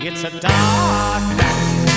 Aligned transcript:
It's 0.00 0.22
a 0.22 0.30
dark 0.30 0.42
night. 1.36 1.88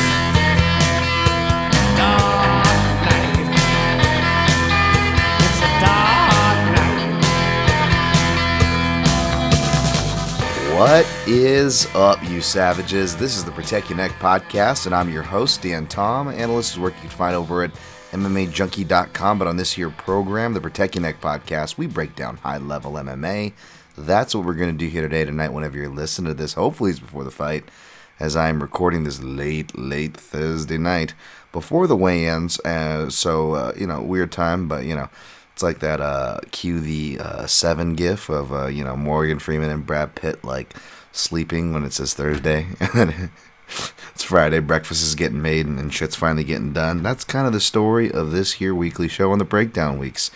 What 10.73 11.05
is 11.27 11.85
up, 11.93 12.17
you 12.27 12.41
savages? 12.41 13.15
This 13.15 13.37
is 13.37 13.45
the 13.45 13.51
Protect 13.51 13.91
Your 13.91 13.97
Neck 13.97 14.11
Podcast, 14.13 14.87
and 14.87 14.95
I'm 14.95 15.11
your 15.11 15.21
host, 15.21 15.61
Dan 15.61 15.85
Tom. 15.85 16.27
Analyst 16.27 16.73
is 16.73 16.79
work 16.79 16.95
you 16.95 17.01
can 17.01 17.09
find 17.09 17.35
over 17.35 17.63
at 17.63 17.71
MMAJunkie.com. 18.13 19.37
But 19.37 19.47
on 19.47 19.57
this 19.57 19.73
here 19.73 19.91
program, 19.91 20.53
the 20.55 20.61
Protect 20.61 20.95
Your 20.95 21.03
Neck 21.03 21.21
Podcast, 21.21 21.77
we 21.77 21.85
break 21.85 22.15
down 22.15 22.37
high 22.37 22.57
level 22.57 22.93
MMA. 22.93 23.53
That's 23.97 24.33
what 24.33 24.45
we're 24.45 24.55
going 24.55 24.71
to 24.71 24.77
do 24.77 24.89
here 24.89 25.01
today, 25.03 25.25
tonight, 25.25 25.49
whenever 25.49 25.77
you're 25.77 25.89
listening 25.89 26.31
to 26.31 26.33
this. 26.33 26.53
Hopefully, 26.53 26.91
it's 26.91 26.99
before 26.99 27.23
the 27.23 27.31
fight, 27.31 27.65
as 28.21 28.35
I'm 28.35 28.61
recording 28.61 29.03
this 29.03 29.21
late, 29.23 29.75
late 29.75 30.15
Thursday 30.15 30.77
night 30.77 31.15
before 31.51 31.87
the 31.87 31.95
weigh 31.95 32.27
ins. 32.27 32.59
Uh, 32.59 33.09
so, 33.09 33.53
uh, 33.53 33.73
you 33.75 33.87
know, 33.87 33.99
weird 33.99 34.31
time, 34.31 34.67
but, 34.67 34.85
you 34.85 34.93
know, 34.93 35.09
it's 35.53 35.63
like 35.63 35.79
that 35.79 35.99
uh, 35.99 36.39
cue 36.51 36.79
the 36.79 37.17
uh, 37.19 37.47
seven 37.47 37.95
gif 37.95 38.29
of, 38.29 38.53
uh, 38.53 38.67
you 38.67 38.83
know, 38.83 38.95
Morgan 38.95 39.39
Freeman 39.39 39.71
and 39.71 39.87
Brad 39.87 40.13
Pitt, 40.13 40.43
like, 40.43 40.75
sleeping 41.11 41.73
when 41.73 41.83
it 41.83 41.93
says 41.93 42.13
Thursday. 42.13 42.67
It's 44.13 44.23
Friday, 44.23 44.59
breakfast 44.59 45.01
is 45.01 45.15
getting 45.15 45.41
made, 45.41 45.65
and, 45.65 45.79
and 45.79 45.93
shit's 45.93 46.17
finally 46.17 46.43
getting 46.43 46.73
done. 46.73 47.01
That's 47.03 47.23
kind 47.23 47.47
of 47.47 47.53
the 47.53 47.61
story 47.61 48.11
of 48.11 48.31
this 48.31 48.53
here 48.53 48.75
weekly 48.75 49.07
show 49.07 49.31
on 49.31 49.37
the 49.37 49.45
breakdown 49.45 49.97
weeks. 49.97 50.29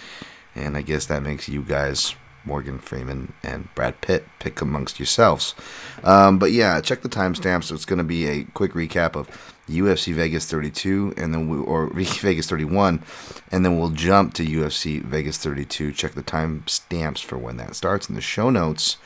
And 0.55 0.77
I 0.77 0.81
guess 0.81 1.05
that 1.07 1.21
makes 1.21 1.49
you 1.49 1.61
guys 1.61 2.15
Morgan 2.45 2.79
Freeman 2.79 3.33
and 3.43 3.73
Brad 3.75 4.01
Pitt 4.01 4.25
pick 4.39 4.61
amongst 4.61 4.99
yourselves. 4.99 5.55
Um, 6.03 6.37
but 6.39 6.51
yeah, 6.51 6.79
check 6.81 7.01
the 7.01 7.09
timestamps. 7.09 7.71
It's 7.71 7.85
going 7.85 7.97
to 7.97 8.03
be 8.03 8.27
a 8.27 8.43
quick 8.53 8.73
recap 8.73 9.15
of 9.15 9.29
UFC 9.67 10.13
Vegas 10.13 10.45
32 10.45 11.15
and 11.17 11.33
then 11.33 11.49
we, 11.49 11.57
or 11.57 11.89
Vegas 11.93 12.47
31, 12.47 13.01
and 13.51 13.65
then 13.65 13.77
we'll 13.77 13.89
jump 13.89 14.33
to 14.35 14.45
UFC 14.45 15.01
Vegas 15.01 15.37
32. 15.37 15.91
Check 15.91 16.13
the 16.13 16.23
timestamps 16.23 17.19
for 17.23 17.37
when 17.37 17.57
that 17.57 17.75
starts 17.75 18.09
in 18.09 18.15
the 18.15 18.21
show 18.21 18.49
notes. 18.49 18.97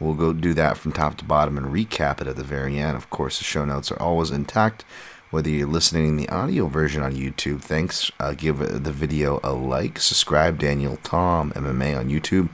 We'll 0.00 0.14
go 0.14 0.32
do 0.32 0.54
that 0.54 0.76
from 0.76 0.92
top 0.92 1.16
to 1.18 1.24
bottom 1.24 1.58
and 1.58 1.66
recap 1.66 2.20
it 2.20 2.28
at 2.28 2.36
the 2.36 2.44
very 2.44 2.78
end. 2.78 2.96
Of 2.96 3.10
course, 3.10 3.38
the 3.38 3.44
show 3.44 3.64
notes 3.64 3.90
are 3.90 4.00
always 4.00 4.30
intact. 4.30 4.84
Whether 5.30 5.50
you're 5.50 5.68
listening 5.68 6.08
in 6.08 6.16
the 6.16 6.28
audio 6.30 6.68
version 6.68 7.02
on 7.02 7.14
YouTube, 7.14 7.60
thanks. 7.60 8.10
Uh, 8.18 8.32
give 8.32 8.60
the 8.60 8.92
video 8.92 9.40
a 9.42 9.52
like. 9.52 9.98
Subscribe, 9.98 10.58
Daniel 10.58 10.98
Tom 11.02 11.52
MMA 11.52 11.98
on 11.98 12.08
YouTube. 12.08 12.48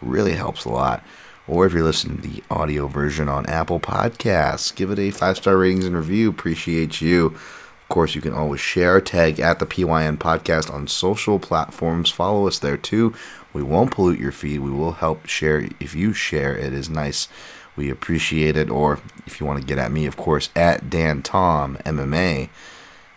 Really 0.00 0.34
helps 0.34 0.64
a 0.64 0.70
lot. 0.70 1.04
Or 1.46 1.66
if 1.66 1.72
you're 1.72 1.82
listening 1.82 2.18
to 2.18 2.28
the 2.28 2.42
audio 2.50 2.86
version 2.86 3.28
on 3.28 3.46
Apple 3.46 3.80
Podcasts, 3.80 4.74
give 4.74 4.90
it 4.90 4.98
a 4.98 5.10
five 5.10 5.36
star 5.36 5.56
ratings 5.56 5.84
and 5.84 5.96
review. 5.96 6.30
Appreciate 6.30 7.00
you. 7.00 7.26
Of 7.26 7.88
course, 7.88 8.14
you 8.14 8.20
can 8.20 8.32
always 8.32 8.60
share, 8.60 9.00
tag 9.00 9.40
at 9.40 9.58
the 9.58 9.66
PYN 9.66 10.16
podcast 10.18 10.72
on 10.72 10.86
social 10.86 11.40
platforms. 11.40 12.08
Follow 12.08 12.46
us 12.46 12.60
there 12.60 12.76
too. 12.76 13.14
We 13.52 13.64
won't 13.64 13.90
pollute 13.90 14.20
your 14.20 14.30
feed. 14.30 14.60
We 14.60 14.70
will 14.70 14.92
help 14.92 15.26
share. 15.26 15.68
If 15.80 15.94
you 15.96 16.12
share, 16.12 16.56
it 16.56 16.72
is 16.72 16.88
nice. 16.88 17.26
We 17.74 17.90
appreciate 17.90 18.56
it. 18.56 18.70
Or 18.70 19.00
if 19.26 19.40
you 19.40 19.46
want 19.46 19.60
to 19.60 19.66
get 19.66 19.78
at 19.78 19.90
me, 19.90 20.06
of 20.06 20.16
course, 20.16 20.50
at 20.54 20.88
Dan 20.88 21.22
Tom 21.22 21.78
MMA 21.84 22.48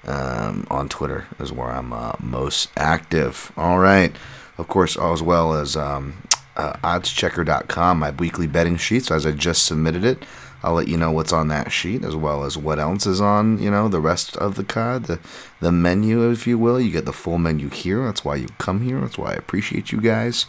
um, 0.08 0.66
on 0.72 0.90
Twitter 0.90 1.28
is 1.40 1.52
where 1.52 1.70
I'm 1.70 1.94
uh, 1.94 2.14
most 2.20 2.70
active. 2.76 3.52
All 3.56 3.78
right. 3.78 4.16
Of 4.58 4.68
course, 4.68 4.98
as 4.98 5.22
well 5.22 5.54
as 5.54 5.76
um, 5.76 6.16
uh, 6.56 6.74
oddschecker.com, 6.84 8.00
my 8.00 8.12
weekly 8.12 8.48
betting 8.48 8.78
sheet. 8.78 9.06
So 9.06 9.16
as 9.16 9.26
I 9.26 9.32
just 9.32 9.66
submitted 9.66 10.04
it, 10.04 10.24
I'll 10.64 10.74
let 10.74 10.88
you 10.88 10.96
know 10.96 11.12
what's 11.12 11.34
on 11.34 11.50
that 11.50 11.72
sheet 11.72 12.06
as 12.06 12.16
well 12.16 12.46
as 12.46 12.58
what 12.58 12.80
else 12.80 13.06
is 13.06 13.20
on, 13.20 13.62
you 13.62 13.70
know, 13.70 13.90
the 13.90 14.00
rest 14.00 14.38
of 14.38 14.56
the 14.56 14.64
card, 14.64 15.06
the 15.06 15.20
the 15.60 15.72
menu, 15.72 16.32
if 16.32 16.48
you 16.48 16.58
will. 16.58 16.80
You 16.80 16.92
get 16.92 17.06
the 17.06 17.14
full 17.14 17.38
menu 17.38 17.70
here. 17.70 18.06
That's 18.06 18.24
why 18.24 18.36
you 18.36 18.48
come 18.60 18.82
here. 18.82 19.02
That's 19.02 19.18
why 19.18 19.32
I 19.32 19.36
appreciate 19.36 19.92
you 19.92 20.00
guys. 20.00 20.46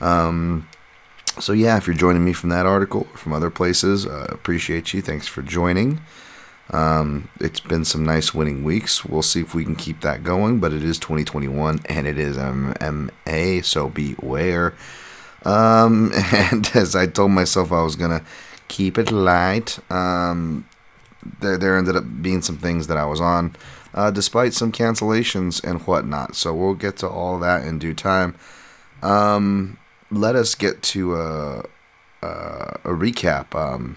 Um, 0.00 0.68
so 1.38 1.52
yeah, 1.52 1.76
if 1.76 1.86
you're 1.86 1.96
joining 1.96 2.24
me 2.24 2.32
from 2.32 2.48
that 2.50 2.66
article 2.66 3.06
or 3.10 3.16
from 3.16 3.34
other 3.34 3.50
places, 3.50 4.06
uh, 4.06 4.26
appreciate 4.30 4.94
you. 4.94 5.02
Thanks 5.02 5.26
for 5.26 5.42
joining. 5.42 6.00
Um, 6.70 7.28
it's 7.38 7.60
been 7.60 7.84
some 7.84 8.04
nice 8.04 8.32
winning 8.32 8.64
weeks. 8.64 9.04
We'll 9.04 9.22
see 9.22 9.40
if 9.40 9.54
we 9.54 9.64
can 9.64 9.76
keep 9.76 10.00
that 10.00 10.24
going, 10.24 10.58
but 10.60 10.72
it 10.72 10.82
is 10.82 10.98
2021 10.98 11.80
and 11.86 12.06
it 12.06 12.18
is 12.18 12.38
MMA, 12.38 13.64
so 13.64 13.88
beware. 13.88 14.74
Um, 15.44 16.12
and 16.32 16.70
as 16.74 16.94
I 16.94 17.06
told 17.06 17.32
myself 17.32 17.72
I 17.72 17.82
was 17.82 17.96
gonna 17.96 18.22
keep 18.68 18.98
it 18.98 19.10
light, 19.10 19.78
um, 19.90 20.66
there 21.40 21.58
there 21.58 21.76
ended 21.76 21.96
up 21.96 22.04
being 22.22 22.42
some 22.42 22.58
things 22.58 22.86
that 22.86 22.96
I 22.96 23.04
was 23.04 23.20
on, 23.20 23.56
uh, 23.94 24.10
despite 24.10 24.54
some 24.54 24.72
cancellations 24.72 25.62
and 25.62 25.80
whatnot. 25.82 26.36
So 26.36 26.54
we'll 26.54 26.74
get 26.74 26.96
to 26.98 27.08
all 27.08 27.38
that 27.40 27.66
in 27.66 27.78
due 27.78 27.94
time. 27.94 28.34
Um, 29.02 29.78
let 30.10 30.36
us 30.36 30.54
get 30.54 30.82
to 30.82 31.16
a 31.16 31.64
a, 32.22 32.78
a 32.84 32.90
recap. 32.90 33.54
Um, 33.54 33.96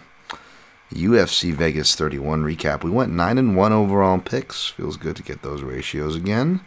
UFC 0.94 1.52
Vegas 1.54 1.96
31 1.96 2.44
recap. 2.44 2.84
We 2.84 2.90
went 2.92 3.12
nine 3.12 3.38
and 3.38 3.56
one 3.56 3.74
overall 3.74 4.20
picks. 4.20 4.68
Feels 4.68 4.98
good 4.98 5.16
to 5.18 5.24
get 5.24 5.42
those 5.42 5.62
ratios 5.62 6.16
again. 6.16 6.62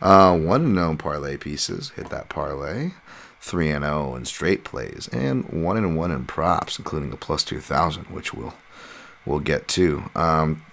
Uh, 0.00 0.36
one 0.36 0.74
known 0.74 0.96
parlay 0.96 1.36
pieces. 1.36 1.90
Hit 1.90 2.10
that 2.10 2.28
parlay. 2.28 2.92
3 3.44 3.70
and 3.72 3.84
0 3.84 4.16
in 4.16 4.24
straight 4.24 4.64
plays 4.64 5.06
and 5.12 5.44
1 5.50 5.76
and 5.76 5.98
1 5.98 6.10
in 6.10 6.24
props 6.24 6.78
including 6.78 7.12
a 7.12 7.16
plus 7.16 7.44
2000 7.44 8.04
which 8.04 8.32
we'll 8.32 8.54
we'll 9.26 9.38
get 9.38 9.68
to. 9.68 10.10
Um, 10.16 10.64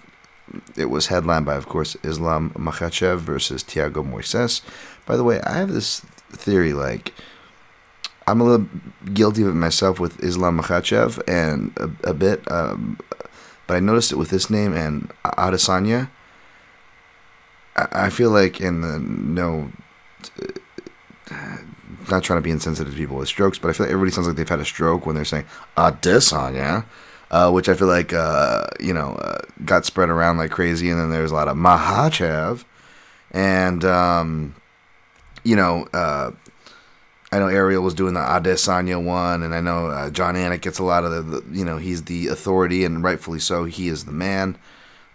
it 0.74 0.86
was 0.86 1.08
headlined 1.08 1.44
by 1.44 1.54
of 1.56 1.68
course 1.68 1.98
Islam 2.02 2.48
Makhachev 2.56 3.18
versus 3.18 3.62
Thiago 3.62 4.02
Moises. 4.02 4.62
By 5.04 5.18
the 5.18 5.24
way 5.24 5.42
I 5.42 5.58
have 5.58 5.70
this 5.70 6.00
theory 6.30 6.72
like 6.72 7.12
I'm 8.26 8.40
a 8.40 8.44
little 8.44 8.66
guilty 9.12 9.42
of 9.42 9.48
it 9.48 9.52
myself 9.52 10.00
with 10.00 10.24
Islam 10.24 10.58
Makhachev 10.58 11.22
and 11.28 11.76
a, 11.76 12.08
a 12.08 12.14
bit 12.14 12.50
um, 12.50 12.98
but 13.66 13.76
I 13.76 13.80
noticed 13.80 14.12
it 14.12 14.16
with 14.16 14.30
this 14.30 14.48
name 14.48 14.72
and 14.72 15.10
Adesanya. 15.26 16.08
I, 17.76 18.06
I 18.06 18.08
feel 18.08 18.30
like 18.30 18.62
in 18.62 18.80
the 18.80 18.98
no 18.98 19.70
not 22.10 22.22
trying 22.22 22.38
to 22.38 22.42
be 22.42 22.50
insensitive 22.50 22.92
to 22.92 22.98
people 22.98 23.16
with 23.16 23.28
strokes, 23.28 23.58
but 23.58 23.68
I 23.68 23.72
feel 23.72 23.86
like 23.86 23.92
everybody 23.92 24.12
sounds 24.12 24.26
like 24.26 24.36
they've 24.36 24.48
had 24.48 24.60
a 24.60 24.64
stroke 24.64 25.06
when 25.06 25.14
they're 25.16 25.24
saying 25.24 25.46
Adesanya, 25.76 26.84
uh, 27.30 27.50
which 27.50 27.68
I 27.68 27.74
feel 27.74 27.88
like 27.88 28.12
uh, 28.12 28.66
you 28.80 28.92
know 28.92 29.12
uh, 29.14 29.40
got 29.64 29.84
spread 29.84 30.10
around 30.10 30.38
like 30.38 30.50
crazy, 30.50 30.90
and 30.90 30.98
then 30.98 31.10
there's 31.10 31.30
a 31.30 31.34
lot 31.34 31.48
of 31.48 31.56
Mahachev, 31.56 32.64
and 33.30 33.84
um, 33.84 34.54
you 35.44 35.56
know. 35.56 35.86
Uh, 35.92 36.32
I 37.34 37.38
know 37.38 37.48
Ariel 37.48 37.82
was 37.82 37.94
doing 37.94 38.12
the 38.12 38.20
Adesanya 38.20 39.02
one, 39.02 39.42
and 39.42 39.54
I 39.54 39.62
know 39.62 39.86
uh, 39.86 40.10
Jon 40.10 40.34
Anik 40.34 40.60
gets 40.60 40.78
a 40.78 40.84
lot 40.84 41.02
of 41.02 41.10
the, 41.10 41.22
the, 41.40 41.56
you 41.58 41.64
know, 41.64 41.78
he's 41.78 42.02
the 42.02 42.26
authority, 42.26 42.84
and 42.84 43.02
rightfully 43.02 43.38
so. 43.38 43.64
He 43.64 43.88
is 43.88 44.04
the 44.04 44.12
man, 44.12 44.58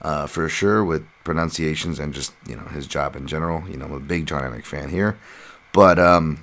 uh, 0.01 0.25
for 0.25 0.49
sure, 0.49 0.83
with 0.83 1.05
pronunciations 1.23 1.99
and 1.99 2.15
just, 2.15 2.33
you 2.47 2.55
know, 2.55 2.63
his 2.63 2.87
job 2.87 3.15
in 3.15 3.27
general. 3.27 3.69
You 3.69 3.77
know, 3.77 3.85
I'm 3.85 3.91
a 3.91 3.99
big 3.99 4.25
Jon 4.25 4.41
Anik 4.41 4.65
fan 4.65 4.89
here. 4.89 5.15
But, 5.73 5.99
um, 5.99 6.41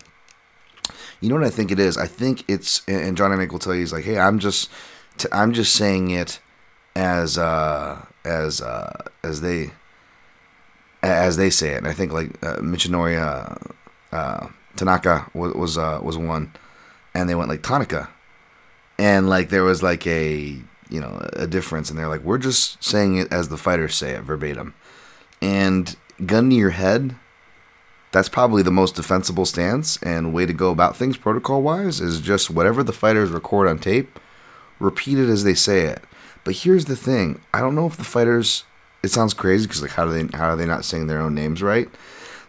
you 1.25 1.31
know 1.31 1.37
what 1.37 1.47
I 1.47 1.51
think 1.51 1.71
it 1.71 1.79
is? 1.79 1.97
I 1.97 2.07
think 2.07 2.45
it's 2.49 2.83
and 2.87 3.17
Jon 3.17 3.31
Anik 3.31 3.51
will 3.51 3.59
tell 3.59 3.73
you 3.73 3.81
he's 3.81 3.95
like, 3.95 4.05
hey, 4.05 4.19
I'm 4.19 4.39
just 4.39 4.71
t- 5.17 5.29
I'm 5.33 5.55
just 5.55 5.75
saying 5.75 6.11
it 6.11 6.39
as 6.95 7.39
uh 7.39 8.05
as 8.27 8.61
uh 8.61 9.05
as 9.23 9.41
they 9.41 9.71
as 11.03 11.39
they 11.39 11.49
say 11.49 11.71
it. 11.71 11.79
And 11.79 11.89
I 11.89 11.95
think 11.95 12.13
like 12.13 12.31
uh, 12.45 12.57
Michinori 12.57 13.19
uh, 13.19 13.55
uh, 14.15 14.49
Tanaka 14.77 15.31
was 15.33 15.55
was 15.55 15.79
uh, 15.79 15.99
was 16.03 16.19
one, 16.19 16.53
and 17.15 17.27
they 17.27 17.35
went 17.35 17.49
like 17.49 17.63
Tanaka, 17.63 18.11
and 18.99 19.29
like 19.29 19.49
there 19.49 19.65
was 19.65 19.83
like 19.83 20.07
a 20.07 20.59
you 20.91 21.01
know 21.01 21.27
a 21.33 21.47
difference, 21.47 21.89
and 21.89 21.99
they're 21.99 22.09
like 22.09 22.23
we're 22.23 22.37
just 22.37 22.85
saying 22.85 23.17
it 23.17 23.33
as 23.33 23.49
the 23.49 23.57
fighters 23.57 23.95
say 23.95 24.11
it 24.11 24.23
verbatim, 24.25 24.75
and 25.41 25.97
gun 26.27 26.51
to 26.51 26.57
your 26.57 26.71
head 26.71 27.17
that's 28.15 28.29
probably 28.29 28.63
the 28.63 28.71
most 28.71 28.95
defensible 28.95 29.45
stance 29.45 29.97
and 30.01 30.33
way 30.33 30.47
to 30.47 30.53
go 30.53 30.71
about 30.71 30.97
things 30.97 31.17
protocol 31.17 31.63
wise 31.63 32.01
is 32.01 32.21
just 32.21 32.49
whatever 32.49 32.85
the 32.85 32.93
fighters 32.93 33.31
record 33.31 33.67
on 33.67 33.77
tape, 33.77 34.21
repeat 34.79 35.19
it 35.19 35.29
as 35.29 35.43
they 35.43 35.53
say 35.53 35.81
it. 35.81 36.05
But 36.45 36.55
here's 36.55 36.85
the 36.85 36.95
thing: 36.95 37.41
I 37.53 37.61
don't 37.61 37.75
know 37.75 37.87
if 37.87 37.97
the 37.97 38.05
fighters. 38.05 38.63
It 39.03 39.11
sounds 39.11 39.35
crazy 39.35 39.67
because 39.67 39.83
like, 39.83 39.91
how 39.91 40.07
do 40.07 40.13
they 40.13 40.39
how 40.39 40.51
are 40.51 40.57
they 40.57 40.65
not 40.65 40.85
saying 40.85 41.09
their 41.09 41.21
own 41.21 41.35
names 41.35 41.61
right? 41.61 41.89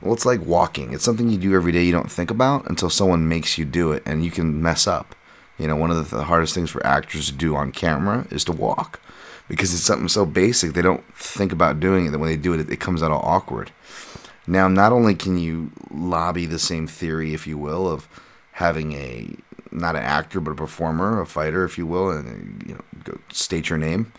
Well, 0.01 0.13
it's 0.13 0.25
like 0.25 0.45
walking. 0.45 0.93
It's 0.93 1.03
something 1.03 1.29
you 1.29 1.39
do 1.39 1.55
every 1.55 1.71
day 1.71 1.83
you 1.83 1.91
don't 1.91 2.11
think 2.11 2.29
about 2.29 2.69
until 2.69 2.91
someone 2.91 3.27
makes 3.27 3.57
you 3.57 3.65
do 3.65 3.91
it, 3.91 4.03
and 4.05 4.23
you 4.23 4.29
can 4.29 4.61
mess 4.61 4.85
up. 4.85 5.15
You 5.57 5.67
know, 5.67 5.75
one 5.75 5.89
of 5.89 6.11
the, 6.11 6.17
the 6.17 6.23
hardest 6.25 6.53
things 6.53 6.69
for 6.69 6.85
actors 6.85 7.25
to 7.25 7.31
do 7.31 7.55
on 7.55 7.71
camera 7.71 8.27
is 8.29 8.43
to 8.43 8.51
walk 8.51 9.01
because 9.47 9.73
it's 9.73 9.83
something 9.83 10.09
so 10.09 10.25
basic 10.25 10.73
they 10.73 10.81
don't 10.83 11.03
think 11.15 11.51
about 11.51 11.79
doing 11.79 12.05
it. 12.05 12.11
That 12.11 12.19
when 12.19 12.29
they 12.29 12.37
do 12.37 12.53
it, 12.53 12.59
it, 12.59 12.69
it 12.69 12.79
comes 12.79 13.01
out 13.01 13.09
all 13.09 13.23
awkward. 13.23 13.71
Now, 14.47 14.67
not 14.67 14.91
only 14.91 15.15
can 15.15 15.37
you 15.37 15.71
lobby 15.91 16.45
the 16.45 16.59
same 16.59 16.87
theory, 16.87 17.33
if 17.33 17.47
you 17.47 17.57
will, 17.57 17.87
of 17.87 18.07
having 18.53 18.93
a 18.93 19.35
not 19.71 19.95
an 19.95 20.03
actor 20.03 20.39
but 20.39 20.51
a 20.51 20.55
performer, 20.55 21.19
a 21.21 21.25
fighter, 21.25 21.65
if 21.65 21.77
you 21.77 21.85
will, 21.85 22.09
and 22.09 22.63
you 22.65 22.75
know, 22.75 23.17
state 23.29 23.69
your 23.69 23.77
name, 23.77 24.11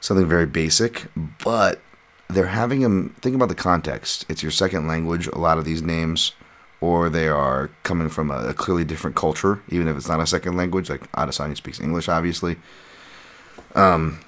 something 0.00 0.26
very 0.26 0.46
basic, 0.46 1.06
but 1.42 1.80
they're 2.28 2.46
having 2.46 2.80
them 2.80 3.14
think 3.20 3.34
about 3.34 3.48
the 3.48 3.54
context. 3.54 4.26
It's 4.28 4.42
your 4.42 4.52
second 4.52 4.86
language. 4.86 5.26
A 5.28 5.38
lot 5.38 5.58
of 5.58 5.64
these 5.64 5.82
names, 5.82 6.32
or 6.80 7.08
they 7.08 7.28
are 7.28 7.70
coming 7.82 8.08
from 8.08 8.30
a, 8.30 8.48
a 8.48 8.54
clearly 8.54 8.84
different 8.84 9.16
culture, 9.16 9.62
even 9.68 9.88
if 9.88 9.96
it's 9.96 10.08
not 10.08 10.20
a 10.20 10.26
second 10.26 10.56
language. 10.56 10.90
Like 10.90 11.10
Adesanya 11.12 11.56
speaks 11.56 11.80
English, 11.80 12.08
obviously. 12.08 12.56
Um, 13.74 14.20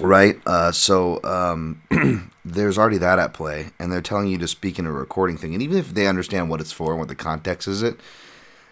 right. 0.00 0.40
Uh, 0.46 0.72
so 0.72 1.22
um, 1.24 2.30
there's 2.44 2.78
already 2.78 2.98
that 2.98 3.18
at 3.18 3.32
play, 3.34 3.70
and 3.78 3.92
they're 3.92 4.00
telling 4.02 4.28
you 4.28 4.38
to 4.38 4.48
speak 4.48 4.78
in 4.78 4.86
a 4.86 4.92
recording 4.92 5.36
thing. 5.36 5.54
And 5.54 5.62
even 5.62 5.78
if 5.78 5.94
they 5.94 6.06
understand 6.06 6.50
what 6.50 6.60
it's 6.60 6.72
for 6.72 6.92
and 6.92 6.98
what 6.98 7.08
the 7.08 7.14
context 7.14 7.68
is, 7.68 7.82
it 7.82 7.98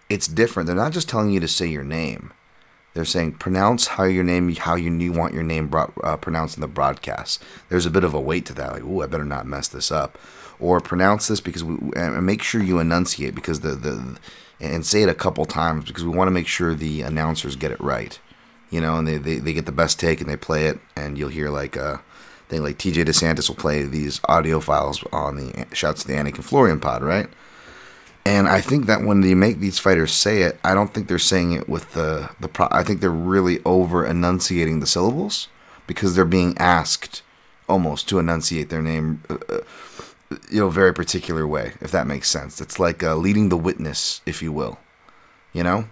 it's 0.08 0.26
different. 0.26 0.66
They're 0.66 0.76
not 0.76 0.92
just 0.92 1.08
telling 1.08 1.30
you 1.30 1.40
to 1.40 1.48
say 1.48 1.66
your 1.66 1.84
name. 1.84 2.32
They're 2.94 3.04
saying 3.06 3.34
pronounce 3.34 3.86
how 3.88 4.04
your 4.04 4.24
name, 4.24 4.54
how 4.54 4.74
you, 4.74 5.12
want 5.12 5.32
your 5.32 5.42
name 5.42 5.68
brought, 5.68 5.92
uh, 6.04 6.18
pronounced 6.18 6.58
in 6.58 6.60
the 6.60 6.68
broadcast. 6.68 7.42
There's 7.70 7.86
a 7.86 7.90
bit 7.90 8.04
of 8.04 8.12
a 8.12 8.20
weight 8.20 8.44
to 8.46 8.54
that. 8.54 8.72
Like, 8.72 8.82
oh, 8.84 9.00
I 9.00 9.06
better 9.06 9.24
not 9.24 9.46
mess 9.46 9.68
this 9.68 9.90
up, 9.90 10.18
or 10.60 10.80
pronounce 10.80 11.28
this 11.28 11.40
because 11.40 11.64
we 11.64 11.76
and 11.96 12.24
make 12.26 12.42
sure 12.42 12.62
you 12.62 12.78
enunciate 12.78 13.34
because 13.34 13.60
the 13.60 13.74
the 13.74 14.18
and 14.60 14.84
say 14.84 15.02
it 15.02 15.08
a 15.08 15.14
couple 15.14 15.44
times 15.44 15.86
because 15.86 16.04
we 16.04 16.14
want 16.14 16.28
to 16.28 16.32
make 16.32 16.46
sure 16.46 16.74
the 16.74 17.02
announcers 17.02 17.56
get 17.56 17.72
it 17.72 17.80
right. 17.80 18.20
You 18.72 18.80
know, 18.80 18.96
and 18.96 19.06
they, 19.06 19.18
they, 19.18 19.38
they 19.38 19.52
get 19.52 19.66
the 19.66 19.72
best 19.72 20.00
take 20.00 20.20
and 20.20 20.28
they 20.28 20.36
play 20.36 20.66
it, 20.66 20.80
and 20.96 21.16
you'll 21.16 21.28
hear 21.28 21.50
like 21.50 21.76
a 21.76 21.84
uh, 21.84 21.98
thing 22.48 22.62
like 22.62 22.78
TJ 22.78 23.04
DeSantis 23.04 23.48
will 23.48 23.56
play 23.56 23.82
these 23.82 24.20
audio 24.24 24.58
files 24.60 25.04
on 25.12 25.36
the 25.36 25.66
shouts 25.72 26.02
to 26.02 26.08
the 26.08 26.14
Anik 26.14 26.34
and 26.34 26.44
Florian 26.44 26.80
pod, 26.80 27.02
right? 27.02 27.28
And 28.24 28.48
I 28.48 28.60
think 28.60 28.86
that 28.86 29.02
when 29.02 29.20
they 29.20 29.34
make 29.34 29.58
these 29.58 29.78
fighters 29.78 30.12
say 30.12 30.42
it, 30.42 30.58
I 30.62 30.74
don't 30.74 30.94
think 30.94 31.08
they're 31.08 31.18
saying 31.18 31.52
it 31.52 31.68
with 31.68 31.92
the 31.92 32.30
the. 32.40 32.48
Pro- 32.48 32.68
I 32.70 32.84
think 32.84 33.00
they're 33.00 33.10
really 33.10 33.60
over 33.64 34.06
enunciating 34.06 34.80
the 34.80 34.86
syllables 34.86 35.48
because 35.86 36.14
they're 36.14 36.24
being 36.24 36.56
asked 36.58 37.22
almost 37.68 38.08
to 38.08 38.18
enunciate 38.18 38.68
their 38.68 38.82
name, 38.82 39.22
uh, 39.28 39.38
uh, 39.48 39.60
you 40.50 40.60
know, 40.60 40.68
very 40.68 40.94
particular 40.94 41.46
way. 41.46 41.72
If 41.80 41.90
that 41.90 42.06
makes 42.06 42.30
sense, 42.30 42.60
it's 42.60 42.78
like 42.78 43.02
uh, 43.02 43.16
leading 43.16 43.48
the 43.48 43.56
witness, 43.56 44.20
if 44.24 44.40
you 44.40 44.52
will. 44.52 44.78
You 45.52 45.64
know, 45.64 45.88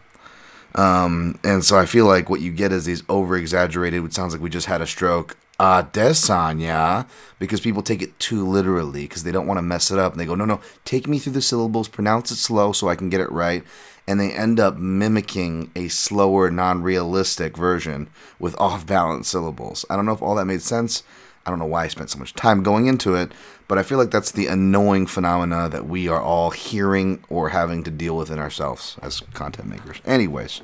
um, 0.75 1.39
and 1.45 1.65
so 1.65 1.79
I 1.79 1.87
feel 1.87 2.07
like 2.07 2.31
what 2.31 2.41
you 2.41 2.53
get 2.53 2.73
is 2.73 2.85
these 2.85 3.03
over 3.09 3.37
exaggerated. 3.37 4.05
It 4.05 4.15
sounds 4.15 4.33
like 4.33 4.43
we 4.43 4.51
just 4.51 4.67
had 4.67 4.81
a 4.81 4.87
stroke 4.87 5.37
uh, 5.61 5.83
Desanya, 5.83 7.07
because 7.39 7.61
people 7.61 7.83
take 7.83 8.01
it 8.01 8.19
too 8.19 8.49
literally 8.49 9.03
because 9.03 9.25
they 9.25 9.31
don't 9.31 9.47
want 9.47 9.59
to 9.59 9.63
mess 9.63 9.91
it 9.91 9.99
up. 9.99 10.13
And 10.13 10.21
they 10.21 10.25
go, 10.25 10.35
no, 10.35 10.47
no, 10.47 10.61
take 10.87 11.07
me 11.07 11.19
through 11.19 11.35
the 11.35 11.43
syllables, 11.43 11.87
pronounce 11.87 12.31
it 12.31 12.37
slow 12.37 12.73
so 12.73 12.89
I 12.89 12.97
can 12.97 13.11
get 13.11 13.21
it 13.21 13.31
right. 13.31 13.63
And 14.09 14.19
they 14.19 14.33
end 14.33 14.59
up 14.59 14.79
mimicking 14.79 15.71
a 15.77 15.89
slower, 15.89 16.51
non 16.51 16.83
realistic 16.83 17.59
version 17.59 18.09
with 18.39 18.59
off 18.59 18.87
balance 18.87 19.29
syllables. 19.29 19.85
I 19.91 19.97
don't 19.97 20.07
know 20.07 20.13
if 20.13 20.23
all 20.23 20.35
that 20.37 20.47
made 20.47 20.63
sense. 20.63 21.03
I 21.45 21.51
don't 21.51 21.59
know 21.59 21.67
why 21.67 21.85
I 21.85 21.89
spent 21.89 22.09
so 22.09 22.19
much 22.19 22.35
time 22.35 22.63
going 22.63 22.87
into 22.87 23.15
it, 23.15 23.31
but 23.71 23.79
I 23.79 23.85
feel 23.85 23.99
like 23.99 24.11
that's 24.11 24.33
the 24.33 24.49
annoying 24.49 25.07
phenomena 25.07 25.69
that 25.69 25.87
we 25.87 26.09
are 26.09 26.21
all 26.21 26.51
hearing 26.51 27.23
or 27.29 27.51
having 27.51 27.85
to 27.85 27.91
deal 27.93 28.17
with 28.17 28.29
in 28.29 28.41
ourselves 28.41 28.97
as 29.01 29.21
content 29.33 29.69
makers. 29.69 29.99
Anyways, 30.05 30.61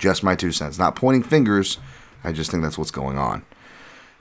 just 0.00 0.24
my 0.24 0.34
two 0.34 0.50
cents. 0.50 0.76
Not 0.76 0.96
pointing 0.96 1.22
fingers, 1.22 1.78
I 2.24 2.32
just 2.32 2.50
think 2.50 2.64
that's 2.64 2.76
what's 2.76 2.90
going 2.90 3.16
on. 3.16 3.44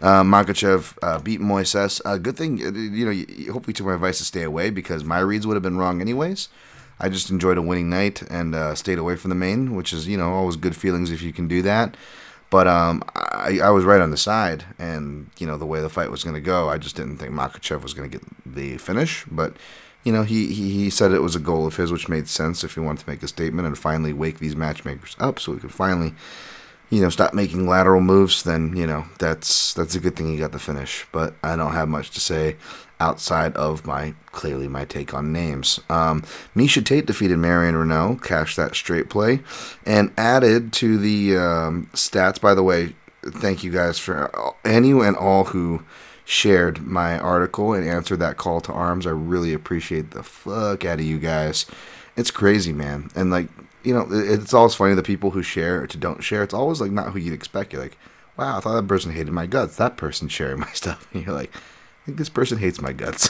Uh, 0.04 0.22
Makhachev 0.22 0.96
uh, 1.02 1.18
beat 1.18 1.40
Moises. 1.40 2.00
Uh, 2.06 2.20
good 2.20 2.38
thing, 2.38 2.62
uh, 2.64 2.70
you 2.70 3.06
know, 3.06 3.12
you, 3.12 3.52
hopefully 3.52 3.74
took 3.74 3.88
my 3.88 3.96
advice 3.96 4.20
to 4.20 4.24
stay 4.24 4.44
away 4.44 4.70
because 4.70 5.04
my 5.04 5.18
reads 5.18 5.48
would 5.48 5.56
have 5.56 5.64
been 5.64 5.80
wrong 5.80 6.00
anyways. 6.00 6.50
I 7.00 7.10
just 7.10 7.32
enjoyed 7.32 7.58
a 7.58 7.64
winning 7.64 7.90
night 7.90 8.22
and 8.30 8.54
uh, 8.54 8.76
stayed 8.76 9.00
away 9.00 9.16
from 9.16 9.30
the 9.30 9.36
main, 9.36 9.74
which 9.76 9.92
is, 9.92 10.08
you 10.08 10.16
know, 10.16 10.32
always 10.32 10.58
good 10.58 10.76
feelings 10.76 11.10
if 11.10 11.24
you 11.24 11.34
can 11.34 11.48
do 11.48 11.64
that. 11.64 11.98
But 12.50 12.68
um, 12.68 13.04
I, 13.16 13.60
I 13.62 13.70
was 13.72 13.84
right 13.84 14.00
on 14.00 14.12
the 14.12 14.18
side, 14.18 14.66
and, 14.80 15.30
you 15.38 15.46
know, 15.46 15.58
the 15.58 15.66
way 15.66 15.82
the 15.82 15.90
fight 15.90 16.12
was 16.12 16.24
going 16.24 16.36
to 16.36 16.42
go, 16.42 16.70
I 16.70 16.78
just 16.78 16.96
didn't 16.96 17.18
think 17.18 17.34
Makhachev 17.34 17.82
was 17.82 17.94
going 17.94 18.10
to 18.10 18.18
get 18.18 18.26
the 18.46 18.78
finish. 18.78 19.26
But, 19.30 19.54
you 20.04 20.14
know, 20.14 20.24
he, 20.24 20.54
he, 20.54 20.72
he 20.72 20.90
said 20.90 21.12
it 21.12 21.22
was 21.22 21.36
a 21.36 21.40
goal 21.40 21.68
of 21.68 21.76
his, 21.76 21.92
which 21.92 22.08
made 22.08 22.30
sense 22.30 22.64
if 22.64 22.76
he 22.76 22.80
wanted 22.80 23.04
to 23.04 23.10
make 23.10 23.22
a 23.22 23.28
statement 23.28 23.68
and 23.68 23.78
finally 23.78 24.14
wake 24.14 24.40
these 24.40 24.56
matchmakers 24.56 25.18
up 25.20 25.40
so 25.40 25.54
he 25.54 25.60
could 25.60 25.74
finally 25.74 26.14
you 26.90 27.02
know, 27.02 27.10
stop 27.10 27.34
making 27.34 27.68
lateral 27.68 28.02
moves, 28.02 28.44
then 28.44 28.76
you 28.76 28.88
know 28.88 29.06
that's 29.20 29.74
that's 29.74 29.96
a 29.96 30.00
good 30.00 30.16
thing 30.16 30.28
he 30.28 30.38
got 30.38 30.54
the 30.54 30.60
finish. 30.60 31.06
But 31.12 31.34
I 31.44 31.56
don't 31.56 31.74
have 31.74 31.90
much 31.90 32.12
to 32.12 32.20
say 32.20 32.56
outside 33.00 33.56
of 33.56 33.86
my 33.86 34.14
clearly 34.28 34.68
my 34.68 34.86
take 34.86 35.14
on 35.14 35.32
names. 35.32 35.80
Um, 35.90 36.22
Miesha 36.56 36.84
Tate 36.84 37.06
defeated 37.06 37.38
Marion 37.38 37.76
Reneau, 37.76 38.22
cashed 38.22 38.58
that 38.58 38.76
straight 38.76 39.10
play, 39.10 39.42
and 39.86 40.12
added 40.18 40.74
to 40.74 40.98
the 40.98 41.38
um, 41.38 41.90
stats. 41.94 42.40
By 42.40 42.54
the 42.54 42.64
way, 42.64 42.96
thank 43.24 43.64
you 43.64 43.72
guys 43.72 44.00
for 44.00 44.56
any 44.66 44.92
and 44.92 45.16
all 45.16 45.46
who 45.46 45.84
shared 46.26 46.86
my 46.86 47.18
article 47.18 47.74
and 47.74 47.88
answered 47.88 48.20
that 48.20 48.38
call 48.38 48.60
to 48.62 48.74
arms. 48.74 49.08
I 49.08 49.12
really 49.12 49.54
appreciate 49.54 50.12
the 50.12 50.24
fuck 50.24 50.84
out 50.84 51.00
of 51.00 51.06
you 51.06 51.20
guys. 51.20 51.66
It's 52.16 52.32
crazy, 52.32 52.74
man. 52.74 53.10
And 53.16 53.32
like 53.32 53.48
you 53.84 53.94
know, 53.94 54.06
it's 54.12 54.54
always 54.54 54.76
funny 54.76 54.96
the 54.96 55.04
people 55.04 55.32
who 55.32 55.42
share 55.42 55.84
or 55.84 55.88
to 55.88 55.98
don't 55.98 56.22
share. 56.22 56.44
It's 56.44 56.54
always 56.54 56.82
like 56.82 56.92
not 56.92 57.14
who 57.14 57.20
you'd 57.20 57.34
expect. 57.34 57.72
You're 57.72 57.82
like, 57.82 57.98
wow, 58.36 58.58
I 58.58 58.60
thought 58.60 58.76
that 58.76 58.88
person 58.88 59.14
hated 59.14 59.32
my 59.32 59.46
guts. 59.46 59.78
That 59.78 59.96
person 59.96 60.28
sharing 60.28 60.60
my 60.60 60.68
stuff. 60.74 61.08
And 61.14 61.26
you're 61.26 61.34
like, 61.34 61.54
think 62.08 62.18
this 62.18 62.30
person 62.30 62.58
hates 62.58 62.82
my 62.82 62.94
guts. 62.94 63.28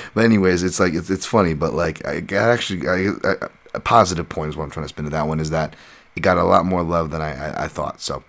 but 0.14 0.26
anyways, 0.26 0.62
it's 0.62 0.78
like 0.78 0.92
it's, 0.92 1.08
it's 1.08 1.24
funny, 1.24 1.54
but 1.54 1.72
like 1.72 2.06
I 2.06 2.22
actually 2.32 2.86
I, 2.86 3.12
I, 3.24 3.34
a 3.72 3.80
positive 3.80 4.28
point 4.28 4.50
is 4.50 4.56
what 4.56 4.64
I'm 4.64 4.70
trying 4.70 4.84
to 4.84 4.90
spin 4.90 5.06
to 5.06 5.10
that 5.10 5.26
one 5.26 5.40
is 5.40 5.48
that 5.48 5.74
it 6.14 6.20
got 6.20 6.36
a 6.36 6.44
lot 6.44 6.66
more 6.66 6.82
love 6.82 7.10
than 7.10 7.22
I, 7.22 7.32
I, 7.32 7.64
I 7.64 7.68
thought. 7.68 8.02
So 8.02 8.22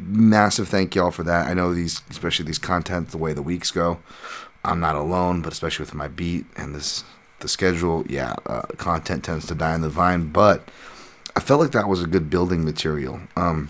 massive 0.00 0.68
thank 0.68 0.96
y'all 0.96 1.12
for 1.12 1.22
that. 1.22 1.46
I 1.46 1.54
know 1.54 1.72
these, 1.72 2.02
especially 2.10 2.46
these 2.46 2.58
content, 2.58 3.10
the 3.10 3.18
way 3.18 3.32
the 3.32 3.42
weeks 3.42 3.70
go. 3.70 4.00
I'm 4.64 4.80
not 4.80 4.96
alone, 4.96 5.40
but 5.40 5.52
especially 5.52 5.84
with 5.84 5.94
my 5.94 6.08
beat 6.08 6.44
and 6.56 6.74
this 6.74 7.04
the 7.38 7.48
schedule, 7.48 8.04
yeah, 8.08 8.34
uh, 8.46 8.62
content 8.76 9.22
tends 9.22 9.46
to 9.46 9.54
die 9.54 9.76
in 9.76 9.82
the 9.82 9.88
vine. 9.88 10.30
But 10.30 10.68
I 11.36 11.40
felt 11.40 11.60
like 11.60 11.70
that 11.72 11.86
was 11.86 12.02
a 12.02 12.08
good 12.08 12.28
building 12.28 12.64
material 12.64 13.20
um, 13.36 13.68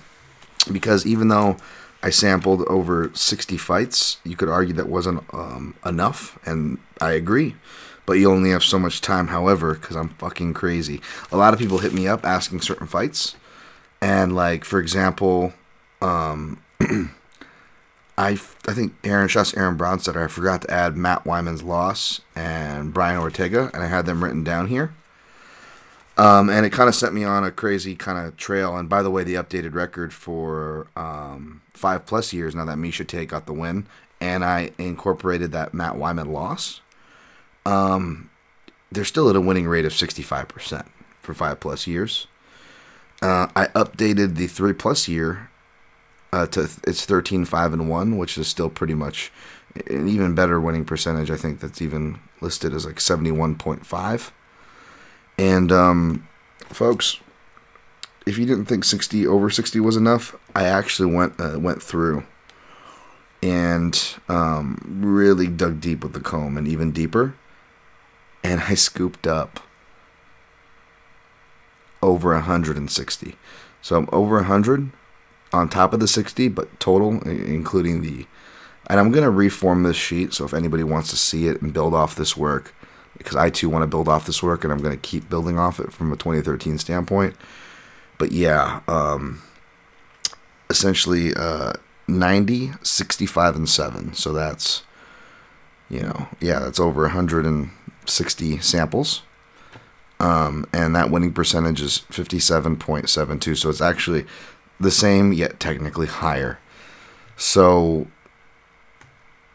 because 0.73 1.05
even 1.05 1.29
though 1.29 1.59
I 2.07 2.11
sampled 2.11 2.63
over 2.69 3.11
60 3.15 3.57
fights, 3.57 4.19
you 4.23 4.37
could 4.37 4.49
argue 4.49 4.75
that 4.75 4.89
wasn't 4.89 5.25
um, 5.35 5.75
enough, 5.85 6.39
and 6.47 6.79
I 7.01 7.11
agree. 7.11 7.57
But 8.07 8.13
you 8.13 8.31
only 8.31 8.51
have 8.51 8.63
so 8.63 8.79
much 8.79 9.01
time, 9.01 9.27
however, 9.27 9.75
because 9.75 9.97
I'm 9.97 10.11
fucking 10.11 10.55
crazy. 10.55 11.01
A 11.33 11.37
lot 11.37 11.53
of 11.53 11.59
people 11.59 11.79
hit 11.79 11.93
me 11.93 12.07
up 12.07 12.25
asking 12.25 12.61
certain 12.61 12.87
fights, 12.87 13.35
and 14.01 14.37
like 14.37 14.65
for 14.65 14.79
example, 14.79 15.53
um, 16.01 16.63
I, 18.17 18.39
I 18.69 18.73
think 18.73 18.95
Aaron 19.03 19.27
Shuss, 19.27 19.57
Aaron 19.57 19.99
said 19.99 20.17
I 20.17 20.29
forgot 20.29 20.63
to 20.63 20.71
add 20.71 20.97
Matt 20.97 21.25
Wiman's 21.25 21.65
loss 21.65 22.21
and 22.37 22.95
Brian 22.95 23.19
Ortega, 23.19 23.69
and 23.75 23.83
I 23.83 23.89
had 23.89 24.07
them 24.07 24.23
written 24.23 24.45
down 24.45 24.69
here. 24.69 24.95
Um, 26.17 26.49
and 26.49 26.65
it 26.65 26.71
kind 26.71 26.89
of 26.89 26.95
sent 26.95 27.15
me 27.15 27.25
on 27.25 27.43
a 27.43 27.51
crazy 27.51 27.95
kind 27.95 28.27
of 28.27 28.37
trail. 28.37 28.77
And 28.77 28.89
by 28.89 29.03
the 29.03 29.11
way, 29.11 29.25
the 29.25 29.35
updated 29.35 29.75
record 29.75 30.15
for 30.15 30.87
um, 30.97 31.61
five 31.77 32.07
plus 32.07 32.33
years 32.33 32.55
now 32.55 32.65
that 32.65 32.79
Miesha 32.79 33.07
Tate 33.07 33.29
got 33.29 33.47
the 33.47 33.53
win, 33.53 33.87
and 34.21 34.45
I 34.45 34.73
incorporated 34.79 35.53
that 35.53 35.75
Matt 35.75 35.95
Wiman 35.95 36.33
loss. 36.33 36.81
Um, 37.65 38.31
they're 38.91 39.05
still 39.05 39.29
at 39.29 39.37
a 39.37 39.41
winning 39.41 39.67
rate 39.67 39.85
of 39.85 39.93
65% 39.93 40.87
for 41.21 41.35
five 41.35 41.61
plus 41.61 41.87
years. 41.87 42.27
Uh, 43.21 43.49
I 43.57 43.67
updated 43.69 44.37
the 44.37 44.47
three 44.47 44.73
plus 44.73 45.09
year 45.09 45.51
uh, 46.33 46.47
to 46.47 46.69
it's 46.87 47.05
13 47.05 47.45
5 47.45 47.73
and 47.73 47.89
1 47.89 48.19
which 48.19 48.37
is 48.37 48.47
still 48.47 48.69
pretty 48.69 48.95
much 48.95 49.33
an 49.89 50.09
even 50.09 50.35
better 50.35 50.61
winning 50.61 50.85
percentage 50.85 51.31
i 51.31 51.37
think 51.37 51.61
that's 51.61 51.81
even 51.81 52.19
listed 52.41 52.75
as 52.75 52.85
like 52.85 52.97
71.5 52.97 54.31
and 55.39 55.73
um, 55.73 56.29
folks 56.69 57.21
if 58.27 58.39
you 58.39 58.47
didn't 58.47 58.67
think 58.67 58.85
60 58.85 59.27
over 59.27 59.51
60 59.51 59.81
was 59.81 59.97
enough 59.97 60.37
i 60.55 60.65
actually 60.65 61.13
went 61.13 61.35
uh, 61.39 61.59
went 61.59 61.83
through 61.83 62.25
and 63.43 64.17
um, 64.29 64.81
really 65.01 65.47
dug 65.47 65.81
deep 65.81 66.03
with 66.03 66.13
the 66.13 66.21
comb 66.21 66.57
and 66.57 66.67
even 66.67 66.91
deeper 66.91 67.35
and 68.43 68.61
i 68.63 68.75
scooped 68.75 69.27
up 69.27 69.61
over 72.03 72.33
160 72.33 73.37
so 73.81 73.97
i'm 73.97 74.09
over 74.13 74.37
100 74.37 74.91
on 75.53 75.69
top 75.69 75.93
of 75.93 76.01
the 76.01 76.09
60, 76.09 76.49
but 76.49 76.79
total, 76.79 77.21
including 77.23 78.03
the. 78.03 78.27
And 78.89 79.01
I'm 79.01 79.11
going 79.11 79.25
to 79.25 79.31
reform 79.31 79.83
this 79.83 79.97
sheet, 79.97 80.33
so 80.33 80.45
if 80.45 80.55
anybody 80.55 80.85
wants 80.85 81.11
to 81.11 81.17
see 81.17 81.49
it 81.49 81.61
and 81.61 81.73
build 81.73 81.95
off 81.95 82.15
this 82.15 82.37
work, 82.37 82.73
because 83.19 83.35
I 83.35 83.51
too 83.51 83.69
want 83.69 83.83
to 83.83 83.89
build 83.89 84.07
off 84.09 84.27
this 84.27 84.43
work, 84.43 84.63
and 84.63 84.73
I'm 84.73 84.81
going 84.81 84.95
to 84.95 85.01
keep 85.01 85.29
building 85.29 85.59
off 85.59 85.81
it 85.81 85.93
from 85.93 86.13
a 86.13 86.17
2013 86.17 86.79
standpoint. 86.79 87.35
But 88.19 88.33
yeah, 88.33 88.81
um, 88.89 89.43
essentially 90.71 91.35
uh, 91.35 91.75
90, 92.09 92.73
65, 92.83 93.57
and 93.57 93.69
7. 93.69 94.15
So 94.15 94.33
that's, 94.33 94.83
you 95.89 96.01
know, 96.01 96.29
yeah, 96.41 96.61
that's 96.61 96.81
over 96.81 97.03
160 97.03 98.59
samples. 98.59 99.23
Um, 100.19 100.67
and 100.73 100.97
that 100.97 101.11
winning 101.11 101.33
percentage 101.33 101.83
is 101.83 102.05
57.72. 102.11 103.57
So 103.57 103.69
it's 103.69 103.81
actually 103.81 104.25
the 104.81 104.91
same, 104.91 105.33
yet 105.33 105.61
technically 105.61 106.07
higher. 106.07 106.59
So 107.37 108.07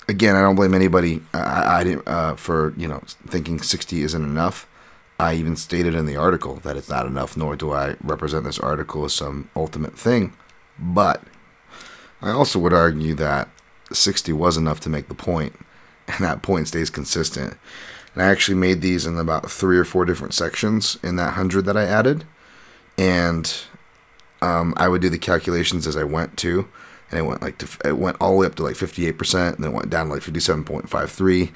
again, 0.08 0.36
I 0.36 0.42
don't 0.42 0.56
blame 0.56 0.74
anybody. 0.74 1.22
I, 1.34 1.80
I 1.80 1.84
didn't 1.84 2.08
uh, 2.08 2.36
for 2.36 2.74
you 2.78 2.88
know 2.88 3.02
thinking 3.28 3.60
60 3.60 4.04
isn't 4.04 4.24
enough. 4.24 4.68
I 5.22 5.36
even 5.36 5.56
stated 5.56 5.94
in 5.94 6.08
the 6.08 6.16
article 6.16 6.56
that 6.64 6.76
it's 6.76 6.90
not 6.90 7.06
enough, 7.06 7.38
nor 7.38 7.56
do 7.56 7.72
I 7.72 7.96
represent 8.02 8.44
this 8.44 8.58
article 8.58 9.06
as 9.06 9.14
some 9.14 9.52
ultimate 9.56 9.96
thing. 9.96 10.34
But 10.80 11.22
I 12.24 12.32
also 12.32 12.58
would 12.58 12.74
argue 12.74 13.14
that 13.14 13.48
60 13.94 14.34
was 14.34 14.58
enough 14.58 14.80
to 14.80 14.90
make 14.90 15.10
the 15.10 15.14
point, 15.14 15.54
and 16.08 16.26
that 16.26 16.42
point 16.42 16.70
stays 16.70 16.90
consistent. 16.90 17.56
And 18.16 18.24
I 18.24 18.30
actually 18.30 18.58
made 18.58 18.82
these 18.82 19.06
in 19.06 19.16
about 19.16 19.52
three 19.52 19.78
or 19.78 19.86
four 19.86 20.06
different 20.06 20.34
sections 20.34 20.98
in 21.04 21.18
that 21.18 21.26
100 21.26 21.66
that 21.66 21.78
I 21.78 21.84
added. 21.84 22.26
And 22.98 23.54
um, 24.42 24.74
I 24.76 24.88
would 24.88 25.04
do 25.04 25.10
the 25.10 25.20
calculations 25.20 25.86
as 25.86 25.96
I 25.96 26.04
went 26.04 26.36
to, 26.38 26.68
and 27.12 27.20
it 27.20 27.24
went 27.24 27.42
like 27.42 27.58
to, 27.60 27.68
it 27.88 27.98
went 27.98 28.18
all 28.20 28.32
the 28.32 28.38
way 28.38 28.48
up 28.48 28.56
to 28.56 28.64
like 28.64 28.76
58%, 28.76 29.56
and 29.56 29.64
then 29.64 29.72
it 29.72 29.76
went 29.76 29.90
down 29.90 30.08
to 30.08 30.14
like 30.14 30.24
57.53, 30.24 31.52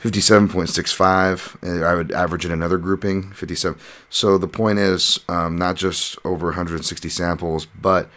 57.65, 0.00 1.62
and 1.62 1.84
I 1.84 1.94
would 1.94 2.12
average 2.12 2.44
in 2.44 2.52
another 2.52 2.78
grouping, 2.78 3.32
57. 3.32 3.78
So 4.08 4.38
the 4.38 4.48
point 4.48 4.78
is 4.78 5.18
um, 5.28 5.56
not 5.58 5.76
just 5.76 6.16
over 6.24 6.46
160 6.46 7.08
samples, 7.08 7.66
but 7.66 8.08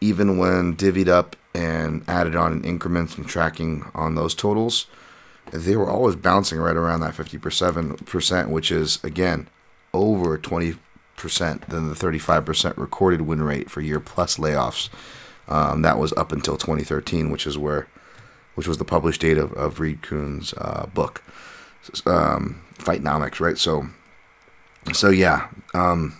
even 0.00 0.38
when 0.38 0.76
divvied 0.76 1.08
up 1.08 1.36
and 1.54 2.02
added 2.08 2.34
on 2.34 2.52
in 2.52 2.64
increments 2.64 3.16
and 3.16 3.28
tracking 3.28 3.88
on 3.94 4.14
those 4.14 4.34
totals, 4.34 4.86
they 5.52 5.76
were 5.76 5.88
always 5.88 6.16
bouncing 6.16 6.58
right 6.58 6.76
around 6.76 7.00
that 7.00 7.14
50%, 7.14 8.48
which 8.48 8.70
is, 8.70 9.02
again, 9.04 9.48
over 9.92 10.38
20% 10.38 10.78
than 11.66 11.88
the 11.88 11.94
35% 11.94 12.76
recorded 12.76 13.22
win 13.22 13.42
rate 13.42 13.70
for 13.70 13.80
year 13.80 14.00
plus 14.00 14.36
layoffs. 14.36 14.88
Um, 15.50 15.82
that 15.82 15.98
was 15.98 16.12
up 16.14 16.32
until 16.32 16.56
2013, 16.56 17.30
which 17.30 17.46
is 17.46 17.58
where, 17.58 17.88
which 18.54 18.68
was 18.68 18.78
the 18.78 18.84
published 18.84 19.20
date 19.20 19.38
of, 19.38 19.52
of 19.54 19.80
Reed 19.80 20.02
Kuhn's 20.02 20.54
uh, 20.56 20.86
book, 20.94 21.22
um, 22.06 22.62
Fightnomics, 22.78 23.40
right? 23.40 23.58
So, 23.58 23.88
so 24.92 25.10
yeah, 25.10 25.48
um, 25.74 26.16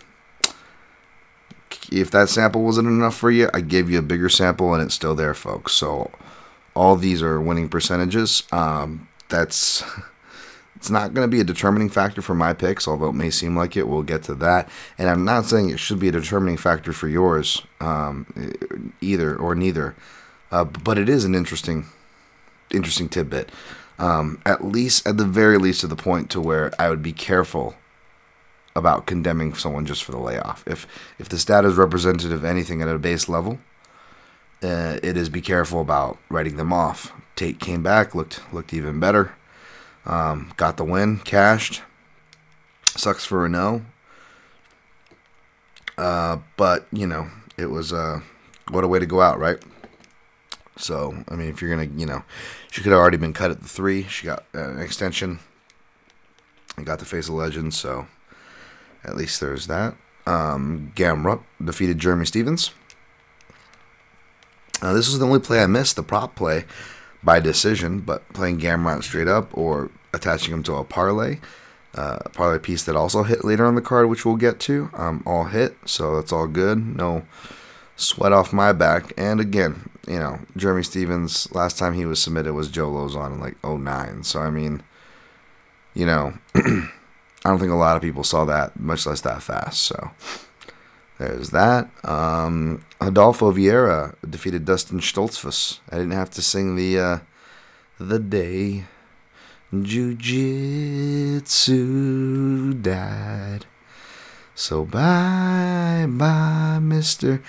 if 1.91 2.11
that 2.11 2.29
sample 2.29 2.63
wasn't 2.63 2.89
enough 2.89 3.17
for 3.17 3.31
you, 3.31 3.49
I 3.55 3.61
gave 3.61 3.91
you 3.91 3.99
a 3.99 4.03
bigger 4.03 4.29
sample 4.29 4.75
and 4.75 4.83
it's 4.83 4.95
still 4.95 5.15
there, 5.15 5.35
folks. 5.35 5.73
So 5.73 6.11
all 6.75 6.97
these 6.97 7.23
are 7.23 7.41
winning 7.41 7.69
percentages. 7.69 8.45
Um, 8.53 9.09
that's 9.29 9.83
it's 10.81 10.89
not 10.89 11.13
going 11.13 11.29
to 11.29 11.31
be 11.31 11.43
a 11.43 11.45
determining 11.45 11.91
factor 11.91 12.23
for 12.23 12.35
my 12.35 12.55
picks, 12.55 12.89
although 12.89 13.11
it 13.11 13.15
may 13.15 13.29
seem 13.29 13.55
like 13.55 13.77
it. 13.77 13.87
We'll 13.87 14.03
get 14.03 14.23
to 14.25 14.35
that. 14.37 14.67
And 14.97 15.11
I'm 15.11 15.27
not 15.27 15.45
saying 15.45 15.69
it 15.69 15.79
should 15.79 15.99
be 15.99 16.09
a 16.09 16.13
determining 16.13 16.57
factor 16.57 16.95
for 16.95 17.07
yours 17.07 17.61
um, 17.83 18.25
either 19.03 19.37
or 19.37 19.55
neither. 19.55 19.95
Uh, 20.51 20.65
but 20.65 20.97
it 20.97 21.11
is 21.11 21.27
an 21.27 21.35
interesting, 21.35 21.85
interesting 22.71 23.11
tidbit. 23.11 23.51
Um, 23.99 24.41
at 24.47 24.65
least, 24.65 25.07
at 25.07 25.19
the 25.19 25.27
very 25.27 25.59
least, 25.59 25.83
to 25.83 25.87
the 25.87 25.97
point 25.97 26.31
to 26.31 26.41
where 26.41 26.73
I 26.79 26.89
would 26.89 27.03
be 27.03 27.13
careful 27.13 27.75
about 28.75 29.05
condemning 29.05 29.53
someone 29.53 29.85
just 29.85 30.03
for 30.03 30.13
the 30.13 30.19
layoff. 30.19 30.65
If 30.67 30.87
if 31.19 31.29
the 31.29 31.39
stat 31.39 31.67
is 31.67 31.75
representative 31.75 32.33
of 32.33 32.45
anything 32.47 32.81
at 32.81 32.89
a 32.89 32.99
base 32.99 33.29
level, 33.29 33.59
uh, 34.63 34.99
it 35.03 35.19
is 35.19 35.29
be 35.29 35.43
careful 35.43 35.83
about 35.83 36.17
writing 36.31 36.57
them 36.57 36.73
off. 36.73 37.13
Tate 37.37 37.61
came 37.61 37.83
back, 37.83 38.15
looked 38.15 38.41
looked 38.51 38.73
even 38.73 38.99
better, 38.99 39.35
um, 40.07 40.53
got 40.57 40.77
the 40.77 40.85
win, 40.85 41.19
cashed. 41.19 41.83
Sucks 42.97 43.25
for 43.25 43.49
Reneau, 43.49 43.85
uh, 45.97 46.39
but 46.57 46.87
you 46.93 47.07
know 47.07 47.31
it 47.57 47.67
was 47.67 47.93
uh, 47.93 48.21
what 48.71 48.83
a 48.85 48.89
way 48.89 48.99
to 48.99 49.07
go 49.07 49.21
out, 49.21 49.39
right? 49.39 49.59
So 50.77 51.25
I 51.29 51.37
mean, 51.37 51.49
if 51.49 51.63
you're 51.63 51.71
gonna, 51.71 51.91
you 51.97 52.07
know, 52.07 52.25
she 52.71 52.83
could 52.83 52.93
have 52.93 53.01
already 53.01 53.17
been 53.17 53.33
cut 53.33 53.51
at 53.51 53.63
the 53.63 53.69
three. 53.69 54.05
She 54.05 54.27
got 54.27 54.45
an 54.53 54.81
extension 54.81 55.39
and 56.77 56.87
got 56.87 56.99
the 56.99 57.05
face 57.05 57.29
of 57.29 57.35
legend. 57.35 57.75
So 57.75 58.07
at 59.05 59.17
least 59.17 59.41
there's 59.41 59.67
that. 59.69 59.95
Um, 60.27 60.93
Gamrot 60.97 61.43
defeated 61.65 61.99
Jeremy 61.99 62.27
Stephens. 62.27 62.73
Uh, 64.83 64.95
this 64.95 65.09
was 65.09 65.19
the 65.19 65.27
only 65.27 65.41
play 65.41 65.63
I 65.63 65.67
missed, 65.67 65.97
the 65.97 66.03
prop 66.03 66.35
play 66.35 66.65
by 67.23 67.41
decision, 67.41 68.01
but 68.01 68.27
playing 68.33 68.61
Gamrot 68.61 69.03
straight 69.03 69.29
up 69.29 69.57
or 69.57 69.91
attaching 70.13 70.53
him 70.53 70.63
to 70.65 70.75
a 70.75 70.85
parlay. 70.85 71.39
Uh, 71.93 72.19
a 72.25 72.29
parlay 72.29 72.59
piece 72.59 72.85
that 72.85 72.95
also 72.95 73.25
hit 73.25 73.45
later 73.45 73.67
on 73.67 73.75
the 73.75 73.83
card, 73.83 74.09
which 74.09 74.25
we'll 74.25 74.37
get 74.37 74.61
to, 74.61 74.91
um, 74.95 75.25
all 75.27 75.45
hit, 75.45 75.77
so 75.85 76.15
that's 76.15 76.33
all 76.33 76.47
good. 76.47 76.97
No 76.97 77.25
sweat 77.97 78.33
off 78.33 78.53
my 78.53 78.73
back. 78.73 79.13
And 79.17 79.41
again, 79.41 79.91
you 80.07 80.19
know, 80.19 80.41
Jeremy 80.57 80.83
Stephens, 80.83 81.53
last 81.53 81.79
time 81.79 81.95
he 81.95 82.07
was 82.07 82.21
submitted 82.21 82.55
was 82.55 82.69
Joe 82.69 82.91
Lauzon 82.91 83.35
in 83.35 83.41
like 83.41 83.63
09. 83.65 84.25
So, 84.25 84.41
I 84.41 84.51
mean, 84.51 84.83
you 85.95 86.07
know, 86.07 86.35
I 86.55 86.89
don't 87.45 87.59
think 87.59 87.73
a 87.73 87.77
lot 87.77 87.97
of 87.97 88.03
people 88.03 88.25
saw 88.25 88.45
that, 88.47 88.79
much 88.79 89.07
less 89.07 89.21
that 89.23 89.43
fast. 89.43 89.83
So 89.83 90.11
there's 91.21 91.51
that. 91.51 91.91
Um, 92.03 92.83
Adolfo 92.99 93.53
Vieira 93.53 94.15
defeated 94.29 94.65
Dustin 94.65 95.01
Stoltzfus. 95.01 95.81
I 95.91 95.97
didn't 95.97 96.13
have 96.13 96.31
to 96.31 96.41
sing 96.41 96.77
the 96.77 96.99
uh, 96.99 97.19
the 97.99 98.19
day 98.19 98.85
Jiu-Jitsu 99.71 100.23
died. 102.75 103.67
So 104.55 104.87
bye 104.87 106.07
bye, 106.09 106.79
Mister 106.81 107.43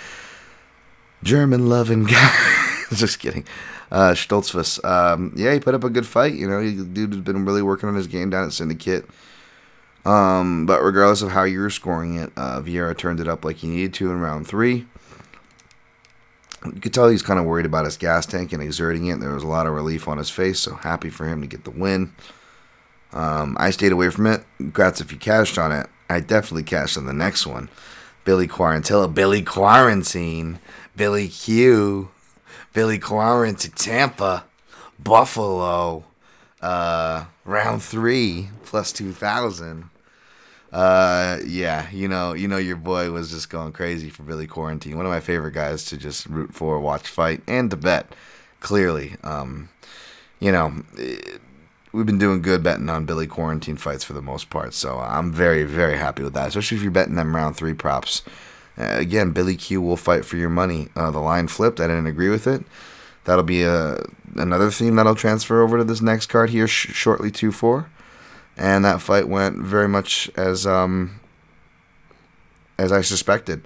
German 1.23 1.69
loving 1.69 2.03
guy. 2.03 2.75
Just 2.93 3.19
kidding. 3.19 3.45
Uh, 3.89 4.11
Stoltzfus. 4.11 4.83
Um, 4.83 5.31
yeah, 5.35 5.53
he 5.53 5.61
put 5.61 5.75
up 5.75 5.85
a 5.85 5.89
good 5.89 6.05
fight. 6.05 6.33
You 6.33 6.49
know, 6.49 6.59
he, 6.59 6.75
dude 6.75 7.13
has 7.13 7.21
been 7.21 7.45
really 7.45 7.61
working 7.61 7.87
on 7.87 7.95
his 7.95 8.07
game 8.07 8.29
down 8.29 8.43
at 8.45 8.51
Syndicate. 8.51 9.05
Um, 10.05 10.65
but 10.65 10.81
regardless 10.81 11.21
of 11.21 11.31
how 11.31 11.43
you 11.43 11.59
were 11.59 11.69
scoring 11.69 12.15
it, 12.15 12.31
uh, 12.35 12.61
Vieira 12.61 12.97
turned 12.97 13.19
it 13.19 13.27
up 13.27 13.45
like 13.45 13.57
he 13.57 13.67
needed 13.67 13.93
to 13.95 14.11
in 14.11 14.19
round 14.19 14.47
three. 14.47 14.87
You 16.65 16.79
could 16.79 16.93
tell 16.93 17.07
he's 17.09 17.21
kind 17.23 17.39
of 17.39 17.45
worried 17.45 17.65
about 17.65 17.85
his 17.85 17.97
gas 17.97 18.25
tank 18.25 18.53
and 18.53 18.61
exerting 18.61 19.07
it. 19.07 19.19
There 19.19 19.33
was 19.33 19.43
a 19.43 19.47
lot 19.47 19.67
of 19.67 19.73
relief 19.73 20.07
on 20.07 20.17
his 20.17 20.29
face, 20.29 20.59
so 20.59 20.75
happy 20.75 21.09
for 21.09 21.27
him 21.27 21.41
to 21.41 21.47
get 21.47 21.63
the 21.63 21.71
win. 21.71 22.13
Um, 23.13 23.57
I 23.59 23.71
stayed 23.71 23.91
away 23.91 24.09
from 24.09 24.27
it. 24.27 24.43
Congrats 24.57 25.01
if 25.01 25.11
you 25.11 25.17
cashed 25.17 25.57
on 25.57 25.71
it. 25.71 25.87
I 26.09 26.19
definitely 26.19 26.63
cashed 26.63 26.97
on 26.97 27.05
the 27.05 27.13
next 27.13 27.47
one. 27.47 27.69
Billy 28.23 28.47
Quarantillo, 28.47 29.11
Billy 29.13 29.41
Quarantine, 29.41 30.59
Billy 30.95 31.27
Q, 31.27 32.09
Billy 32.73 32.99
Quarantine, 32.99 33.71
Tampa, 33.71 34.45
Buffalo, 34.99 36.05
uh, 36.61 37.25
round 37.45 37.81
three 37.83 38.49
plus 38.63 38.91
two 38.91 39.11
thousand. 39.11 39.89
Uh, 40.71 41.39
yeah, 41.45 41.89
you 41.91 42.07
know, 42.07 42.31
you 42.31 42.47
know, 42.47 42.57
your 42.57 42.77
boy 42.77 43.11
was 43.11 43.29
just 43.29 43.49
going 43.49 43.73
crazy 43.73 44.09
for 44.09 44.23
Billy 44.23 44.47
Quarantine. 44.47 44.95
One 44.95 45.05
of 45.05 45.11
my 45.11 45.19
favorite 45.19 45.53
guys 45.53 45.83
to 45.85 45.97
just 45.97 46.27
root 46.27 46.53
for, 46.53 46.79
watch 46.79 47.09
fight, 47.09 47.41
and 47.47 47.69
to 47.71 47.75
bet. 47.75 48.15
Clearly, 48.61 49.15
um, 49.23 49.69
you 50.39 50.51
know, 50.51 50.83
it, 50.95 51.41
we've 51.91 52.05
been 52.05 52.19
doing 52.19 52.41
good 52.41 52.63
betting 52.63 52.89
on 52.89 53.05
Billy 53.05 53.27
Quarantine 53.27 53.75
fights 53.75 54.03
for 54.03 54.13
the 54.13 54.21
most 54.21 54.49
part. 54.49 54.73
So 54.73 54.99
I'm 54.99 55.33
very, 55.33 55.63
very 55.63 55.97
happy 55.97 56.23
with 56.23 56.33
that, 56.35 56.49
especially 56.49 56.77
if 56.77 56.83
you're 56.83 56.91
betting 56.91 57.15
them 57.15 57.35
round 57.35 57.57
three 57.57 57.73
props. 57.73 58.21
Uh, 58.77 58.95
again, 58.97 59.31
Billy 59.31 59.55
Q 59.57 59.81
will 59.81 59.97
fight 59.97 60.23
for 60.23 60.37
your 60.37 60.49
money. 60.49 60.87
Uh, 60.95 61.11
the 61.11 61.19
line 61.19 61.47
flipped. 61.47 61.81
I 61.81 61.87
didn't 61.87 62.07
agree 62.07 62.29
with 62.29 62.47
it. 62.47 62.63
That'll 63.25 63.43
be 63.43 63.63
a 63.63 63.73
uh, 63.73 64.03
another 64.35 64.71
theme 64.71 64.95
that'll 64.95 65.15
transfer 65.15 65.61
over 65.61 65.77
to 65.77 65.83
this 65.83 66.01
next 66.01 66.27
card 66.27 66.49
here 66.49 66.67
sh- 66.67 66.93
shortly. 66.93 67.31
Two 67.31 67.51
four 67.51 67.89
and 68.57 68.85
that 68.85 69.01
fight 69.01 69.27
went 69.27 69.57
very 69.57 69.87
much 69.87 70.29
as 70.35 70.67
um, 70.67 71.19
as 72.77 72.91
I 72.91 73.01
suspected. 73.01 73.63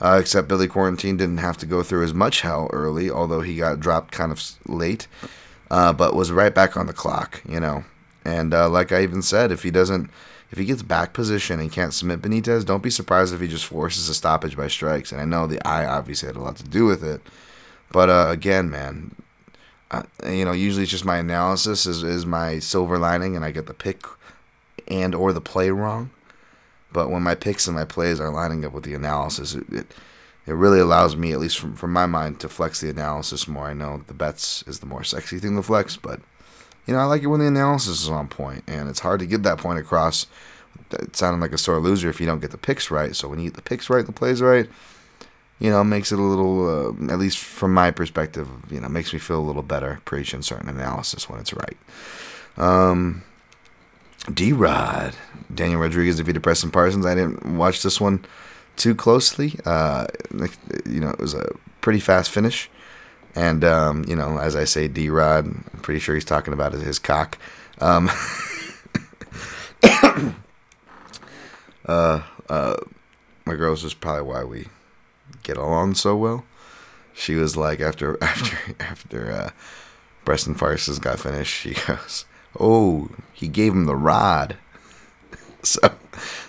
Uh, 0.00 0.18
except 0.20 0.46
Billy 0.46 0.68
Quarantine 0.68 1.16
didn't 1.16 1.38
have 1.38 1.56
to 1.58 1.66
go 1.66 1.82
through 1.82 2.04
as 2.04 2.14
much 2.14 2.42
hell 2.42 2.70
early, 2.72 3.10
although 3.10 3.40
he 3.40 3.56
got 3.56 3.80
dropped 3.80 4.12
kind 4.12 4.30
of 4.30 4.40
late, 4.64 5.08
uh, 5.72 5.92
but 5.92 6.14
was 6.14 6.30
right 6.30 6.54
back 6.54 6.76
on 6.76 6.86
the 6.86 6.92
clock, 6.92 7.42
you 7.48 7.58
know. 7.58 7.82
And 8.24 8.54
uh, 8.54 8.68
like 8.68 8.92
I 8.92 9.02
even 9.02 9.22
said, 9.22 9.50
if 9.50 9.64
he 9.64 9.72
doesn't 9.72 10.08
if 10.50 10.58
he 10.58 10.64
gets 10.64 10.82
back 10.82 11.12
position 11.12 11.58
and 11.60 11.72
can't 11.72 11.92
submit 11.92 12.22
Benitez, 12.22 12.64
don't 12.64 12.82
be 12.82 12.90
surprised 12.90 13.34
if 13.34 13.40
he 13.40 13.48
just 13.48 13.66
forces 13.66 14.08
a 14.08 14.14
stoppage 14.14 14.56
by 14.56 14.68
strikes. 14.68 15.10
And 15.12 15.20
I 15.20 15.24
know 15.24 15.46
the 15.46 15.60
eye 15.66 15.84
obviously 15.84 16.28
had 16.28 16.36
a 16.36 16.40
lot 16.40 16.56
to 16.56 16.64
do 16.64 16.86
with 16.86 17.02
it, 17.02 17.20
but 17.92 18.08
uh, 18.08 18.28
again, 18.30 18.70
man, 18.70 19.14
you 20.26 20.44
know, 20.44 20.52
usually 20.52 20.82
it's 20.82 20.92
just 20.92 21.04
my 21.04 21.18
analysis 21.18 21.86
is, 21.86 22.02
is 22.02 22.26
my 22.26 22.58
silver 22.58 22.98
lining, 22.98 23.36
and 23.36 23.44
I 23.44 23.50
get 23.50 23.66
the 23.66 23.74
pick 23.74 24.04
and 24.86 25.14
or 25.14 25.32
the 25.32 25.40
play 25.40 25.70
wrong. 25.70 26.10
But 26.92 27.10
when 27.10 27.22
my 27.22 27.34
picks 27.34 27.66
and 27.66 27.76
my 27.76 27.84
plays 27.84 28.20
are 28.20 28.30
lining 28.30 28.64
up 28.64 28.72
with 28.72 28.84
the 28.84 28.94
analysis, 28.94 29.54
it, 29.54 29.68
it 29.70 29.94
it 30.46 30.54
really 30.54 30.80
allows 30.80 31.14
me, 31.14 31.32
at 31.32 31.40
least 31.40 31.58
from, 31.58 31.76
from 31.76 31.92
my 31.92 32.06
mind, 32.06 32.40
to 32.40 32.48
flex 32.48 32.80
the 32.80 32.88
analysis 32.88 33.46
more. 33.46 33.66
I 33.66 33.74
know 33.74 34.02
the 34.06 34.14
bets 34.14 34.64
is 34.66 34.80
the 34.80 34.86
more 34.86 35.04
sexy 35.04 35.38
thing 35.38 35.56
to 35.56 35.62
flex, 35.62 35.98
but 35.98 36.20
you 36.86 36.94
know 36.94 37.00
I 37.00 37.04
like 37.04 37.22
it 37.22 37.26
when 37.26 37.40
the 37.40 37.46
analysis 37.46 38.02
is 38.02 38.08
on 38.08 38.28
point, 38.28 38.64
and 38.66 38.88
it's 38.88 39.00
hard 39.00 39.20
to 39.20 39.26
get 39.26 39.42
that 39.42 39.58
point 39.58 39.78
across. 39.78 40.26
It 40.90 41.16
sounded 41.16 41.42
like 41.42 41.52
a 41.52 41.58
sore 41.58 41.80
loser 41.80 42.08
if 42.08 42.18
you 42.18 42.24
don't 42.24 42.40
get 42.40 42.50
the 42.50 42.56
picks 42.58 42.90
right. 42.90 43.14
So 43.14 43.28
when 43.28 43.40
you 43.40 43.50
get 43.50 43.56
the 43.56 43.62
picks 43.62 43.90
right, 43.90 44.06
the 44.06 44.12
plays 44.12 44.40
right, 44.40 44.68
you 45.58 45.70
know, 45.70 45.82
makes 45.82 46.12
it 46.12 46.18
a 46.18 46.22
little, 46.22 46.68
uh, 46.68 47.12
at 47.12 47.18
least 47.18 47.38
from 47.38 47.74
my 47.74 47.90
perspective, 47.90 48.48
you 48.70 48.80
know, 48.80 48.88
makes 48.88 49.12
me 49.12 49.18
feel 49.18 49.38
a 49.38 49.44
little 49.44 49.62
better 49.62 50.00
preaching 50.04 50.42
certain 50.42 50.68
analysis 50.68 51.28
when 51.28 51.40
it's 51.40 51.52
right. 51.52 51.76
Um, 52.56 53.22
D 54.32 54.52
Rod, 54.52 55.14
Daniel 55.52 55.80
Rodriguez 55.80 56.16
defeated 56.16 56.42
Preston 56.42 56.70
Parsons. 56.70 57.06
I 57.06 57.14
didn't 57.14 57.56
watch 57.56 57.82
this 57.82 58.00
one 58.00 58.24
too 58.76 58.94
closely. 58.94 59.58
Uh, 59.64 60.06
you 60.86 61.00
know, 61.00 61.10
it 61.10 61.18
was 61.18 61.34
a 61.34 61.50
pretty 61.80 62.00
fast 62.00 62.30
finish. 62.30 62.70
And, 63.34 63.62
um, 63.64 64.04
you 64.08 64.16
know, 64.16 64.38
as 64.38 64.56
I 64.56 64.64
say, 64.64 64.88
D 64.88 65.10
Rod, 65.10 65.46
I'm 65.46 65.80
pretty 65.82 66.00
sure 66.00 66.14
he's 66.14 66.24
talking 66.24 66.52
about 66.52 66.72
his 66.72 66.98
cock. 66.98 67.38
Um, 67.80 68.10
uh, 71.86 72.22
uh, 72.48 72.76
my 73.44 73.54
girls 73.54 73.84
is 73.84 73.94
probably 73.94 74.22
why 74.22 74.44
we 74.44 74.66
get 75.42 75.56
along 75.56 75.94
so 75.94 76.16
well. 76.16 76.44
She 77.14 77.34
was 77.34 77.56
like, 77.56 77.80
after, 77.80 78.16
after, 78.22 78.74
after, 78.80 79.32
uh, 79.32 79.50
Preston 80.24 80.54
Parsons 80.54 80.98
got 80.98 81.20
finished, 81.20 81.54
she 81.54 81.74
goes, 81.86 82.26
Oh, 82.60 83.08
he 83.32 83.48
gave 83.48 83.72
him 83.72 83.86
the 83.86 83.96
rod. 83.96 84.56
so 85.62 85.80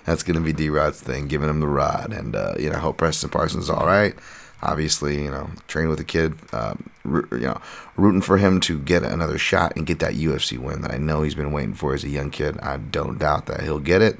that's 0.05 0.23
to 0.23 0.39
be 0.39 0.53
D 0.53 0.69
Rod's 0.69 1.01
thing, 1.01 1.27
giving 1.27 1.49
him 1.49 1.59
the 1.59 1.67
rod. 1.67 2.11
And, 2.11 2.35
uh, 2.35 2.55
you 2.59 2.69
know, 2.69 2.79
hope 2.79 2.97
Preston 2.97 3.29
Parsons 3.29 3.69
all 3.69 3.85
right. 3.85 4.15
Obviously, 4.61 5.23
you 5.23 5.31
know, 5.31 5.49
training 5.67 5.89
with 5.89 6.01
a 6.01 6.03
kid, 6.03 6.35
um, 6.51 6.89
you 7.05 7.39
know, 7.39 7.61
rooting 7.95 8.21
for 8.21 8.37
him 8.37 8.59
to 8.61 8.77
get 8.77 9.03
another 9.03 9.37
shot 9.37 9.73
and 9.77 9.87
get 9.87 9.99
that 9.99 10.15
UFC 10.15 10.57
win 10.57 10.81
that 10.81 10.91
I 10.91 10.97
know 10.97 11.21
he's 11.21 11.35
been 11.35 11.53
waiting 11.53 11.73
for 11.73 11.93
as 11.93 12.03
a 12.03 12.09
young 12.09 12.29
kid. 12.29 12.59
I 12.59 12.75
don't 12.75 13.17
doubt 13.17 13.45
that 13.45 13.61
he'll 13.61 13.79
get 13.79 14.01
it. 14.01 14.19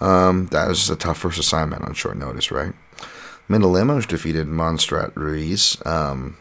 Um, 0.00 0.46
that 0.52 0.68
was 0.68 0.78
just 0.78 0.90
a 0.90 0.96
tough 0.96 1.18
first 1.18 1.40
assignment 1.40 1.82
on 1.82 1.94
short 1.94 2.16
notice, 2.16 2.52
right? 2.52 2.74
Amanda 3.48 3.68
Lemos 3.68 4.06
defeated 4.06 4.48
Montserrat 4.48 5.16
Ruiz. 5.16 5.76
Um, 5.86 6.36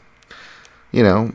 you 0.91 1.03
know, 1.03 1.33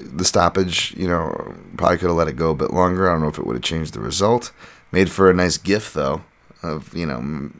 the 0.00 0.24
stoppage, 0.24 0.94
you 0.96 1.08
know, 1.08 1.54
probably 1.76 1.98
could 1.98 2.08
have 2.08 2.16
let 2.16 2.28
it 2.28 2.36
go 2.36 2.50
a 2.50 2.54
bit 2.54 2.72
longer. 2.72 3.08
I 3.08 3.12
don't 3.12 3.22
know 3.22 3.28
if 3.28 3.38
it 3.38 3.46
would 3.46 3.56
have 3.56 3.62
changed 3.62 3.94
the 3.94 4.00
result. 4.00 4.52
Made 4.92 5.10
for 5.10 5.28
a 5.28 5.34
nice 5.34 5.56
gif 5.56 5.92
though, 5.92 6.22
of 6.62 6.94
you 6.94 7.04
know, 7.04 7.50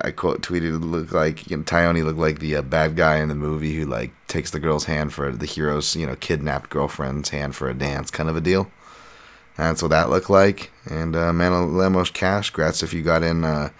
I 0.00 0.12
quote 0.12 0.42
tweeted 0.42 0.76
it 0.76 0.86
looked 0.86 1.12
like 1.12 1.50
you 1.50 1.56
know 1.56 1.62
Tyone 1.64 2.04
looked 2.04 2.18
like 2.18 2.38
the 2.38 2.56
uh, 2.56 2.62
bad 2.62 2.96
guy 2.96 3.18
in 3.18 3.28
the 3.28 3.34
movie 3.34 3.74
who 3.74 3.84
like 3.84 4.12
takes 4.28 4.50
the 4.50 4.60
girl's 4.60 4.84
hand 4.84 5.12
for 5.12 5.32
the 5.32 5.46
hero's 5.46 5.96
you 5.96 6.06
know 6.06 6.16
kidnapped 6.16 6.70
girlfriend's 6.70 7.30
hand 7.30 7.56
for 7.56 7.68
a 7.68 7.74
dance 7.74 8.10
kind 8.10 8.28
of 8.28 8.36
a 8.36 8.40
deal. 8.40 8.70
That's 9.56 9.82
what 9.82 9.88
that 9.88 10.08
looked 10.08 10.30
like. 10.30 10.70
And 10.88 11.14
uh, 11.14 11.32
Man 11.32 11.76
Lemos 11.76 12.10
Cash, 12.10 12.52
grats 12.52 12.82
if 12.82 12.94
you 12.94 13.02
got 13.02 13.22
in. 13.22 13.44
Uh, 13.44 13.70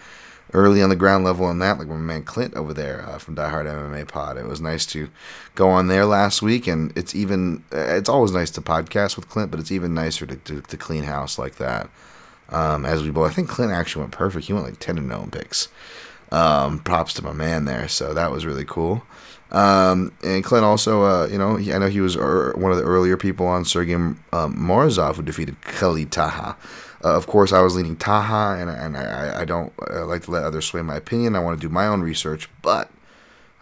early 0.52 0.83
on 0.83 0.90
the 0.90 0.97
ground 0.97 1.25
level 1.25 1.47
on 1.47 1.59
that, 1.61 1.78
like 1.78 1.88
my 1.88 1.97
man 1.97 2.23
Clint 2.25 2.54
over 2.54 2.73
there 2.73 3.09
uh, 3.09 3.19
from 3.19 3.35
Die 3.35 3.49
Hard 3.49 3.66
MMA 3.66 4.09
Pod. 4.09 4.37
It 4.37 4.47
was 4.47 4.61
nice 4.61 4.87
to 4.87 5.09
go 5.54 5.69
on 5.71 5.88
there 5.88 6.04
last 6.04 6.42
week, 6.42 6.66
and 6.66 6.97
it's 6.97 7.14
even 7.14 7.64
uh, 7.73 7.97
it's 7.97 8.09
always 8.09 8.33
nice 8.33 8.50
to 8.52 8.61
podcast 8.61 9.16
with 9.16 9.28
Clint, 9.28 9.50
but 9.50 9.61
it's 9.61 9.73
even 9.73 9.95
nicer 9.95 10.26
to, 10.26 10.36
to, 10.36 10.60
to 10.60 10.76
clean 10.76 11.04
house 11.04 11.39
like 11.39 11.56
that. 11.56 11.89
Um, 12.49 12.84
as 12.84 13.02
we 13.02 13.10
both, 13.10 13.30
I 13.30 13.34
think 13.34 13.49
Clint 13.49 13.73
actually 13.73 14.00
went 14.02 14.13
perfect. 14.13 14.47
He 14.47 14.52
went 14.52 14.67
like 14.67 14.78
ten 14.78 14.97
to 14.97 15.02
no 15.02 15.28
picks. 15.30 15.69
Um, 16.32 16.78
props 16.78 17.13
to 17.15 17.25
my 17.25 17.32
man 17.32 17.65
there. 17.65 17.89
So 17.89 18.15
that 18.15 18.30
was 18.30 18.47
really 18.47 18.65
cool. 18.65 19.02
Um, 19.50 20.13
and 20.23 20.45
Clint 20.45 20.65
also, 20.65 21.02
uh, 21.02 21.26
you 21.26 21.39
know, 21.39 21.56
he, 21.56 21.73
I 21.73 21.78
know 21.78 21.89
he 21.89 22.00
was 22.00 22.17
er, 22.17 22.54
one 22.56 22.71
of 22.71 22.78
the 22.78 22.84
earlier 22.84 23.17
people 23.17 23.47
on 23.47 23.65
Sergey 23.65 23.95
um, 23.95 24.17
Morozov 24.32 25.17
who 25.17 25.23
defeated 25.23 25.60
Khalid 25.63 26.13
Taha. 26.13 26.56
Uh, 27.02 27.17
of 27.17 27.26
course, 27.26 27.52
I 27.52 27.60
was 27.63 27.76
leaning 27.76 27.97
Taha, 27.97 28.60
and, 28.60 28.69
and 28.69 28.97
I, 28.97 29.43
I 29.43 29.45
don't 29.45 29.73
I 29.91 30.00
like 30.00 30.23
to 30.25 30.30
let 30.30 30.45
others 30.45 30.67
sway 30.67 30.82
my 30.82 30.97
opinion. 30.97 31.34
I 31.34 31.41
want 31.41 31.60
to 31.60 31.67
do 31.67 31.73
my 31.73 31.86
own 31.86 32.02
research, 32.02 32.49
but 32.60 32.91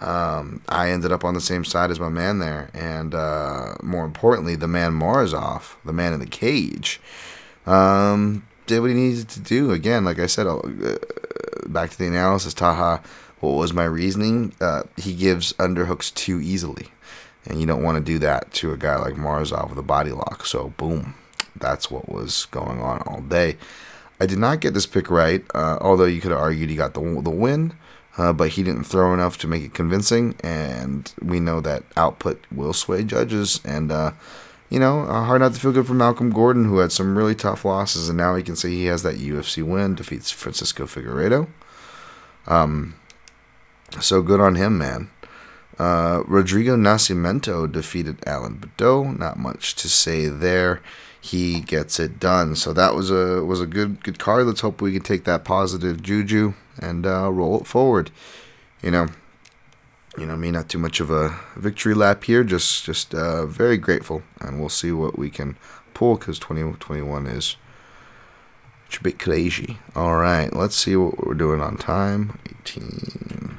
um, 0.00 0.62
I 0.68 0.90
ended 0.90 1.12
up 1.12 1.24
on 1.24 1.34
the 1.34 1.40
same 1.40 1.64
side 1.64 1.90
as 1.90 2.00
my 2.00 2.08
man 2.08 2.40
there, 2.40 2.70
and 2.74 3.14
uh, 3.14 3.74
more 3.82 4.04
importantly, 4.04 4.56
the 4.56 4.68
man 4.68 4.92
Marzov, 4.92 5.76
the 5.84 5.92
man 5.92 6.12
in 6.12 6.20
the 6.20 6.26
cage, 6.26 7.00
um, 7.66 8.46
did 8.66 8.80
what 8.80 8.90
he 8.90 8.96
needed 8.96 9.28
to 9.30 9.40
do. 9.40 9.70
Again, 9.70 10.04
like 10.04 10.18
I 10.18 10.26
said, 10.26 10.46
uh, 10.46 10.60
back 11.66 11.90
to 11.90 11.98
the 11.98 12.06
analysis. 12.06 12.54
Taha, 12.54 13.02
what 13.38 13.52
was 13.52 13.72
my 13.72 13.84
reasoning? 13.84 14.52
Uh, 14.60 14.82
he 14.96 15.14
gives 15.14 15.52
underhooks 15.54 16.12
too 16.12 16.40
easily, 16.40 16.88
and 17.46 17.60
you 17.60 17.66
don't 17.66 17.84
want 17.84 17.98
to 17.98 18.04
do 18.04 18.18
that 18.18 18.52
to 18.54 18.72
a 18.72 18.76
guy 18.76 18.96
like 18.96 19.14
Marzov 19.14 19.70
with 19.70 19.78
a 19.78 19.82
body 19.82 20.10
lock. 20.10 20.44
So, 20.44 20.70
boom 20.76 21.14
that's 21.60 21.90
what 21.90 22.08
was 22.08 22.46
going 22.46 22.80
on 22.80 23.02
all 23.02 23.20
day. 23.20 23.56
I 24.20 24.26
did 24.26 24.38
not 24.38 24.60
get 24.60 24.74
this 24.74 24.86
pick 24.86 25.10
right, 25.10 25.44
uh, 25.54 25.78
although 25.80 26.04
you 26.04 26.20
could 26.20 26.32
have 26.32 26.40
argued 26.40 26.70
he 26.70 26.76
got 26.76 26.94
the 26.94 27.00
the 27.22 27.30
win, 27.30 27.74
uh, 28.16 28.32
but 28.32 28.50
he 28.50 28.62
didn't 28.62 28.84
throw 28.84 29.14
enough 29.14 29.38
to 29.38 29.46
make 29.46 29.62
it 29.62 29.74
convincing. 29.74 30.34
And 30.42 31.12
we 31.22 31.38
know 31.40 31.60
that 31.60 31.84
output 31.96 32.42
will 32.50 32.72
sway 32.72 33.04
judges, 33.04 33.60
and 33.64 33.92
uh, 33.92 34.12
you 34.70 34.80
know, 34.80 35.02
uh, 35.02 35.24
hard 35.24 35.40
not 35.40 35.54
to 35.54 35.60
feel 35.60 35.72
good 35.72 35.86
for 35.86 35.94
Malcolm 35.94 36.30
Gordon, 36.30 36.64
who 36.64 36.78
had 36.78 36.92
some 36.92 37.16
really 37.16 37.34
tough 37.34 37.64
losses, 37.64 38.08
and 38.08 38.18
now 38.18 38.34
he 38.34 38.42
can 38.42 38.56
say 38.56 38.70
he 38.70 38.86
has 38.86 39.02
that 39.02 39.16
UFC 39.16 39.62
win, 39.62 39.94
defeats 39.94 40.30
Francisco 40.30 40.84
Figueiredo. 40.84 41.48
Um, 42.46 42.96
so 44.00 44.20
good 44.20 44.40
on 44.40 44.56
him, 44.56 44.78
man. 44.78 45.10
Uh, 45.78 46.22
Rodrigo 46.26 46.76
Nascimento 46.76 47.70
defeated 47.70 48.18
Alan 48.26 48.58
Baudot. 48.58 49.16
Not 49.18 49.38
much 49.38 49.74
to 49.76 49.88
say 49.88 50.26
there 50.26 50.82
he 51.30 51.60
gets 51.60 52.00
it 52.00 52.18
done. 52.18 52.56
So 52.56 52.72
that 52.72 52.94
was 52.94 53.10
a 53.10 53.44
was 53.44 53.60
a 53.60 53.66
good 53.66 54.02
good 54.02 54.18
card. 54.18 54.46
Let's 54.46 54.60
hope 54.60 54.80
we 54.80 54.92
can 54.92 55.02
take 55.02 55.24
that 55.24 55.44
positive 55.44 56.02
juju 56.02 56.54
and 56.80 57.06
uh, 57.06 57.30
roll 57.30 57.60
it 57.60 57.66
forward. 57.66 58.10
You 58.82 58.90
know, 58.90 59.08
you 60.16 60.26
know, 60.26 60.36
me 60.36 60.50
not 60.50 60.68
too 60.68 60.78
much 60.78 61.00
of 61.00 61.10
a 61.10 61.38
victory 61.56 61.94
lap 61.94 62.24
here. 62.24 62.44
Just 62.44 62.84
just 62.84 63.14
uh, 63.14 63.46
very 63.46 63.76
grateful, 63.76 64.22
and 64.40 64.58
we'll 64.60 64.68
see 64.68 64.92
what 64.92 65.18
we 65.18 65.30
can 65.30 65.56
pull 65.94 66.16
because 66.16 66.38
2021 66.38 67.26
is 67.26 67.56
a 68.98 69.02
bit 69.02 69.18
crazy. 69.18 69.78
All 69.94 70.16
right, 70.16 70.54
let's 70.54 70.76
see 70.76 70.96
what 70.96 71.26
we're 71.26 71.34
doing 71.34 71.60
on 71.60 71.76
time. 71.76 72.38
18. 72.64 73.58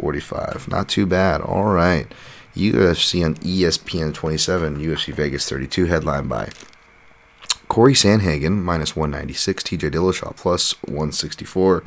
45. 0.00 0.68
Not 0.68 0.88
too 0.88 1.06
bad. 1.06 1.40
All 1.40 1.64
right. 1.64 2.12
UFC 2.54 3.24
on 3.24 3.36
ESPN 3.36 4.12
27, 4.12 4.76
UFC 4.78 5.14
Vegas 5.14 5.48
32, 5.48 5.86
headlined 5.86 6.28
by 6.28 6.50
Corey 7.68 7.94
Sandhagen, 7.94 8.62
minus 8.62 8.96
196, 8.96 9.62
TJ 9.62 9.90
Dillashaw, 9.92 10.36
plus 10.36 10.72
164. 10.82 11.84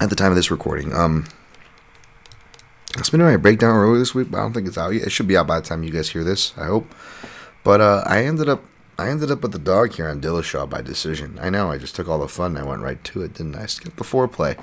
At 0.00 0.10
the 0.10 0.16
time 0.16 0.30
of 0.30 0.36
this 0.36 0.50
recording, 0.50 0.92
um, 0.94 1.26
it's 2.96 3.10
been 3.10 3.20
doing 3.20 3.34
a 3.34 3.38
breakdown 3.38 3.76
earlier 3.76 3.98
this 3.98 4.14
week, 4.14 4.30
but 4.30 4.38
I 4.38 4.40
don't 4.42 4.52
think 4.52 4.66
it's 4.66 4.78
out 4.78 4.92
yet. 4.92 5.06
It 5.06 5.10
should 5.10 5.28
be 5.28 5.36
out 5.36 5.46
by 5.46 5.60
the 5.60 5.66
time 5.66 5.84
you 5.84 5.90
guys 5.90 6.10
hear 6.10 6.24
this, 6.24 6.56
I 6.56 6.64
hope. 6.64 6.92
But 7.62 7.80
uh, 7.80 8.02
I 8.06 8.24
ended 8.24 8.48
up 8.48 8.64
I 8.98 9.10
ended 9.10 9.30
up 9.30 9.42
with 9.42 9.52
the 9.52 9.60
dog 9.60 9.92
here 9.92 10.08
on 10.08 10.20
Dillashaw 10.20 10.68
by 10.68 10.82
decision. 10.82 11.38
I 11.40 11.50
know, 11.50 11.70
I 11.70 11.78
just 11.78 11.94
took 11.94 12.08
all 12.08 12.18
the 12.18 12.26
fun 12.26 12.56
and 12.56 12.66
I 12.66 12.68
went 12.68 12.82
right 12.82 13.02
to 13.04 13.22
it, 13.22 13.34
didn't 13.34 13.54
I? 13.54 13.66
Skip 13.66 13.94
the 13.94 14.02
foreplay. 14.02 14.58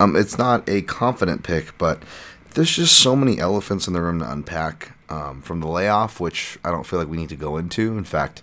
Um, 0.00 0.16
it's 0.16 0.38
not 0.38 0.66
a 0.66 0.80
confident 0.80 1.42
pick, 1.42 1.76
but 1.76 2.02
there's 2.54 2.74
just 2.74 2.98
so 2.98 3.14
many 3.16 3.38
elephants 3.38 3.86
in 3.86 3.92
the 3.92 4.00
room 4.00 4.20
to 4.20 4.30
unpack 4.30 4.92
um, 5.08 5.42
from 5.42 5.60
the 5.60 5.66
layoff, 5.66 6.20
which 6.20 6.58
I 6.64 6.70
don't 6.70 6.84
feel 6.84 6.98
like 6.98 7.08
we 7.08 7.16
need 7.16 7.28
to 7.28 7.36
go 7.36 7.56
into. 7.56 7.98
In 7.98 8.04
fact, 8.04 8.42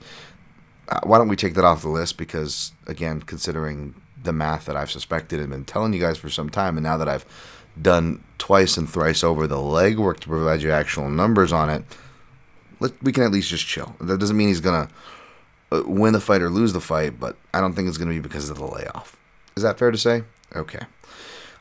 uh, 0.89 1.00
why 1.04 1.17
don't 1.17 1.30
we 1.30 1.36
take 1.36 1.54
that 1.56 1.63
off 1.63 1.82
the 1.82 1.89
list? 1.89 2.17
Because 2.17 2.74
again, 2.88 3.21
considering 3.21 3.95
the 4.21 4.34
math 4.34 4.65
that 4.65 4.76
I've 4.76 4.91
suspected 4.91 5.39
and 5.39 5.50
been 5.50 5.65
telling 5.65 5.93
you 5.93 6.00
guys 6.00 6.17
for 6.17 6.30
some 6.30 6.50
time, 6.50 6.78
and 6.78 6.84
now 6.84 6.97
that 6.97 7.08
I've 7.08 7.26
done 7.82 8.24
twice 8.38 8.76
and 8.78 8.89
thrice 8.89 9.24
over 9.24 9.47
the 9.47 9.56
legwork 9.56 10.19
to 10.19 10.28
provide 10.28 10.62
you 10.62 10.71
actual 10.71 11.10
numbers 11.10 11.54
on 11.54 11.69
it, 11.69 11.84
let, 12.80 13.02
we 13.02 13.12
can 13.12 13.24
at 13.24 13.32
least 13.32 13.50
just 13.50 13.65
chill. 13.65 13.95
That 14.02 14.19
doesn't 14.19 14.36
mean 14.36 14.50
he's 14.50 14.60
gonna 14.60 14.89
uh, 15.71 15.84
win 15.86 16.13
the 16.13 16.19
fight 16.19 16.41
or 16.41 16.50
lose 16.50 16.74
the 16.74 16.82
fight, 16.82 17.19
but 17.19 17.38
I 17.54 17.62
don't 17.62 17.74
think 17.74 17.88
it's 17.88 17.97
gonna 17.97 18.12
be 18.12 18.19
because 18.19 18.50
of 18.50 18.58
the 18.58 18.65
layoff. 18.65 19.15
Is 19.56 19.63
that 19.63 19.80
fair 19.80 19.91
to 19.91 19.97
say? 19.97 20.24
Okay 20.54 20.82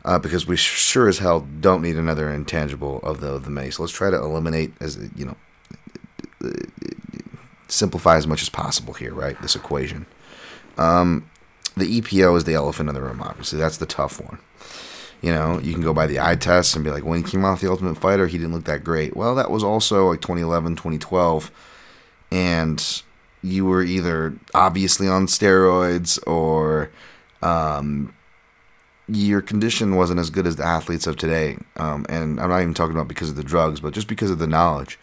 uh, 0.05 0.19
because 0.19 0.47
we 0.47 0.57
sure 0.57 1.09
as 1.09 1.19
hell 1.19 1.47
don't 1.61 1.83
need 1.83 1.97
another 1.97 2.31
intangible 2.31 2.99
of 3.01 3.21
the 3.21 3.29
of 3.29 3.45
the 3.45 3.51
many. 3.51 3.71
So 3.71 3.83
let's 3.83 3.93
try 3.93 4.11
to 4.11 4.17
eliminate 4.17 4.73
as 4.81 4.99
you 5.17 5.25
know 5.25 5.37
simplify 7.69 8.17
as 8.17 8.27
much 8.27 8.43
as 8.43 8.49
possible 8.49 8.95
here, 8.95 9.15
right? 9.15 9.41
This 9.43 9.57
equation. 9.57 10.07
Um, 10.77 11.29
the 11.77 12.01
EPO 12.01 12.37
is 12.37 12.45
the 12.45 12.55
elephant 12.55 12.89
in 12.89 12.95
the 12.95 13.03
room, 13.03 13.23
obviously. 13.23 13.59
That's 13.59 13.77
the 13.77 13.87
tough 13.87 14.21
one. 14.21 14.39
You 15.23 15.33
know, 15.33 15.61
you 15.61 15.75
can 15.75 15.83
go 15.83 15.93
by 15.93 16.07
the 16.07 16.19
eye 16.19 16.37
test 16.37 16.75
and 16.75 16.85
be 16.85 16.91
like, 16.91 17.05
when 17.05 17.23
he 17.23 17.31
came 17.31 17.45
off 17.45 17.61
the 17.61 17.71
Ultimate 17.71 17.97
Fighter, 17.99 18.27
he 18.27 18.39
didn't 18.39 18.55
look 18.55 18.65
that 18.65 18.83
great. 18.83 19.17
Well, 19.17 19.35
that 19.35 19.51
was 19.51 19.63
also 19.63 20.09
like 20.09 20.21
2011, 20.23 20.77
2012. 20.77 21.51
And 22.33 23.03
you 23.43 23.67
were 23.67 23.83
either 23.83 24.35
obviously 24.55 25.09
on 25.09 25.27
steroids 25.27 26.19
or 26.27 26.91
um, 27.43 28.15
your 29.16 29.40
condition 29.40 29.96
wasn't 29.96 30.20
as 30.20 30.31
good 30.31 30.46
as 30.46 30.57
the 30.57 30.64
athletes 30.64 31.07
of 31.07 31.16
today. 31.16 31.59
Um, 31.77 32.07
and 32.09 32.40
I'm 32.40 32.51
not 32.51 32.62
even 32.62 32.75
talking 32.75 32.94
about 32.94 33.09
because 33.09 33.31
of 33.31 33.37
the 33.37 33.44
drugs, 33.44 33.81
but 33.81 33.94
just 33.94 34.09
because 34.09 34.31
of 34.31 34.38
the 34.38 34.46
knowledge, 34.46 34.99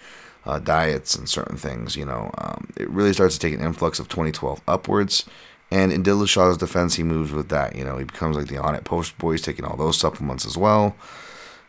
uh, 0.45 0.59
diets, 0.59 1.15
and 1.15 1.27
certain 1.27 1.57
things. 1.57 1.95
You 1.95 2.05
know, 2.05 2.31
um, 2.37 2.69
it 2.77 2.89
really 2.89 3.13
starts 3.13 3.37
to 3.37 3.39
take 3.39 3.53
an 3.53 3.65
influx 3.65 3.99
of 3.99 4.09
2012 4.09 4.61
upwards. 4.67 5.25
And 5.69 5.91
in 5.91 6.03
Dillashaw's 6.03 6.57
defense, 6.57 6.95
he 6.95 7.03
moves 7.03 7.31
with 7.31 7.49
that. 7.49 7.75
You 7.75 7.83
know, 7.83 7.97
he 7.97 8.05
becomes 8.05 8.37
like 8.37 8.47
the 8.47 8.55
Onnit 8.55 8.85
post 8.85 9.17
boy. 9.17 9.33
He's 9.33 9.41
taking 9.41 9.65
all 9.65 9.75
those 9.75 9.99
supplements 9.99 10.45
as 10.45 10.57
well. 10.57 10.95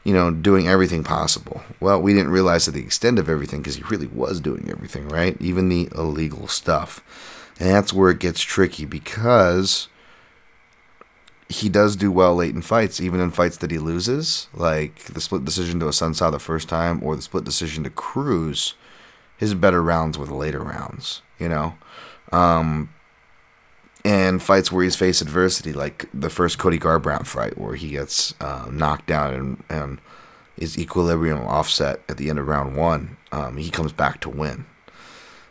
You 0.05 0.15
know, 0.15 0.31
doing 0.31 0.69
everything 0.69 1.03
possible. 1.03 1.63
Well, 1.81 2.01
we 2.01 2.15
didn't 2.15 2.31
realize 2.31 2.65
to 2.65 2.71
the 2.71 2.81
extent 2.81 3.19
of 3.19 3.29
everything 3.29 3.61
because 3.61 3.77
he 3.77 3.83
really 3.83 4.07
was 4.07 4.41
doing 4.41 4.69
everything, 4.71 5.09
right? 5.09 5.37
Even 5.41 5.69
the 5.69 5.89
illegal 5.95 6.47
stuff. 6.47 7.03
And 7.59 7.69
that's 7.69 7.93
where 7.93 8.11
it 8.11 8.21
gets 8.21 8.41
tricky 8.41 8.85
because 8.85 9.89
he 11.49 11.69
does 11.69 11.97
do 11.97 12.13
well 12.13 12.35
late 12.35 12.55
in 12.55 12.63
fights, 12.63 13.01
even 13.01 13.21
in 13.21 13.31
fights 13.31 13.57
that 13.59 13.71
he 13.71 13.79
loses, 13.79 14.49
like 14.53 14.97
the 15.05 15.21
split 15.21 15.45
decision 15.45 15.81
to 15.81 15.87
Assunção 15.87 16.31
the 16.31 16.39
first 16.39 16.69
time 16.69 17.03
or 17.03 17.17
the 17.17 17.23
split 17.23 17.45
decision 17.45 17.85
to 17.85 17.91
Cruz. 17.91 18.75
His 19.37 19.55
better 19.55 19.83
rounds 19.83 20.19
were 20.19 20.27
the 20.27 20.35
later 20.35 20.61
rounds, 20.61 21.23
you 21.39 21.49
know. 21.49 21.75
Um, 22.33 22.91
and 24.05 24.43
fights 24.43 24.71
where 24.71 24.85
he's 24.85 24.97
faced 24.97 25.23
adversity, 25.23 25.73
like 25.73 26.09
the 26.13 26.31
first 26.31 26.59
Cody 26.59 26.79
Garbrandt 26.79 27.27
fight, 27.27 27.57
where 27.57 27.77
he 27.77 27.91
gets 27.91 28.35
uh, 28.41 28.67
knocked 28.71 29.07
down 29.07 29.35
and, 29.35 29.65
and 29.69 30.01
his 30.57 30.79
equilibrium 30.79 31.41
offset 31.41 32.01
at 32.09 32.17
the 32.17 32.29
end 32.29 32.39
of 32.39 32.47
round 32.47 32.77
one, 32.77 33.17
um, 33.33 33.57
he 33.57 33.71
comes 33.71 33.93
back 33.93 34.21
to 34.21 34.29
win. 34.29 34.67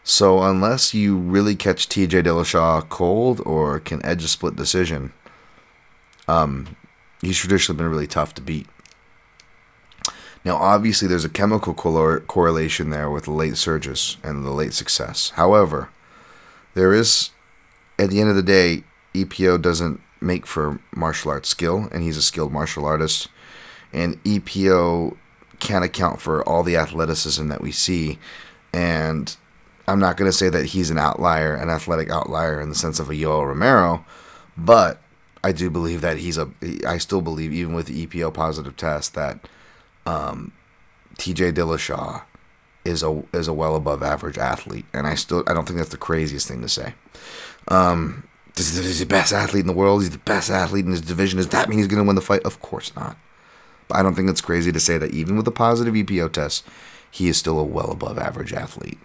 So 0.03 0.43
unless 0.43 0.93
you 0.93 1.17
really 1.17 1.55
catch 1.55 1.89
T.J. 1.89 2.23
Dillashaw 2.23 2.87
cold 2.87 3.41
or 3.45 3.79
can 3.79 4.05
edge 4.05 4.23
a 4.23 4.27
split 4.27 4.55
decision, 4.55 5.11
um, 6.27 6.75
he's 7.21 7.37
traditionally 7.37 7.77
been 7.77 7.89
really 7.89 8.07
tough 8.07 8.33
to 8.35 8.41
beat. 8.41 8.67
Now, 10.43 10.55
obviously, 10.55 11.07
there's 11.07 11.25
a 11.25 11.29
chemical 11.29 11.73
correlation 11.73 12.89
there 12.89 13.09
with 13.09 13.25
the 13.25 13.31
late 13.31 13.57
surges 13.57 14.17
and 14.23 14.45
the 14.45 14.51
late 14.51 14.73
success. 14.73 15.31
However, 15.31 15.89
there 16.73 16.93
is, 16.93 17.31
at 17.99 18.09
the 18.09 18.21
end 18.21 18.29
of 18.29 18.35
the 18.35 18.43
day, 18.43 18.83
EPO 19.13 19.61
doesn't 19.61 19.99
make 20.21 20.45
for 20.45 20.79
martial 20.95 21.31
arts 21.31 21.49
skill, 21.49 21.89
and 21.91 22.03
he's 22.03 22.17
a 22.17 22.21
skilled 22.21 22.53
martial 22.53 22.85
artist. 22.85 23.27
And 23.91 24.23
EPO 24.23 25.17
can't 25.59 25.83
account 25.83 26.21
for 26.21 26.47
all 26.47 26.63
the 26.63 26.77
athleticism 26.77 27.47
that 27.49 27.61
we 27.61 27.71
see. 27.71 28.19
And 28.71 29.35
I'm 29.87 29.99
not 29.99 30.17
going 30.17 30.29
to 30.29 30.37
say 30.37 30.49
that 30.49 30.67
he's 30.67 30.89
an 30.89 30.97
outlier, 30.97 31.55
an 31.55 31.69
athletic 31.69 32.09
outlier 32.09 32.61
in 32.61 32.69
the 32.69 32.75
sense 32.75 32.99
of 32.99 33.09
a 33.09 33.13
Yoel 33.13 33.47
Romero, 33.47 34.05
but 34.55 35.01
I 35.47 35.53
do 35.53 35.69
believe 35.69 36.01
that 36.01 36.17
he's 36.17 36.37
a. 36.37 36.49
I 36.85 36.97
still 36.97 37.21
believe, 37.21 37.53
even 37.53 37.73
with 37.73 37.85
the 37.85 38.05
EPO 38.05 38.33
positive 38.33 38.75
test, 38.75 39.13
that 39.13 39.47
um, 40.05 40.51
T.J. 41.17 41.53
Dillashaw 41.53 42.23
is 42.83 43.01
a 43.01 43.23
is 43.31 43.47
a 43.47 43.53
well 43.53 43.77
above 43.77 44.03
average 44.03 44.37
athlete, 44.37 44.85
and 44.93 45.07
I 45.07 45.15
still 45.15 45.45
I 45.47 45.53
don't 45.53 45.65
think 45.65 45.77
that's 45.77 45.91
the 45.91 45.95
craziest 45.95 46.49
thing 46.49 46.61
to 46.63 46.67
say. 46.67 46.95
Um, 47.69 48.27
he's 48.57 48.99
the 48.99 49.05
best 49.05 49.31
athlete 49.31 49.61
in 49.61 49.67
the 49.67 49.73
world. 49.73 50.01
He's 50.01 50.09
the 50.09 50.17
best 50.17 50.49
athlete 50.49 50.83
in 50.83 50.91
his 50.91 50.99
division. 50.99 51.37
Does 51.37 51.47
that 51.47 51.69
mean 51.69 51.77
he's 51.79 51.87
going 51.87 52.03
to 52.03 52.07
win 52.07 52.17
the 52.17 52.21
fight? 52.21 52.43
Of 52.43 52.59
course 52.59 52.93
not. 52.93 53.15
But 53.87 53.99
I 53.99 54.03
don't 54.03 54.15
think 54.15 54.29
it's 54.29 54.41
crazy 54.41 54.73
to 54.73 54.81
say 54.81 54.97
that 54.97 55.11
even 55.11 55.37
with 55.37 55.47
a 55.47 55.51
positive 55.51 55.93
EPO 55.93 56.33
test, 56.33 56.65
he 57.09 57.29
is 57.29 57.37
still 57.37 57.57
a 57.57 57.63
well 57.63 57.91
above 57.91 58.17
average 58.17 58.51
athlete. 58.51 58.99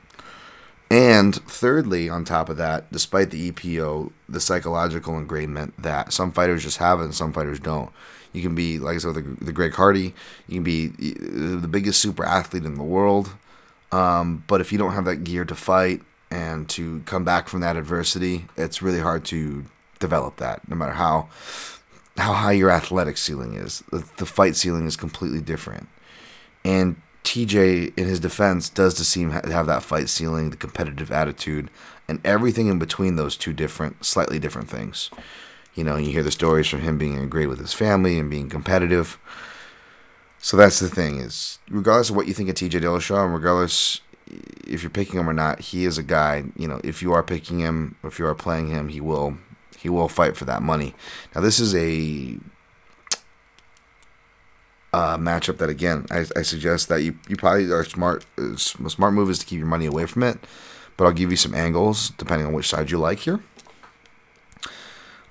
And 0.92 1.34
thirdly, 1.34 2.10
on 2.10 2.26
top 2.26 2.50
of 2.50 2.58
that, 2.58 2.92
despite 2.92 3.30
the 3.30 3.50
EPO, 3.50 4.12
the 4.28 4.40
psychological 4.40 5.14
ingrainment 5.14 5.72
that 5.78 6.12
some 6.12 6.32
fighters 6.32 6.64
just 6.64 6.76
have 6.76 7.00
and 7.00 7.14
some 7.14 7.32
fighters 7.32 7.58
don't. 7.58 7.90
You 8.34 8.42
can 8.42 8.54
be, 8.54 8.78
like 8.78 8.96
I 8.96 8.98
said, 8.98 9.14
the, 9.14 9.22
the 9.42 9.54
Greg 9.54 9.72
Hardy, 9.72 10.12
you 10.48 10.56
can 10.56 10.64
be 10.64 10.88
the 10.88 11.66
biggest 11.66 12.02
super 12.02 12.26
athlete 12.26 12.66
in 12.66 12.74
the 12.74 12.82
world. 12.82 13.30
Um, 13.90 14.44
but 14.46 14.60
if 14.60 14.70
you 14.70 14.76
don't 14.76 14.92
have 14.92 15.06
that 15.06 15.24
gear 15.24 15.46
to 15.46 15.54
fight 15.54 16.02
and 16.30 16.68
to 16.68 17.00
come 17.06 17.24
back 17.24 17.48
from 17.48 17.60
that 17.60 17.78
adversity, 17.78 18.44
it's 18.58 18.82
really 18.82 19.00
hard 19.00 19.24
to 19.26 19.64
develop 19.98 20.36
that, 20.36 20.68
no 20.68 20.76
matter 20.76 20.92
how 20.92 21.30
how 22.18 22.34
high 22.34 22.52
your 22.52 22.70
athletic 22.70 23.16
ceiling 23.16 23.54
is. 23.54 23.82
The, 23.90 24.06
the 24.18 24.26
fight 24.26 24.56
ceiling 24.56 24.86
is 24.86 24.96
completely 24.96 25.40
different. 25.40 25.88
And 26.66 27.00
TJ, 27.24 27.96
in 27.96 28.06
his 28.06 28.20
defense, 28.20 28.68
does 28.68 28.96
seem 29.06 29.30
to 29.30 29.52
have 29.52 29.66
that 29.66 29.82
fight 29.82 30.08
ceiling, 30.08 30.50
the 30.50 30.56
competitive 30.56 31.10
attitude, 31.10 31.70
and 32.08 32.20
everything 32.24 32.68
in 32.68 32.78
between 32.78 33.16
those 33.16 33.36
two 33.36 33.52
different, 33.52 34.04
slightly 34.04 34.38
different 34.38 34.68
things. 34.68 35.10
You 35.74 35.84
know, 35.84 35.96
you 35.96 36.10
hear 36.10 36.22
the 36.22 36.30
stories 36.30 36.66
from 36.66 36.80
him 36.80 36.98
being 36.98 37.28
great 37.28 37.46
with 37.46 37.58
his 37.58 37.72
family 37.72 38.18
and 38.18 38.28
being 38.28 38.48
competitive. 38.48 39.18
So 40.38 40.56
that's 40.56 40.80
the 40.80 40.88
thing 40.88 41.18
is, 41.18 41.60
regardless 41.70 42.10
of 42.10 42.16
what 42.16 42.26
you 42.26 42.34
think 42.34 42.48
of 42.48 42.56
TJ 42.56 42.80
Dillashaw, 42.80 43.24
and 43.24 43.34
regardless 43.34 44.00
if 44.66 44.82
you're 44.82 44.90
picking 44.90 45.18
him 45.18 45.28
or 45.28 45.34
not, 45.34 45.60
he 45.60 45.84
is 45.84 45.98
a 45.98 46.02
guy. 46.02 46.44
You 46.56 46.68
know, 46.68 46.80
if 46.82 47.02
you 47.02 47.12
are 47.12 47.22
picking 47.22 47.60
him, 47.60 47.96
if 48.02 48.18
you 48.18 48.26
are 48.26 48.34
playing 48.34 48.68
him, 48.68 48.88
he 48.88 49.00
will 49.00 49.38
he 49.78 49.88
will 49.88 50.08
fight 50.08 50.36
for 50.36 50.44
that 50.44 50.62
money. 50.62 50.94
Now, 51.34 51.40
this 51.40 51.58
is 51.58 51.74
a 51.74 52.38
uh, 54.92 55.16
matchup 55.16 55.58
that 55.58 55.70
again 55.70 56.06
I, 56.10 56.26
I 56.36 56.42
suggest 56.42 56.88
that 56.88 57.02
you, 57.02 57.16
you 57.28 57.36
probably 57.36 57.70
are 57.70 57.84
smart. 57.84 58.26
Uh, 58.38 58.56
smart 58.56 59.14
move 59.14 59.30
is 59.30 59.38
to 59.38 59.46
keep 59.46 59.58
your 59.58 59.66
money 59.66 59.86
away 59.86 60.06
from 60.06 60.22
it, 60.22 60.38
but 60.96 61.04
I'll 61.04 61.12
give 61.12 61.30
you 61.30 61.36
some 61.36 61.54
angles 61.54 62.10
depending 62.10 62.46
on 62.46 62.52
which 62.52 62.68
side 62.68 62.90
you 62.90 62.98
like 62.98 63.20
here. 63.20 63.40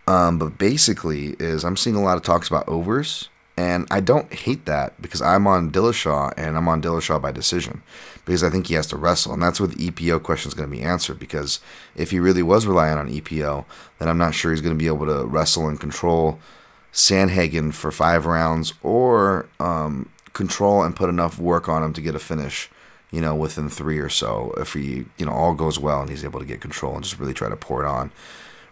Um, 0.08 0.39
but 0.39 0.58
basically, 0.58 1.36
is 1.39 1.63
I'm 1.63 1.78
seeing 1.78 1.95
a 1.95 2.02
lot 2.02 2.17
of 2.17 2.24
talks 2.24 2.47
about 2.47 2.67
overs, 2.67 3.30
and 3.56 3.88
I 3.91 4.00
don't 4.00 4.34
hate 4.34 4.65
that 4.65 5.00
because 5.02 5.21
I'm 5.21 5.45
on 5.45 5.71
Dillashaw 5.71 6.34
and 6.36 6.58
I'm 6.58 6.67
on 6.67 6.82
Dillashaw 6.82 7.21
by 7.21 7.32
decision 7.32 7.84
because 8.26 8.43
I 8.43 8.50
think 8.50 8.67
he 8.67 8.74
has 8.74 8.88
to 8.88 8.97
wrestle, 8.97 9.34
and 9.34 9.41
that's 9.41 9.60
where 9.60 9.67
the 9.67 9.91
EPO 9.91 10.24
question 10.24 10.50
is 10.50 10.56
going 10.56 10.69
to 10.69 10.76
be 10.76 10.84
answered. 10.84 11.19
Because 11.19 11.60
if 11.95 12.12
he 12.12 12.19
really 12.19 12.41
was 12.41 12.65
relying 12.65 12.97
on 12.97 13.10
EPO, 13.10 13.65
then 14.00 14.08
I'm 14.10 14.17
not 14.17 14.34
sure 14.34 14.52
he's 14.52 14.62
going 14.62 14.76
to 14.76 14.84
be 14.84 14.88
able 14.88 15.06
to 15.06 15.26
wrestle 15.26 15.67
and 15.67 15.80
control 15.80 16.39
Sandhagen 16.94 17.74
for 17.74 17.92
five 17.92 18.26
rounds 18.26 18.74
or 18.84 19.48
um, 19.60 20.10
control 20.34 20.84
and 20.84 20.96
put 20.96 21.10
enough 21.10 21.40
work 21.40 21.70
on 21.70 21.84
him 21.84 21.94
to 21.94 22.02
get 22.02 22.16
a 22.16 22.20
finish, 22.20 22.70
you 23.12 23.22
know, 23.22 23.36
within 23.36 23.70
three 23.70 24.00
or 24.00 24.10
so. 24.10 24.54
If 24.58 24.74
he, 24.74 25.06
you 25.18 25.26
know, 25.26 25.32
all 25.32 25.54
goes 25.54 25.80
well 25.80 26.02
and 26.02 26.10
he's 26.10 26.24
able 26.24 26.40
to 26.40 26.46
get 26.46 26.62
control 26.62 26.96
and 26.96 27.04
just 27.04 27.20
really 27.20 27.34
try 27.34 27.50
to 27.50 27.56
pour 27.56 27.84
it 27.84 27.88
on, 27.88 28.12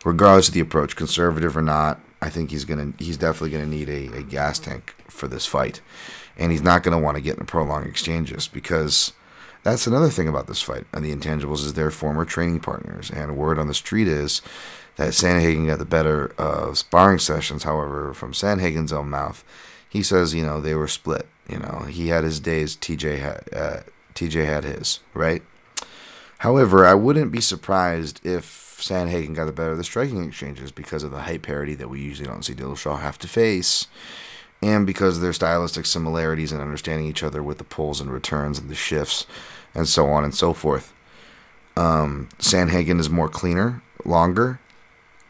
regardless 0.04 0.50
of 0.50 0.54
the 0.54 0.60
approach, 0.60 0.96
conservative 0.96 1.56
or 1.56 1.62
not. 1.62 2.00
I 2.22 2.30
think 2.30 2.52
he's 2.52 2.66
gonna, 2.66 2.92
he's 3.00 3.16
definitely 3.16 3.52
gonna 3.52 3.66
need 3.66 3.88
a, 3.88 4.18
a 4.18 4.24
gas 4.24 4.60
tank 4.60 4.94
for 5.08 5.30
this 5.30 5.46
fight, 5.46 5.80
and 6.38 6.52
he's 6.52 6.62
not 6.62 6.84
gonna 6.84 7.00
want 7.00 7.16
to 7.16 7.22
get 7.22 7.38
in 7.38 7.46
prolonged 7.46 7.88
exchanges 7.88 8.50
because 8.50 9.14
that's 9.64 9.88
another 9.88 10.10
thing 10.10 10.28
about 10.28 10.48
this 10.48 10.62
fight 10.62 10.86
and 10.94 11.04
the 11.04 11.16
intangibles 11.16 11.66
is 11.66 11.74
they're 11.74 11.92
former 11.92 12.26
training 12.26 12.60
partners, 12.60 13.10
and 13.10 13.38
word 13.38 13.58
on 13.58 13.68
the 13.68 13.74
street 13.74 14.10
is 14.10 14.42
that 15.00 15.14
Sandhagen 15.14 15.66
got 15.66 15.80
the 15.80 15.86
better 15.86 16.34
of 16.38 16.78
sparring 16.78 17.20
sessions. 17.20 17.64
However, 17.64 18.14
from 18.14 18.34
Sandhagen's 18.34 18.92
own 18.92 19.10
mouth, 19.10 19.46
he 19.88 20.04
says, 20.04 20.34
you 20.34 20.46
know, 20.46 20.60
they 20.60 20.76
were 20.76 20.90
split. 20.90 21.26
You 21.48 21.60
know, 21.60 21.86
he 21.90 22.10
had 22.10 22.26
his 22.26 22.42
days. 22.42 22.76
TJ 22.76 23.20
had 23.20 23.44
uh, 23.54 23.80
TJ 24.14 24.46
had 24.46 24.66
his 24.66 25.00
right. 25.14 25.42
However, 26.40 26.86
I 26.86 26.96
wouldn't 26.96 27.32
be 27.32 27.40
surprised 27.40 28.20
if 28.26 28.78
Sandhagen 28.82 29.34
got 29.34 29.46
the 29.46 29.54
better 29.54 29.72
of 29.72 29.78
the 29.78 29.86
striking 29.86 30.22
exchanges 30.22 30.70
because 30.70 31.04
of 31.04 31.12
the 31.12 31.22
height 31.22 31.44
parity 31.44 31.76
that 31.76 31.90
we 31.90 32.02
usually 32.02 32.28
don't 32.28 32.44
see 32.44 32.54
Dillashaw 32.54 33.00
have 33.00 33.18
to 33.20 33.28
face, 33.30 33.88
and 34.62 34.86
because 34.86 35.16
of 35.16 35.22
their 35.22 35.32
stylistic 35.32 35.86
similarities 35.86 36.52
and 36.52 36.62
understanding 36.62 37.08
each 37.08 37.24
other 37.24 37.42
with 37.42 37.58
the 37.58 37.64
pulls 37.64 38.02
and 38.02 38.12
returns 38.12 38.60
and 38.60 38.70
the 38.70 38.76
shifts, 38.76 39.26
and 39.74 39.88
so 39.88 40.08
on 40.08 40.26
and 40.26 40.36
so 40.36 40.52
forth. 40.52 40.94
Um, 41.78 42.28
Sandhagen 42.38 43.00
is 43.00 43.10
more 43.10 43.30
cleaner, 43.30 43.82
longer, 44.04 44.60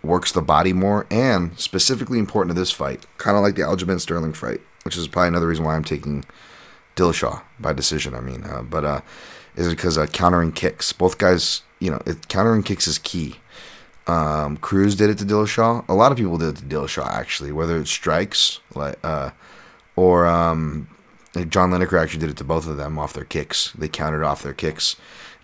works 0.03 0.31
the 0.31 0.41
body 0.41 0.73
more, 0.73 1.05
and 1.11 1.57
specifically 1.59 2.19
important 2.19 2.55
to 2.55 2.59
this 2.59 2.71
fight, 2.71 3.05
kind 3.17 3.35
of 3.37 3.43
like 3.43 3.55
the 3.55 3.61
Aljamain 3.61 3.99
Sterling 3.99 4.33
fight, 4.33 4.61
which 4.83 4.97
is 4.97 5.07
probably 5.07 5.29
another 5.29 5.47
reason 5.47 5.65
why 5.65 5.75
I'm 5.75 5.83
taking 5.83 6.23
Dillashaw 6.95 7.41
by 7.59 7.73
decision. 7.73 8.13
I 8.15 8.21
mean, 8.21 8.43
uh, 8.43 8.61
but 8.61 8.85
uh, 8.85 9.01
is 9.55 9.69
because 9.69 9.97
uh, 9.97 10.07
countering 10.07 10.51
kicks. 10.51 10.93
Both 10.93 11.17
guys, 11.17 11.63
you 11.79 11.91
know, 11.91 12.01
it, 12.05 12.27
countering 12.27 12.63
kicks 12.63 12.87
is 12.87 12.97
key. 12.97 13.35
Um, 14.07 14.57
Cruz 14.57 14.95
did 14.95 15.09
it 15.09 15.17
to 15.19 15.25
Dillashaw. 15.25 15.87
A 15.87 15.93
lot 15.93 16.11
of 16.11 16.17
people 16.17 16.37
did 16.37 16.49
it 16.49 16.55
to 16.57 16.65
Dillashaw 16.65 17.07
actually, 17.07 17.51
whether 17.51 17.77
it's 17.77 17.91
strikes 17.91 18.59
like 18.73 18.97
uh, 19.03 19.31
or 19.95 20.25
um, 20.25 20.89
John 21.35 21.71
Lineker 21.71 22.01
actually 22.01 22.21
did 22.21 22.29
it 22.29 22.37
to 22.37 22.43
both 22.43 22.67
of 22.67 22.77
them 22.77 22.97
off 22.97 23.13
their 23.13 23.25
kicks. 23.25 23.71
They 23.73 23.87
countered 23.87 24.23
off 24.23 24.41
their 24.41 24.53
kicks. 24.53 24.95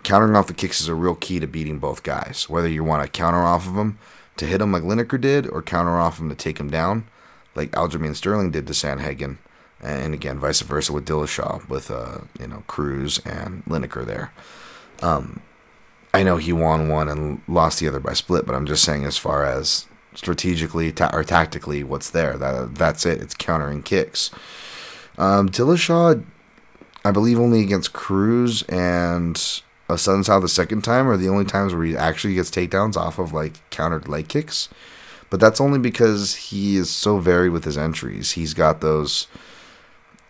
Countering 0.02 0.36
off 0.36 0.46
the 0.46 0.54
kicks 0.54 0.80
is 0.80 0.88
a 0.88 0.94
real 0.94 1.14
key 1.14 1.40
to 1.40 1.46
beating 1.46 1.78
both 1.78 2.02
guys. 2.02 2.48
Whether 2.48 2.68
you 2.68 2.82
want 2.82 3.02
to 3.02 3.08
counter 3.08 3.42
off 3.42 3.66
of 3.66 3.74
them 3.74 3.98
to 4.36 4.46
hit 4.46 4.60
him 4.60 4.72
like 4.72 4.82
Lineker 4.82 5.20
did, 5.20 5.48
or 5.48 5.62
counter 5.62 5.98
off 5.98 6.18
him 6.18 6.28
to 6.28 6.34
take 6.34 6.58
him 6.58 6.70
down, 6.70 7.06
like 7.54 7.70
Aljamain 7.72 8.14
Sterling 8.14 8.50
did 8.50 8.66
to 8.66 8.72
Sandhagen, 8.72 9.38
and 9.82 10.14
again 10.14 10.38
vice 10.38 10.60
versa 10.60 10.92
with 10.92 11.06
Dillashaw 11.06 11.68
with 11.68 11.90
uh 11.90 12.18
you 12.40 12.46
know 12.46 12.64
Cruz 12.66 13.18
and 13.24 13.64
Lineker 13.64 14.04
there. 14.04 14.32
Um, 15.02 15.40
I 16.14 16.22
know 16.22 16.38
he 16.38 16.52
won 16.52 16.88
one 16.88 17.08
and 17.08 17.42
lost 17.46 17.80
the 17.80 17.88
other 17.88 18.00
by 18.00 18.14
split, 18.14 18.46
but 18.46 18.54
I'm 18.54 18.66
just 18.66 18.84
saying 18.84 19.04
as 19.04 19.18
far 19.18 19.44
as 19.44 19.86
strategically 20.14 20.90
ta- 20.90 21.10
or 21.12 21.22
tactically, 21.24 21.84
what's 21.84 22.10
there? 22.10 22.38
That 22.38 22.74
that's 22.74 23.04
it. 23.04 23.20
It's 23.20 23.34
countering 23.34 23.82
kicks. 23.82 24.30
Um, 25.18 25.48
Dillashaw, 25.48 26.24
I 27.04 27.10
believe, 27.10 27.38
only 27.38 27.60
against 27.60 27.92
Cruz 27.92 28.62
and 28.62 29.62
Assunção 29.88 30.40
the 30.40 30.48
second 30.48 30.82
time 30.82 31.08
are 31.08 31.16
the 31.16 31.28
only 31.28 31.44
times 31.44 31.74
where 31.74 31.84
he 31.84 31.96
actually 31.96 32.34
gets 32.34 32.50
takedowns 32.50 32.96
off 32.96 33.18
of 33.18 33.32
like 33.32 33.68
countered 33.70 34.08
leg 34.08 34.28
kicks. 34.28 34.68
But 35.30 35.40
that's 35.40 35.60
only 35.60 35.78
because 35.78 36.34
he 36.36 36.76
is 36.76 36.90
so 36.90 37.18
varied 37.18 37.52
with 37.52 37.64
his 37.64 37.76
entries. 37.76 38.32
He's 38.32 38.54
got 38.54 38.80
those, 38.80 39.26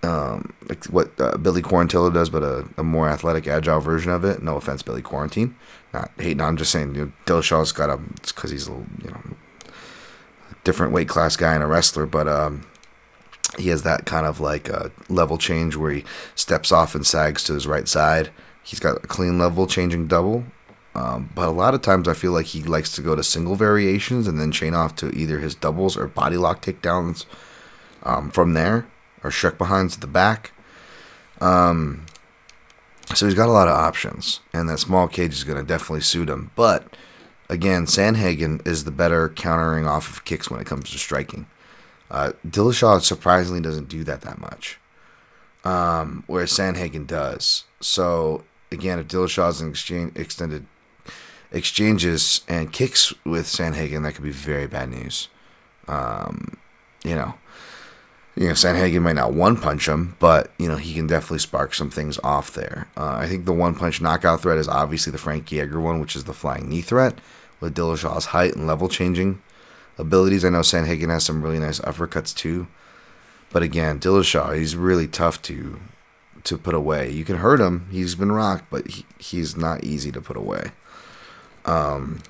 um, 0.03 0.55
like 0.69 0.85
what 0.87 1.13
uh, 1.19 1.37
Billy 1.37 1.63
Quarantillo 1.63 2.13
does, 2.13 2.31
but 2.31 2.43
a, 2.43 2.67
a, 2.79 2.83
more 2.83 3.09
athletic, 3.09 3.47
agile 3.47 3.81
version 3.81 4.11
of 4.11 4.25
it. 4.25 4.43
No 4.43 4.57
offense, 4.57 4.83
Billy 4.83 5.03
Quarantine. 5.03 5.55
Not 5.93 6.11
hating. 6.17 6.41
I'm 6.41 6.57
just 6.57 6.73
saying, 6.73 6.95
you 6.95 7.07
know, 7.07 7.13
Dillashaw's 7.27 7.73
got 7.73 7.91
a. 7.91 7.99
Because 7.99 8.51
he's 8.51 8.67
a 8.67 8.73
little, 8.73 8.87
you 9.03 9.11
know, 9.11 9.21
different 10.65 10.93
weight 10.93 11.09
class 11.09 11.37
guy 11.37 11.55
and 11.55 11.63
a 11.63 11.67
wrestler, 11.67 12.07
but 12.07 12.27
um, 12.27 12.67
he 13.59 13.69
has 13.69 13.83
that 13.85 14.07
kind 14.07 14.27
of 14.27 14.41
like 14.41 14.69
a 14.69 14.91
level 15.09 15.39
change 15.39 15.77
where 15.77 15.93
he 15.93 16.05
steps 16.35 16.73
off 16.73 16.95
and 16.95 17.07
sags 17.07 17.45
to 17.45 17.55
his 17.55 17.67
right 17.67 17.87
side. 17.87 18.31
He's 18.67 18.81
got 18.81 18.97
a 18.97 19.07
clean 19.07 19.39
level 19.39 19.69
changing 19.69 20.09
double, 20.09 20.45
um, 20.97 21.31
but 21.37 21.47
a 21.47 21.53
lot 21.53 21.75
of 21.75 21.83
times 21.83 22.09
I 22.09 22.15
feel 22.15 22.33
like 22.33 22.47
he 22.47 22.65
likes 22.65 22.91
to 22.97 23.01
go 23.01 23.15
to 23.15 23.23
single 23.23 23.55
variations 23.55 24.27
and 24.27 24.41
then 24.41 24.51
chain 24.51 24.75
off 24.75 24.97
to 24.97 25.15
either 25.15 25.39
his 25.39 25.55
doubles 25.55 25.97
or 25.97 26.09
body 26.09 26.37
lock 26.37 26.63
takedowns 26.63 27.27
um, 28.03 28.29
from 28.29 28.55
there, 28.55 28.89
or 29.23 29.31
shuck 29.31 29.57
behinds 29.57 29.95
to 29.95 30.01
the 30.01 30.09
back. 30.09 30.51
Um, 31.41 32.07
so 33.15 33.27
he's 33.27 33.37
got 33.37 33.49
a 33.49 33.53
lot 33.53 33.69
of 33.69 33.75
options, 33.75 34.41
and 34.53 34.69
that 34.69 34.79
small 34.79 35.07
cage 35.07 35.33
is 35.33 35.45
going 35.45 35.59
to 35.59 35.65
definitely 35.65 36.01
suit 36.01 36.29
him. 36.29 36.51
But 36.57 36.97
again, 37.49 37.87
Sandhagen 37.87 38.67
is 38.67 38.83
the 38.83 38.91
better 38.91 39.29
countering 39.29 39.87
off 39.87 40.11
of 40.11 40.25
kicks 40.25 40.51
when 40.51 40.61
it 40.61 40.67
comes 40.67 40.91
to 40.91 40.99
striking. 40.99 41.47
Uh, 42.11 42.33
Dillashaw 42.45 43.01
surprisingly 43.01 43.61
doesn't 43.61 43.89
do 43.89 44.03
that 44.03 44.23
that 44.23 44.41
much, 44.41 44.81
um, 45.65 46.25
whereas 46.27 46.51
Sandhagen 46.51 47.07
does. 47.07 47.63
So 47.81 48.43
again, 48.71 48.99
if 48.99 49.09
Dillashaw's 49.09 49.61
in 49.61 49.71
exchange, 49.71 50.17
extended 50.17 50.67
exchanges 51.53 52.43
and 52.49 52.73
kicks 52.73 53.13
with 53.25 53.47
Sandhagen, 53.47 54.03
that 54.03 54.15
could 54.15 54.25
be 54.25 54.31
very 54.31 54.67
bad 54.67 54.91
news. 54.91 55.29
Um, 55.89 56.57
you 57.05 57.15
know, 57.15 57.35
you 58.35 58.49
know, 58.49 58.53
Sandhagen 58.53 59.03
might 59.03 59.15
not 59.15 59.33
one 59.33 59.57
punch 59.57 59.89
him, 59.89 60.17
but 60.19 60.53
you 60.59 60.69
know 60.69 60.77
he 60.77 60.95
can 60.95 61.07
definitely 61.07 61.39
spark 61.39 61.75
some 61.75 61.91
things 61.91 62.19
off 62.23 62.53
there. 62.53 62.89
Uh, 62.97 63.17
I 63.19 63.29
think 63.29 63.45
the 63.47 63.53
one 63.53 63.75
punch 63.75 64.01
knockout 64.01 64.43
threat 64.43 64.59
is 64.59 64.69
obviously 64.69 65.11
the 65.11 65.19
Frankie 65.19 65.61
Edgar 65.61 65.81
one, 65.81 66.01
which 66.01 66.17
is 66.17 66.25
the 66.25 66.35
flying 66.35 66.69
knee 66.69 66.83
threat 66.83 67.19
with 67.61 67.75
Dillashaw's 67.75 68.27
height 68.27 68.55
and 68.55 68.67
level 68.67 68.89
changing 68.89 69.41
abilities. 69.97 70.45
I 70.45 70.51
know 70.51 70.61
Sandhagen 70.61 71.09
has 71.09 71.25
some 71.25 71.43
really 71.43 71.59
nice 71.59 71.81
uppercuts 71.81 72.35
too, 72.35 72.67
but 73.51 73.63
again, 73.63 73.99
Dillashaw 73.99 74.57
he's 74.57 74.77
really 74.77 75.07
tough 75.07 75.41
to 75.43 75.81
to 76.47 76.59
put 76.59 76.75
away. 76.75 77.11
You 77.11 77.25
can 77.25 77.37
hurt 77.37 77.61
him; 77.61 77.89
he's 77.91 78.15
been 78.15 78.33
rocked, 78.33 78.71
but 78.71 78.89
he, 78.89 79.05
he's 79.19 79.57
not 79.57 79.85
easy 79.85 80.11
to 80.13 80.21
put 80.21 80.37
away. 80.37 80.73
Um, 81.65 82.23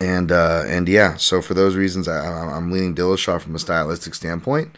and 0.00 0.30
uh, 0.30 0.64
and 0.66 0.88
yeah, 0.88 1.16
so 1.16 1.40
for 1.40 1.54
those 1.54 1.74
reasons, 1.74 2.06
I, 2.06 2.18
I'm 2.18 2.70
leaning 2.70 2.94
Dillashaw 2.94 3.40
from 3.40 3.54
a 3.54 3.58
stylistic 3.58 4.14
standpoint, 4.14 4.76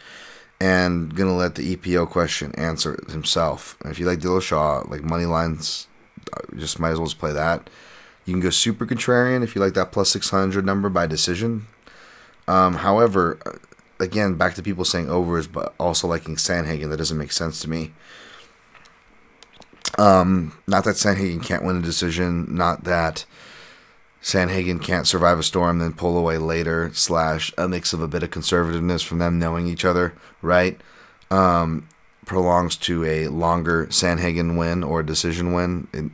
and 0.59 1.13
gonna 1.15 1.35
let 1.35 1.55
the 1.55 1.75
EPO 1.75 2.09
question 2.09 2.53
answer 2.55 2.97
himself. 3.09 3.77
if 3.85 3.99
you 3.99 4.05
like 4.05 4.19
Dillashaw, 4.19 4.89
like 4.89 5.03
money 5.03 5.25
lines, 5.25 5.87
uh, 6.33 6.55
just 6.55 6.79
might 6.79 6.91
as 6.91 6.97
well 6.97 7.07
just 7.07 7.19
play 7.19 7.33
that. 7.33 7.69
You 8.25 8.33
can 8.33 8.41
go 8.41 8.49
super 8.49 8.85
contrarian 8.85 9.43
if 9.43 9.55
you 9.55 9.61
like 9.61 9.73
that 9.73 9.91
plus 9.91 10.09
six 10.09 10.29
hundred 10.29 10.65
number 10.65 10.89
by 10.89 11.05
decision. 11.05 11.67
Um, 12.47 12.75
however, 12.75 13.37
uh, 13.45 13.51
again, 13.99 14.35
back 14.35 14.55
to 14.55 14.63
people 14.63 14.85
saying 14.85 15.09
overs, 15.09 15.47
but 15.47 15.73
also 15.79 16.07
liking 16.07 16.35
Sandhagen, 16.35 16.89
that 16.89 16.97
doesn't 16.97 17.17
make 17.17 17.31
sense 17.31 17.61
to 17.61 17.69
me. 17.69 17.93
Um, 19.97 20.57
not 20.67 20.83
that 20.85 20.95
Sandhagen 20.95 21.43
can't 21.43 21.63
win 21.63 21.77
a 21.77 21.81
decision, 21.81 22.55
not 22.55 22.85
that 22.85 23.25
Sandhagen 24.21 24.81
can't 24.81 25.07
survive 25.07 25.39
a 25.39 25.43
storm, 25.43 25.79
then 25.79 25.93
pull 25.93 26.17
away 26.17 26.37
later, 26.37 26.91
slash 26.93 27.51
a 27.57 27.67
mix 27.67 27.93
of 27.93 28.01
a 28.01 28.07
bit 28.07 28.23
of 28.23 28.31
conservativeness 28.31 29.03
from 29.03 29.19
them 29.19 29.39
knowing 29.39 29.67
each 29.67 29.85
other, 29.85 30.13
right? 30.41 30.79
Um, 31.31 31.87
prolongs 32.25 32.75
to 32.77 33.03
a 33.05 33.27
longer 33.27 33.87
Sandhagen 33.87 34.57
win 34.57 34.83
or 34.83 34.99
a 34.99 35.05
decision 35.05 35.53
win. 35.53 35.87
It, 35.93 36.11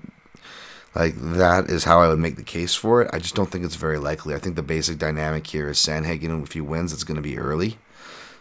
like 0.96 1.16
that 1.18 1.70
is 1.70 1.84
how 1.84 2.00
I 2.00 2.08
would 2.08 2.20
make 2.20 2.38
the 2.38 2.44
case 2.44 2.74
for 2.74 3.02
it. 3.02 3.10
I 3.14 3.20
just 3.20 3.36
don't 3.36 3.52
think 3.52 3.66
it's 3.66 3.76
very 3.76 3.98
likely. 3.98 4.34
I 4.34 4.40
think 4.40 4.56
the 4.56 4.64
basic 4.64 4.98
dynamic 4.98 5.46
here 5.48 5.70
is 5.70 5.78
Sandhagen, 5.78 6.44
if 6.44 6.54
he 6.54 6.62
wins, 6.62 6.94
it's 6.94 7.04
going 7.04 7.16
to 7.18 7.22
be 7.22 7.38
early. 7.38 7.78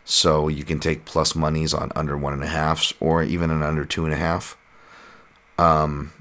So 0.04 0.48
you 0.48 0.64
can 0.64 0.80
take 0.80 1.04
plus 1.04 1.34
monies 1.34 1.74
on 1.74 1.90
under 1.96 2.16
one 2.16 2.32
and 2.32 2.44
a 2.44 2.48
half 2.48 2.92
or 3.00 3.22
even 3.22 3.50
an 3.50 3.62
under 3.62 3.84
two 3.84 4.04
and 4.04 4.12
a 4.14 4.18
half. 4.18 4.56
Um, 5.58 6.12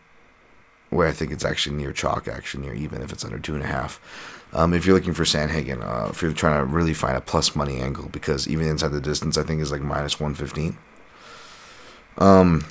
where 0.89 1.07
I 1.07 1.11
think 1.11 1.31
it's 1.31 1.43
actually 1.45 1.75
near 1.75 1.91
chalk, 1.91 2.27
actually 2.27 2.65
near 2.65 2.75
even 2.75 3.01
if 3.01 3.11
it's 3.11 3.25
under 3.25 3.39
two 3.39 3.55
and 3.55 3.63
a 3.63 3.67
half. 3.67 3.99
Um, 4.53 4.73
if 4.73 4.85
you're 4.85 4.95
looking 4.95 5.15
for 5.15 5.23
Sandhagen, 5.23 5.81
uh, 5.83 6.09
if 6.11 6.21
you're 6.21 6.33
trying 6.33 6.59
to 6.59 6.65
really 6.65 6.93
find 6.93 7.17
a 7.17 7.21
plus 7.21 7.55
money 7.55 7.79
angle, 7.79 8.09
because 8.09 8.47
even 8.47 8.67
inside 8.67 8.89
the 8.89 9.01
distance, 9.01 9.37
I 9.37 9.43
think 9.43 9.61
is 9.61 9.71
like 9.71 9.81
minus 9.81 10.19
one 10.19 10.35
fifteen. 10.35 10.77
Um. 12.17 12.65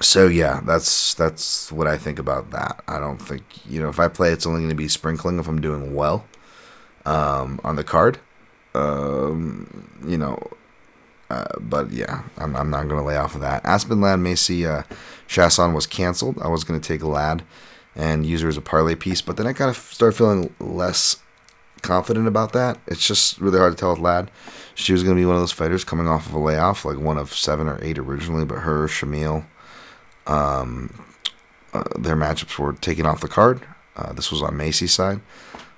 So 0.00 0.28
yeah, 0.28 0.60
that's 0.64 1.14
that's 1.14 1.72
what 1.72 1.86
I 1.88 1.98
think 1.98 2.18
about 2.18 2.50
that. 2.52 2.82
I 2.86 2.98
don't 2.98 3.18
think 3.18 3.42
you 3.66 3.80
know 3.80 3.88
if 3.88 3.98
I 3.98 4.08
play, 4.08 4.32
it's 4.32 4.46
only 4.46 4.60
going 4.60 4.70
to 4.70 4.76
be 4.76 4.88
sprinkling 4.88 5.38
if 5.38 5.48
I'm 5.48 5.60
doing 5.60 5.94
well. 5.94 6.24
Um, 7.04 7.60
on 7.64 7.76
the 7.76 7.84
card, 7.84 8.18
um, 8.74 9.90
you 10.06 10.18
know, 10.18 10.38
uh, 11.30 11.44
but 11.58 11.90
yeah, 11.90 12.22
I'm, 12.36 12.54
I'm 12.54 12.70
not 12.70 12.88
going 12.88 13.00
to 13.00 13.06
lay 13.06 13.16
off 13.16 13.34
of 13.34 13.40
that. 13.40 13.64
Aspen 13.64 14.00
Ladd 14.00 14.20
Macy 14.20 14.66
uh, 14.66 14.82
Chiasson 15.26 15.74
was 15.74 15.86
canceled. 15.86 16.38
I 16.42 16.48
was 16.48 16.64
going 16.64 16.78
to 16.78 16.86
take 16.86 17.02
Ladd 17.02 17.44
and 17.96 18.26
use 18.26 18.42
her 18.42 18.48
as 18.48 18.56
a 18.56 18.62
parlay 18.62 18.94
piece, 18.94 19.22
but 19.22 19.36
then 19.36 19.46
I 19.46 19.52
kind 19.52 19.70
of 19.70 19.76
started 19.76 20.16
feeling 20.16 20.54
less 20.60 21.16
confident 21.82 22.28
about 22.28 22.52
that. 22.52 22.78
It's 22.86 23.06
just 23.06 23.40
really 23.40 23.58
hard 23.58 23.72
to 23.72 23.78
tell 23.78 23.90
with 23.90 24.00
Ladd. 24.00 24.30
She 24.74 24.92
was 24.92 25.02
going 25.02 25.16
to 25.16 25.20
be 25.20 25.26
one 25.26 25.34
of 25.34 25.42
those 25.42 25.52
fighters 25.52 25.84
coming 25.84 26.08
off 26.08 26.26
of 26.26 26.34
a 26.34 26.38
layoff, 26.38 26.84
like 26.84 26.98
one 26.98 27.18
of 27.18 27.34
seven 27.34 27.68
or 27.68 27.78
eight 27.82 27.98
originally, 27.98 28.44
but 28.44 28.60
her, 28.60 28.86
Shamil, 28.86 29.46
um, 30.28 31.04
uh, 31.72 31.84
their 31.98 32.16
matchups 32.16 32.58
were 32.58 32.74
taken 32.74 33.06
off 33.06 33.20
the 33.20 33.28
card. 33.28 33.62
Uh, 33.96 34.12
this 34.12 34.30
was 34.30 34.42
on 34.42 34.56
Macy's 34.56 34.92
side. 34.92 35.20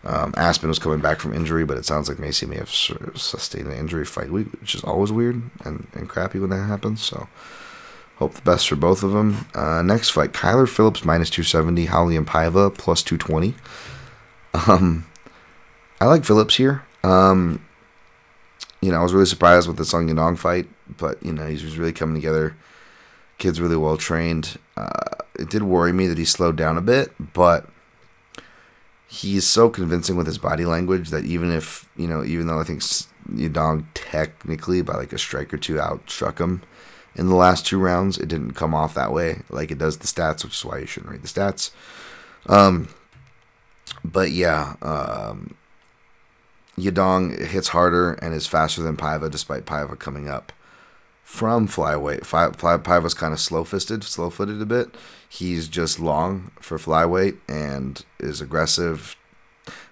Um, 0.02 0.32
Aspen 0.36 0.68
was 0.68 0.78
coming 0.78 1.00
back 1.00 1.20
from 1.20 1.34
injury, 1.34 1.64
but 1.64 1.76
it 1.76 1.84
sounds 1.84 2.08
like 2.08 2.18
Macy 2.18 2.46
may 2.46 2.56
have 2.56 2.70
sustained 2.70 3.66
an 3.66 3.78
injury 3.78 4.04
fight 4.04 4.30
week, 4.30 4.48
which 4.60 4.74
is 4.74 4.82
always 4.82 5.12
weird 5.12 5.42
and, 5.64 5.86
and 5.92 6.08
crappy 6.08 6.38
when 6.38 6.50
that 6.50 6.64
happens. 6.64 7.02
So, 7.02 7.28
hope 8.16 8.34
the 8.34 8.42
best 8.42 8.68
for 8.68 8.76
both 8.76 9.02
of 9.02 9.12
them. 9.12 9.46
Uh, 9.54 9.82
next 9.82 10.10
fight 10.10 10.32
Kyler 10.32 10.68
Phillips 10.68 11.04
minus 11.04 11.28
270, 11.30 11.86
Raulian 11.86 12.24
Paiva 12.24 12.76
plus 12.76 13.02
220. 13.02 13.54
Um, 14.68 15.06
I 16.00 16.06
like 16.06 16.24
Phillips 16.24 16.56
here. 16.56 16.82
Um, 17.04 17.64
you 18.80 18.90
know, 18.90 19.00
I 19.00 19.02
was 19.02 19.12
really 19.12 19.26
surprised 19.26 19.68
with 19.68 19.76
the 19.76 19.84
Song 19.84 20.08
Yadong 20.08 20.38
fight, 20.38 20.66
but, 20.96 21.22
you 21.22 21.32
know, 21.32 21.46
he's 21.46 21.76
really 21.76 21.92
coming 21.92 22.14
together. 22.14 22.56
Kid's 23.40 23.60
really 23.60 23.76
well 23.76 23.96
trained. 23.96 24.58
Uh, 24.76 24.90
it 25.34 25.50
did 25.50 25.62
worry 25.62 25.92
me 25.92 26.06
that 26.06 26.18
he 26.18 26.24
slowed 26.24 26.56
down 26.56 26.76
a 26.76 26.82
bit, 26.82 27.10
but 27.32 27.66
he's 29.08 29.46
so 29.46 29.68
convincing 29.68 30.14
with 30.14 30.26
his 30.26 30.38
body 30.38 30.64
language 30.64 31.08
that 31.08 31.24
even 31.24 31.50
if 31.50 31.88
you 31.96 32.06
know, 32.06 32.22
even 32.22 32.46
though 32.46 32.60
I 32.60 32.64
think 32.64 32.80
Yadong 33.32 33.86
technically 33.94 34.82
by 34.82 34.94
like 34.94 35.12
a 35.12 35.18
strike 35.18 35.52
or 35.52 35.56
two 35.56 35.76
outstruck 35.76 36.38
him 36.38 36.62
in 37.16 37.28
the 37.28 37.34
last 37.34 37.66
two 37.66 37.78
rounds, 37.78 38.18
it 38.18 38.28
didn't 38.28 38.52
come 38.52 38.74
off 38.74 38.94
that 38.94 39.12
way 39.12 39.40
like 39.48 39.70
it 39.70 39.78
does 39.78 39.98
the 39.98 40.06
stats, 40.06 40.44
which 40.44 40.54
is 40.54 40.64
why 40.64 40.78
you 40.78 40.86
shouldn't 40.86 41.10
read 41.10 41.22
the 41.22 41.28
stats. 41.28 41.70
Um, 42.46 42.88
but 44.04 44.32
yeah, 44.32 44.76
um, 44.82 45.54
Yadong 46.78 47.46
hits 47.46 47.68
harder 47.68 48.12
and 48.14 48.34
is 48.34 48.46
faster 48.46 48.82
than 48.82 48.98
Paiva, 48.98 49.30
despite 49.30 49.64
Paiva 49.64 49.98
coming 49.98 50.28
up 50.28 50.52
from 51.30 51.68
flyweight. 51.68 52.26
Fly, 52.26 52.50
fly, 52.50 52.76
Paiva's 52.76 53.14
kind 53.14 53.32
of 53.32 53.38
slow 53.38 53.62
fisted, 53.62 54.02
slow 54.02 54.30
footed 54.30 54.60
a 54.60 54.66
bit. 54.66 54.96
He's 55.28 55.68
just 55.68 56.00
long 56.00 56.50
for 56.58 56.76
flyweight 56.76 57.38
and 57.48 58.04
is 58.18 58.40
aggressive, 58.40 59.14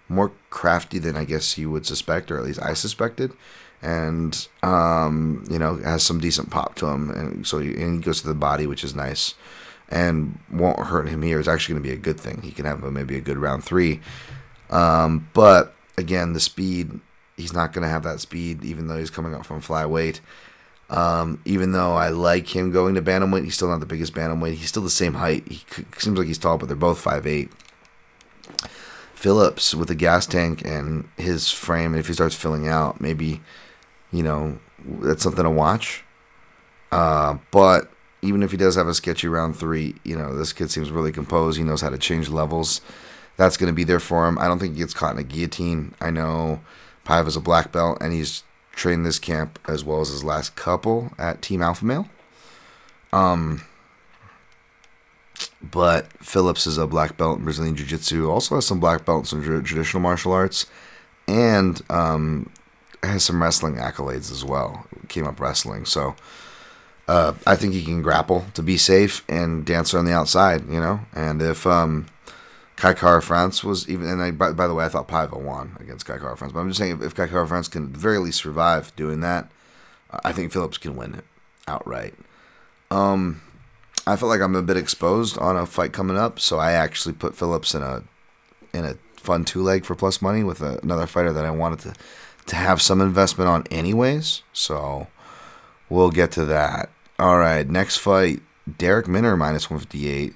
more 0.08 0.32
crafty 0.50 0.98
than 0.98 1.14
I 1.16 1.24
guess 1.24 1.56
you 1.56 1.70
would 1.70 1.86
suspect, 1.86 2.32
or 2.32 2.38
at 2.38 2.44
least 2.44 2.60
I 2.60 2.74
suspected. 2.74 3.32
and 3.80 4.48
um, 4.62 5.44
you 5.48 5.58
know 5.58 5.76
has 5.76 6.02
some 6.02 6.18
decent 6.20 6.50
pop 6.50 6.74
to 6.76 6.86
him, 6.86 7.10
and 7.10 7.46
so 7.46 7.60
he, 7.60 7.74
and 7.80 7.98
he 7.98 8.00
goes 8.00 8.20
to 8.22 8.28
the 8.28 8.34
body, 8.34 8.66
which 8.66 8.82
is 8.82 8.94
nice, 8.94 9.34
and 9.88 10.38
won't 10.50 10.80
hurt 10.80 11.08
him 11.08 11.22
here. 11.22 11.38
It's 11.38 11.48
actually 11.48 11.74
going 11.74 11.84
to 11.84 11.88
be 11.88 11.94
a 11.94 11.98
good 11.98 12.18
thing. 12.18 12.42
He 12.42 12.50
can 12.50 12.64
have 12.64 12.82
a, 12.82 12.90
maybe 12.90 13.16
a 13.16 13.20
good 13.20 13.38
round 13.38 13.64
three, 13.64 14.00
um, 14.70 15.28
but 15.34 15.74
again, 15.96 16.32
the 16.32 16.40
speed 16.40 17.00
he's 17.36 17.52
not 17.52 17.72
going 17.72 17.82
to 17.82 17.88
have 17.88 18.02
that 18.02 18.18
speed, 18.18 18.64
even 18.64 18.88
though 18.88 18.98
he's 18.98 19.10
coming 19.10 19.34
up 19.34 19.46
from 19.46 19.62
flyweight. 19.62 20.18
Um, 20.90 21.40
even 21.44 21.72
though 21.72 21.92
I 21.92 22.08
like 22.08 22.54
him 22.56 22.70
going 22.70 22.94
to 22.94 23.02
bantamweight, 23.02 23.44
he's 23.44 23.54
still 23.54 23.68
not 23.68 23.80
the 23.80 23.86
biggest 23.86 24.14
bantamweight. 24.14 24.54
He's 24.54 24.68
still 24.68 24.82
the 24.82 24.90
same 24.90 25.14
height. 25.14 25.46
He 25.46 25.62
seems 25.98 26.18
like 26.18 26.26
he's 26.26 26.38
tall, 26.38 26.56
but 26.56 26.66
they're 26.66 26.76
both 26.76 26.98
five 26.98 27.26
eight. 27.26 27.50
Phillips 29.14 29.74
with 29.74 29.88
the 29.88 29.94
gas 29.94 30.26
tank 30.26 30.64
and 30.64 31.08
his 31.16 31.50
frame, 31.50 31.92
and 31.92 32.00
if 32.00 32.06
he 32.06 32.12
starts 32.12 32.36
filling 32.36 32.68
out, 32.68 33.00
maybe, 33.00 33.40
you 34.12 34.22
know, 34.22 34.58
that's 35.00 35.24
something 35.24 35.44
to 35.44 35.50
watch. 35.50 36.04
Uh, 36.92 37.36
but 37.50 37.90
even 38.22 38.42
if 38.42 38.50
he 38.52 38.56
does 38.56 38.76
have 38.76 38.86
a 38.86 38.94
sketchy 38.94 39.28
round 39.28 39.56
three, 39.56 39.96
you 40.04 40.16
know, 40.16 40.34
this 40.36 40.52
kid 40.52 40.70
seems 40.70 40.90
really 40.90 41.12
composed. 41.12 41.58
He 41.58 41.64
knows 41.64 41.80
how 41.80 41.90
to 41.90 41.98
change 41.98 42.28
levels. 42.28 42.80
That's 43.36 43.56
going 43.56 43.68
to 43.68 43.76
be 43.76 43.84
there 43.84 44.00
for 44.00 44.26
him. 44.26 44.38
I 44.38 44.46
don't 44.46 44.58
think 44.58 44.74
he 44.74 44.80
gets 44.80 44.94
caught 44.94 45.12
in 45.14 45.18
a 45.18 45.24
guillotine. 45.24 45.94
I 46.00 46.10
know 46.10 46.60
Paiva 47.04 47.26
is 47.26 47.36
a 47.36 47.40
black 47.40 47.72
belt, 47.72 47.98
and 48.00 48.12
he's 48.12 48.42
trained 48.78 49.04
this 49.04 49.18
camp 49.18 49.58
as 49.68 49.84
well 49.84 50.00
as 50.00 50.08
his 50.08 50.24
last 50.24 50.56
couple 50.56 51.12
at 51.18 51.42
Team 51.42 51.60
Alpha 51.60 51.84
Male. 51.84 52.08
Um, 53.12 53.62
but 55.62 56.12
Phillips 56.22 56.66
is 56.66 56.78
a 56.78 56.86
black 56.86 57.16
belt 57.16 57.38
in 57.38 57.44
Brazilian 57.44 57.76
Jiu 57.76 57.86
Jitsu, 57.86 58.30
also 58.30 58.54
has 58.54 58.66
some 58.66 58.80
black 58.80 59.04
belts 59.04 59.32
in 59.32 59.42
traditional 59.42 60.00
martial 60.00 60.32
arts, 60.32 60.66
and 61.26 61.82
um, 61.90 62.50
has 63.02 63.24
some 63.24 63.42
wrestling 63.42 63.74
accolades 63.74 64.30
as 64.30 64.44
well. 64.44 64.86
Came 65.08 65.26
up 65.26 65.40
wrestling, 65.40 65.84
so 65.84 66.14
uh, 67.06 67.34
I 67.46 67.56
think 67.56 67.72
he 67.72 67.84
can 67.84 68.02
grapple 68.02 68.46
to 68.54 68.62
be 68.62 68.76
safe 68.76 69.24
and 69.28 69.64
dance 69.64 69.94
on 69.94 70.04
the 70.04 70.12
outside, 70.12 70.68
you 70.68 70.80
know. 70.80 71.00
And 71.14 71.40
if 71.42 71.66
um, 71.66 72.06
Kai 72.78 72.94
Kara-France 72.94 73.64
was 73.64 73.88
even, 73.88 74.08
and 74.08 74.22
I, 74.22 74.30
by, 74.30 74.52
by, 74.52 74.68
the 74.68 74.74
way, 74.74 74.84
I 74.84 74.88
thought 74.88 75.08
Paiva 75.08 75.36
won 75.36 75.76
against 75.80 76.06
Kai 76.06 76.16
Kara-France, 76.16 76.52
but 76.52 76.60
I'm 76.60 76.68
just 76.68 76.78
saying 76.78 76.92
if, 76.92 77.02
if 77.02 77.14
Kai 77.14 77.26
Kara-France 77.26 77.66
can 77.66 77.86
at 77.86 77.92
the 77.92 77.98
very 77.98 78.18
least 78.18 78.40
survive 78.40 78.94
doing 78.94 79.18
that, 79.20 79.50
I 80.22 80.30
think 80.32 80.52
Phillips 80.52 80.78
can 80.78 80.94
win 80.94 81.16
it 81.16 81.24
outright. 81.66 82.14
Um, 82.92 83.42
I 84.06 84.14
felt 84.14 84.30
like 84.30 84.40
I'm 84.40 84.54
a 84.54 84.62
bit 84.62 84.76
exposed 84.76 85.36
on 85.38 85.56
a 85.56 85.66
fight 85.66 85.92
coming 85.92 86.16
up, 86.16 86.38
so 86.38 86.58
I 86.58 86.70
actually 86.72 87.14
put 87.14 87.36
Phillips 87.36 87.74
in 87.74 87.82
a 87.82 88.04
in 88.72 88.84
a 88.84 88.94
fun 89.16 89.44
two 89.44 89.62
leg 89.62 89.84
for 89.84 89.94
plus 89.94 90.22
money 90.22 90.44
with 90.44 90.60
a, 90.62 90.78
another 90.82 91.06
fighter 91.06 91.32
that 91.32 91.44
I 91.44 91.50
wanted 91.50 91.80
to 91.80 91.94
to 92.46 92.56
have 92.56 92.80
some 92.80 93.00
investment 93.00 93.50
on 93.50 93.64
anyways. 93.72 94.42
So 94.52 95.08
we'll 95.90 96.10
get 96.10 96.30
to 96.32 96.44
that. 96.44 96.90
All 97.18 97.38
right, 97.38 97.68
next 97.68 97.96
fight: 97.96 98.40
Derek 98.78 99.08
Minner 99.08 99.36
minus 99.36 99.68
158, 99.68 100.34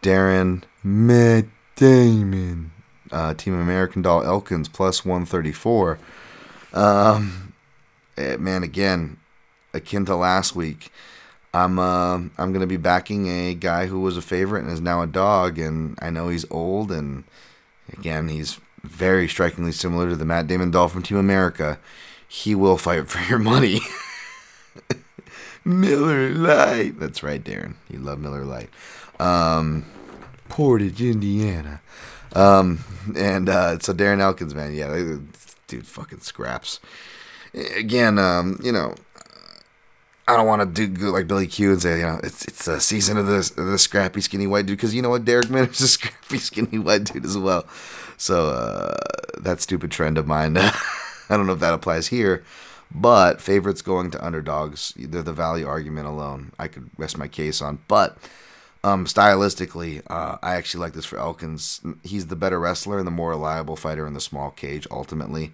Darren 0.00 0.62
Matt 0.82 1.46
Damon, 1.82 2.70
uh, 3.10 3.34
Team 3.34 3.60
American 3.60 4.02
Doll 4.02 4.22
Elkins 4.22 4.68
plus 4.68 5.04
134. 5.04 5.98
Um, 6.72 7.54
eh, 8.16 8.36
man, 8.36 8.62
again, 8.62 9.16
akin 9.74 10.04
to 10.04 10.14
last 10.14 10.54
week. 10.54 10.92
I'm 11.52 11.80
uh, 11.80 12.20
I'm 12.38 12.52
gonna 12.52 12.68
be 12.68 12.76
backing 12.76 13.26
a 13.26 13.54
guy 13.54 13.86
who 13.86 13.98
was 13.98 14.16
a 14.16 14.22
favorite 14.22 14.62
and 14.62 14.72
is 14.72 14.80
now 14.80 15.02
a 15.02 15.08
dog, 15.08 15.58
and 15.58 15.98
I 16.00 16.10
know 16.10 16.28
he's 16.28 16.48
old, 16.52 16.92
and 16.92 17.24
again 17.92 18.28
he's 18.28 18.60
very 18.84 19.26
strikingly 19.26 19.72
similar 19.72 20.08
to 20.08 20.14
the 20.14 20.24
Matt 20.24 20.46
Damon 20.46 20.70
doll 20.70 20.86
from 20.86 21.02
Team 21.02 21.18
America. 21.18 21.80
He 22.28 22.54
will 22.54 22.78
fight 22.78 23.08
for 23.08 23.28
your 23.28 23.40
money. 23.40 23.80
Miller 25.64 26.30
Lite. 26.30 27.00
That's 27.00 27.24
right, 27.24 27.42
Darren. 27.42 27.74
You 27.90 27.98
love 27.98 28.20
Miller 28.20 28.44
Lite. 28.44 28.70
Um, 29.18 29.84
Portage, 30.52 31.00
Indiana. 31.00 31.80
Um, 32.34 32.84
and 33.16 33.48
uh, 33.48 33.78
so 33.78 33.94
Darren 33.94 34.20
Elkins, 34.20 34.54
man, 34.54 34.74
yeah, 34.74 35.16
dude, 35.66 35.86
fucking 35.86 36.20
scraps. 36.20 36.78
Again, 37.54 38.18
um, 38.18 38.60
you 38.62 38.70
know, 38.70 38.94
I 40.28 40.36
don't 40.36 40.46
want 40.46 40.76
to 40.76 40.86
do 40.86 41.10
like 41.10 41.26
Billy 41.26 41.46
Q 41.46 41.72
and 41.72 41.80
say, 41.80 42.00
you 42.00 42.06
know, 42.06 42.20
it's 42.22 42.44
it's 42.44 42.68
a 42.68 42.80
season 42.80 43.16
of 43.16 43.26
the 43.26 43.50
the 43.56 43.78
scrappy 43.78 44.20
skinny 44.20 44.46
white 44.46 44.66
dude 44.66 44.76
because 44.76 44.94
you 44.94 45.00
know 45.00 45.08
what, 45.08 45.24
Derek 45.24 45.48
Minner 45.48 45.70
is 45.70 45.80
a 45.80 45.88
scrappy 45.96 46.36
skinny 46.38 46.78
white 46.78 47.04
dude 47.04 47.24
as 47.24 47.38
well. 47.38 47.66
So 48.18 48.48
uh, 48.50 48.96
that 49.40 49.62
stupid 49.62 49.90
trend 49.90 50.18
of 50.18 50.26
mine, 50.26 50.56
I 50.58 50.72
don't 51.30 51.46
know 51.46 51.54
if 51.54 51.60
that 51.60 51.72
applies 51.72 52.08
here, 52.08 52.44
but 52.90 53.40
favorites 53.40 53.80
going 53.80 54.10
to 54.10 54.24
underdogs, 54.24 54.92
they're 54.96 55.22
the 55.22 55.32
value 55.32 55.66
argument 55.66 56.08
alone. 56.08 56.52
I 56.58 56.68
could 56.68 56.90
rest 56.98 57.16
my 57.16 57.26
case 57.26 57.62
on, 57.62 57.78
but. 57.88 58.18
Um, 58.84 59.06
stylistically, 59.06 60.02
uh, 60.08 60.38
I 60.42 60.56
actually 60.56 60.80
like 60.80 60.92
this 60.92 61.04
for 61.04 61.18
Elkins. 61.18 61.80
He's 62.02 62.26
the 62.26 62.36
better 62.36 62.58
wrestler 62.58 62.98
and 62.98 63.06
the 63.06 63.12
more 63.12 63.30
reliable 63.30 63.76
fighter 63.76 64.06
in 64.06 64.14
the 64.14 64.20
small 64.20 64.50
cage. 64.50 64.88
Ultimately, 64.90 65.52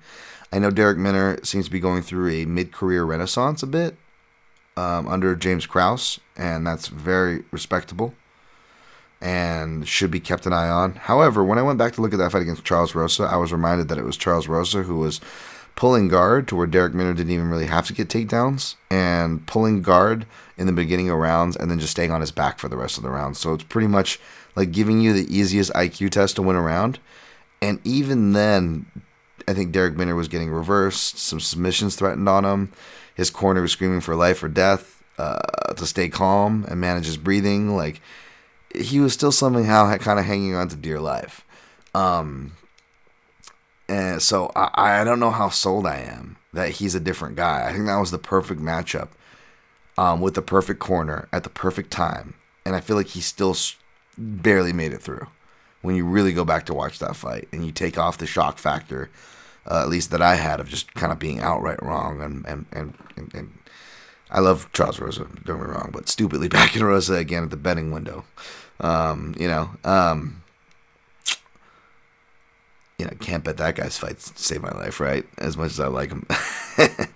I 0.51 0.59
know 0.59 0.71
Derek 0.71 0.97
Minner 0.97 1.39
seems 1.45 1.67
to 1.67 1.71
be 1.71 1.81
going 1.81 2.03
through 2.03 2.31
a 2.31 2.47
mid-career 2.47 3.05
renaissance 3.05 3.63
a 3.63 3.67
bit 3.67 3.97
um, 4.79 5.07
under 5.09 5.37
James 5.37 5.67
Krause, 5.67 6.21
and 6.37 6.67
that's 6.67 6.89
very 6.89 7.45
respectable 7.51 8.15
and 9.21 9.87
should 9.87 10.11
be 10.11 10.21
kept 10.21 10.47
an 10.47 10.53
eye 10.53 10.69
on. 10.69 10.95
However, 10.95 11.43
when 11.43 11.59
I 11.59 11.63
went 11.63 11.79
back 11.79 11.93
to 11.95 12.01
look 12.01 12.13
at 12.13 12.19
that 12.19 12.33
fight 12.33 12.43
against 12.43 12.65
Charles 12.65 12.95
Rosa, 12.95 13.25
I 13.25 13.37
was 13.37 13.53
reminded 13.53 13.89
that 13.89 13.99
it 13.99 14.05
was 14.05 14.17
Charles 14.17 14.49
Rosa 14.49 14.85
who 14.85 14.97
was 14.97 15.21
pulling 15.79 16.09
guard 16.09 16.49
to 16.49 16.57
where 16.57 16.67
Derek 16.67 16.93
Minner 16.93 17.15
didn't 17.15 17.31
even 17.31 17.49
really 17.49 17.67
have 17.67 17.87
to 17.87 17.93
get 17.93 18.09
takedowns 18.09 18.75
and 18.91 19.47
pulling 19.47 19.81
guard 19.81 20.27
in 20.57 20.67
the 20.67 20.73
beginning 20.73 21.09
of 21.09 21.17
rounds 21.19 21.55
and 21.55 21.71
then 21.71 21.79
just 21.79 21.93
staying 21.93 22.11
on 22.11 22.21
his 22.21 22.33
back 22.33 22.59
for 22.59 22.69
the 22.69 22.77
rest 22.77 22.97
of 22.97 23.05
the 23.05 23.11
rounds. 23.11 23.39
So 23.39 23.55
it's 23.55 23.63
pretty 23.63 23.87
much 23.87 24.19
like 24.57 24.73
giving 24.73 25.01
you 25.01 25.13
the 25.13 25.33
easiest 25.33 25.73
IQ 25.75 26.11
test 26.11 26.35
to 26.35 26.43
win 26.43 26.57
a 26.57 26.61
round. 26.61 26.99
And 27.63 27.79
even 27.85 28.33
then, 28.33 28.87
I 29.47 29.55
think 29.55 29.71
Derek 29.71 29.95
Minner 29.95 30.17
was 30.17 30.27
getting 30.27 30.51
reversed, 30.51 31.17
some 31.17 31.39
submissions 31.39 31.95
threatened 31.95 32.29
on 32.29 32.45
him. 32.45 32.73
His 33.15 33.31
corner 33.31 33.63
was 33.63 33.71
screaming 33.71 34.01
for 34.01 34.17
life 34.17 34.43
or 34.43 34.49
death 34.49 35.01
uh, 35.17 35.39
to 35.77 35.87
stay 35.87 36.09
calm 36.09 36.67
and 36.69 36.81
manage 36.81 37.07
his 37.07 37.17
breathing. 37.17 37.77
Like 37.77 38.01
he 38.75 38.99
was 38.99 39.13
still 39.13 39.31
somehow 39.31 39.97
kind 39.99 40.19
of 40.19 40.25
hanging 40.25 40.57
on 40.57 40.67
to 40.71 40.77
dear 40.77 40.99
life. 40.99 41.45
Um, 41.95 42.55
and 43.89 44.23
so 44.23 44.51
I, 44.55 45.01
I 45.01 45.05
don't 45.05 45.21
know 45.21 45.31
how 45.31 45.49
sold 45.49 45.87
I 45.87 45.99
am 45.99 46.37
that 46.53 46.71
he's 46.73 46.95
a 46.95 47.01
different 47.01 47.37
guy. 47.37 47.67
I 47.67 47.73
think 47.73 47.87
that 47.87 47.97
was 47.99 48.11
the 48.11 48.19
perfect 48.19 48.61
matchup 48.61 49.09
um, 49.97 50.21
with 50.21 50.35
the 50.35 50.43
perfect 50.43 50.81
corner 50.81 51.29
at 51.33 51.45
the 51.45 51.51
perfect 51.51 51.91
time. 51.91 52.35
And 52.65 52.75
I 52.75 52.81
feel 52.81 52.97
like 52.97 53.09
he 53.09 53.21
still 53.21 53.57
barely 54.17 54.73
made 54.73 54.93
it 54.93 55.03
through 55.03 55.27
when 55.83 55.95
you 55.95 56.05
really 56.05 56.33
go 56.33 56.45
back 56.45 56.67
to 56.67 56.75
watch 56.75 56.99
that 56.99 57.17
fight 57.17 57.49
and 57.53 57.65
you 57.65 57.73
take 57.73 57.97
off 57.97 58.19
the 58.19 58.27
shock 58.27 58.59
factor 58.59 59.11
uh, 59.71 59.83
at 59.83 59.89
least 59.89 60.11
that 60.11 60.23
I 60.23 60.37
had 60.37 60.61
of 60.61 60.69
just 60.69 60.95
kind 60.95 61.13
of 61.13 61.19
being 61.19 61.41
outright 61.41 61.83
wrong 61.83 62.21
and 62.21 62.45
and, 62.47 62.67
and, 62.73 62.95
and, 63.17 63.35
and 63.35 63.59
I 64.31 64.41
love 64.41 64.71
Charles 64.73 65.01
Rosa, 65.01 65.21
don't 65.21 65.45
get 65.45 65.57
me 65.57 65.73
wrong, 65.73 65.91
but 65.93 66.09
stupidly 66.09 66.49
backing 66.59 66.83
Rosa 66.83 67.15
again 67.15 67.45
at 67.45 67.51
the 67.51 67.57
betting 67.57 67.93
window. 67.93 68.25
Um, 68.81 69.35
you 69.39 69.49
know, 69.49 69.71
um, 69.85 70.43
you 72.99 73.07
know, 73.07 73.13
can't 73.21 73.45
bet 73.45 73.57
that 73.59 73.77
guy's 73.77 73.97
fights 73.97 74.33
save 74.37 74.63
my 74.63 74.73
life, 74.73 74.99
right? 74.99 75.25
As 75.39 75.57
much 75.57 75.71
as 75.71 75.81
I 75.81 75.87
like 75.87 76.11
him. 76.11 76.27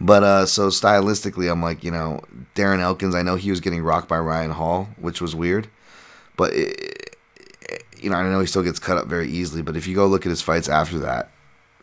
but 0.00 0.22
uh, 0.22 0.46
so 0.46 0.68
stylistically, 0.68 1.50
I'm 1.50 1.62
like, 1.62 1.82
you 1.82 1.90
know, 1.90 2.20
Darren 2.54 2.80
Elkins. 2.80 3.14
I 3.14 3.22
know 3.22 3.34
he 3.34 3.50
was 3.50 3.60
getting 3.60 3.82
rocked 3.82 4.08
by 4.08 4.18
Ryan 4.18 4.52
Hall, 4.52 4.88
which 4.98 5.20
was 5.20 5.34
weird, 5.34 5.68
but 6.36 6.52
it, 6.54 7.16
you 7.98 8.10
know, 8.10 8.16
I 8.16 8.22
know 8.22 8.40
he 8.40 8.46
still 8.46 8.62
gets 8.62 8.78
cut 8.78 8.98
up 8.98 9.08
very 9.08 9.28
easily. 9.28 9.62
But 9.62 9.76
if 9.76 9.88
you 9.88 9.96
go 9.96 10.06
look 10.06 10.24
at 10.24 10.30
his 10.30 10.42
fights 10.42 10.68
after 10.68 10.98
that, 11.00 11.30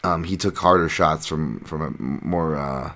um, 0.06 0.24
he 0.24 0.38
took 0.38 0.58
harder 0.58 0.88
shots 0.88 1.26
from 1.26 1.60
from 1.62 2.22
more 2.24 2.56
uh, 2.56 2.94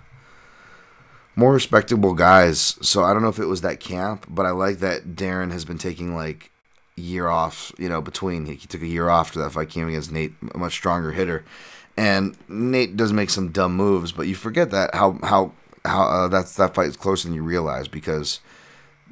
more 1.36 1.54
respectable 1.54 2.14
guys. 2.14 2.78
So 2.82 3.04
I 3.04 3.12
don't 3.12 3.22
know 3.22 3.30
if 3.30 3.40
it 3.40 3.46
was 3.46 3.62
that 3.62 3.82
camp, 3.82 4.26
but 4.30 4.46
I 4.46 4.52
like 4.52 4.78
that 4.80 5.16
Darren 5.16 5.52
has 5.52 5.66
been 5.66 5.78
taking 5.78 6.16
like 6.16 6.52
year 6.98 7.28
off. 7.28 7.72
You 7.78 7.90
know, 7.90 8.02
between 8.02 8.46
he, 8.46 8.56
took 8.56 8.82
a 8.82 8.88
year 8.88 9.10
off 9.10 9.32
to 9.32 9.40
that 9.40 9.52
fight 9.52 9.70
came 9.70 9.88
against 9.88 10.12
Nate, 10.12 10.34
a 10.54 10.58
much 10.58 10.74
stronger 10.74 11.12
hitter, 11.12 11.46
and 11.96 12.36
Nate 12.50 12.98
does 12.98 13.14
make 13.14 13.30
some 13.30 13.52
dumb 13.52 13.76
moves, 13.76 14.12
but 14.12 14.28
you 14.28 14.36
forget 14.36 14.72
that 14.72 14.94
how 14.96 15.20
how 15.24 15.54
how 15.86 16.04
uh, 16.04 16.28
that's 16.28 16.56
that 16.56 16.76
fight 16.76 16.90
is 16.90 16.98
closer 16.98 17.28
than 17.28 17.36
you 17.36 17.44
realize 17.44 17.88
because. 17.88 18.40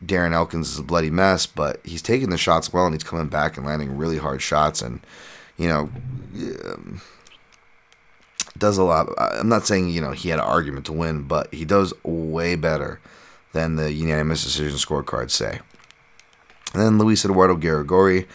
Darren 0.06 0.34
Elkins 0.34 0.72
is 0.72 0.78
a 0.78 0.84
bloody 0.84 1.10
mess, 1.10 1.48
but 1.48 1.80
he's 1.86 2.02
taking 2.02 2.30
the 2.30 2.38
shots 2.38 2.72
well 2.74 2.86
and 2.86 2.94
he's 2.94 3.02
coming 3.02 3.30
back 3.30 3.56
and 3.56 3.66
landing 3.66 3.98
really 3.98 4.18
hard 4.18 4.42
shots. 4.42 4.82
And, 4.82 5.00
you 5.56 5.70
know, 5.70 5.90
um, 6.66 7.02
does 8.58 8.78
a 8.78 8.84
lot. 8.84 9.10
I'm 9.18 9.50
not 9.50 9.66
saying 9.66 9.90
you 9.90 10.02
know 10.02 10.12
he 10.12 10.30
had 10.30 10.40
an 10.40 10.46
argument 10.46 10.86
to 10.88 10.94
win, 10.94 11.24
but 11.24 11.54
he 11.54 11.66
does 11.66 11.94
way 12.04 12.56
better 12.56 13.00
than 13.54 13.76
the 13.76 13.92
unanimous 13.92 14.44
decision 14.44 14.78
scorecards 14.78 15.32
say. 15.32 15.60
And 16.76 16.84
then 16.84 16.98
Luis 16.98 17.24
Eduardo 17.24 17.56
Garagorri, 17.56 18.28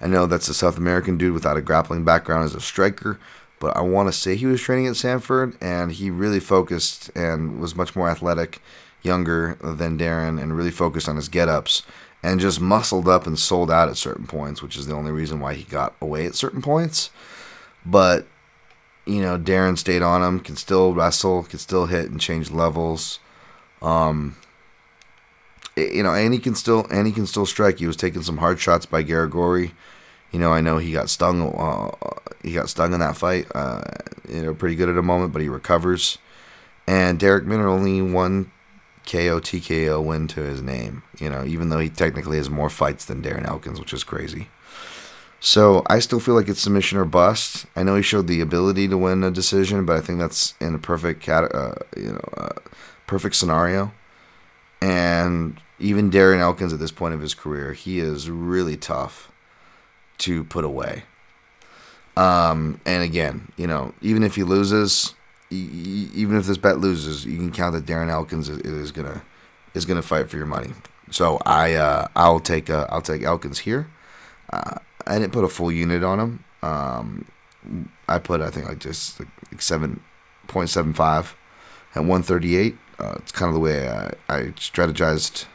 I 0.00 0.06
know 0.06 0.26
that's 0.26 0.48
a 0.48 0.54
South 0.54 0.78
American 0.78 1.18
dude 1.18 1.34
without 1.34 1.56
a 1.56 1.60
grappling 1.60 2.04
background 2.04 2.44
as 2.44 2.54
a 2.54 2.60
striker, 2.60 3.18
but 3.58 3.76
I 3.76 3.80
want 3.80 4.08
to 4.08 4.12
say 4.12 4.36
he 4.36 4.46
was 4.46 4.60
training 4.60 4.86
at 4.86 4.94
Sanford, 4.94 5.56
and 5.60 5.90
he 5.90 6.08
really 6.08 6.38
focused 6.38 7.10
and 7.16 7.60
was 7.60 7.74
much 7.74 7.96
more 7.96 8.08
athletic, 8.08 8.62
younger 9.02 9.58
than 9.62 9.98
Darren, 9.98 10.40
and 10.40 10.56
really 10.56 10.70
focused 10.70 11.08
on 11.08 11.16
his 11.16 11.28
get 11.28 11.48
ups 11.48 11.82
and 12.22 12.40
just 12.40 12.60
muscled 12.60 13.08
up 13.08 13.26
and 13.26 13.38
sold 13.38 13.70
out 13.70 13.88
at 13.88 13.96
certain 13.96 14.26
points, 14.26 14.62
which 14.62 14.76
is 14.76 14.86
the 14.86 14.94
only 14.94 15.12
reason 15.12 15.40
why 15.40 15.54
he 15.54 15.64
got 15.64 15.94
away 16.00 16.26
at 16.26 16.34
certain 16.34 16.62
points. 16.62 17.10
But 17.84 18.26
you 19.06 19.22
know, 19.22 19.38
Darren 19.38 19.76
stayed 19.76 20.02
on 20.02 20.22
him, 20.22 20.38
can 20.38 20.54
still 20.54 20.94
wrestle, 20.94 21.42
can 21.44 21.58
still 21.58 21.86
hit 21.86 22.10
and 22.10 22.20
change 22.20 22.50
levels. 22.50 23.18
Um, 23.80 24.36
you 25.78 26.02
know, 26.02 26.14
and 26.14 26.32
he 26.32 26.40
can 26.40 26.54
still 26.54 26.86
and 26.90 27.06
he 27.06 27.12
can 27.12 27.26
still 27.26 27.46
strike. 27.46 27.78
He 27.78 27.86
was 27.86 27.96
taking 27.96 28.22
some 28.22 28.38
hard 28.38 28.60
shots 28.60 28.86
by 28.86 29.02
Garagorri. 29.04 29.72
You 30.32 30.38
know, 30.38 30.52
I 30.52 30.60
know 30.60 30.78
he 30.78 30.92
got 30.92 31.08
stung. 31.10 31.54
Uh, 31.54 31.90
he 32.42 32.52
got 32.52 32.68
stung 32.68 32.92
in 32.92 33.00
that 33.00 33.16
fight. 33.16 33.46
Uh, 33.54 33.82
you 34.28 34.42
know, 34.42 34.54
pretty 34.54 34.76
good 34.76 34.88
at 34.88 34.98
a 34.98 35.02
moment, 35.02 35.32
but 35.32 35.42
he 35.42 35.48
recovers. 35.48 36.18
And 36.86 37.18
Derek 37.18 37.44
Minner 37.44 37.68
only 37.68 38.00
one 38.00 38.50
KO 39.06 39.40
TKO 39.40 40.04
win 40.04 40.28
to 40.28 40.40
his 40.40 40.60
name. 40.60 41.02
You 41.18 41.30
know, 41.30 41.44
even 41.44 41.70
though 41.70 41.78
he 41.78 41.88
technically 41.88 42.36
has 42.36 42.50
more 42.50 42.70
fights 42.70 43.04
than 43.04 43.22
Darren 43.22 43.46
Elkins, 43.46 43.80
which 43.80 43.92
is 43.92 44.04
crazy. 44.04 44.48
So 45.40 45.82
I 45.86 46.00
still 46.00 46.18
feel 46.18 46.34
like 46.34 46.48
it's 46.48 46.60
submission 46.60 46.98
or 46.98 47.04
bust. 47.04 47.66
I 47.76 47.84
know 47.84 47.94
he 47.94 48.02
showed 48.02 48.26
the 48.26 48.40
ability 48.40 48.88
to 48.88 48.98
win 48.98 49.22
a 49.22 49.30
decision, 49.30 49.84
but 49.86 49.96
I 49.96 50.00
think 50.00 50.18
that's 50.18 50.54
in 50.60 50.74
a 50.74 50.78
perfect 50.78 51.22
cat, 51.22 51.54
uh, 51.54 51.74
you 51.96 52.12
know, 52.12 52.28
uh, 52.36 52.58
perfect 53.06 53.36
scenario. 53.36 53.92
And 54.80 55.60
even 55.78 56.10
Darren 56.10 56.40
Elkins 56.40 56.72
at 56.72 56.78
this 56.78 56.92
point 56.92 57.14
of 57.14 57.20
his 57.20 57.34
career, 57.34 57.72
he 57.72 57.98
is 57.98 58.30
really 58.30 58.76
tough 58.76 59.30
to 60.18 60.44
put 60.44 60.64
away. 60.64 61.04
Um, 62.16 62.80
and 62.84 63.02
again, 63.02 63.52
you 63.56 63.66
know, 63.66 63.94
even 64.02 64.22
if 64.24 64.34
he 64.34 64.42
loses, 64.42 65.14
even 65.50 66.36
if 66.36 66.46
this 66.46 66.58
bet 66.58 66.78
loses, 66.78 67.24
you 67.24 67.36
can 67.36 67.52
count 67.52 67.74
that 67.74 67.86
Darren 67.86 68.08
Elkins 68.08 68.48
is, 68.48 68.58
is 68.58 68.92
gonna 68.92 69.22
is 69.74 69.84
gonna 69.84 70.02
fight 70.02 70.28
for 70.28 70.36
your 70.36 70.46
money. 70.46 70.72
So 71.10 71.38
I 71.46 71.74
uh, 71.74 72.08
I'll 72.16 72.40
take 72.40 72.68
uh, 72.70 72.86
I'll 72.90 73.00
take 73.00 73.22
Elkins 73.22 73.60
here. 73.60 73.88
Uh, 74.52 74.78
I 75.06 75.18
didn't 75.18 75.32
put 75.32 75.44
a 75.44 75.48
full 75.48 75.70
unit 75.70 76.02
on 76.02 76.18
him. 76.18 76.44
Um, 76.62 77.26
I 78.08 78.18
put 78.18 78.40
I 78.40 78.50
think 78.50 78.68
like 78.68 78.80
just 78.80 79.20
like 79.20 79.62
seven 79.62 80.00
point 80.48 80.70
seven 80.70 80.92
five 80.92 81.36
at 81.94 82.04
one 82.04 82.22
thirty 82.22 82.56
eight. 82.56 82.76
Uh, 82.98 83.14
it's 83.18 83.30
kind 83.30 83.48
of 83.48 83.54
the 83.54 83.60
way 83.60 83.88
I, 83.88 84.12
I 84.28 84.40
strategized 84.56 85.46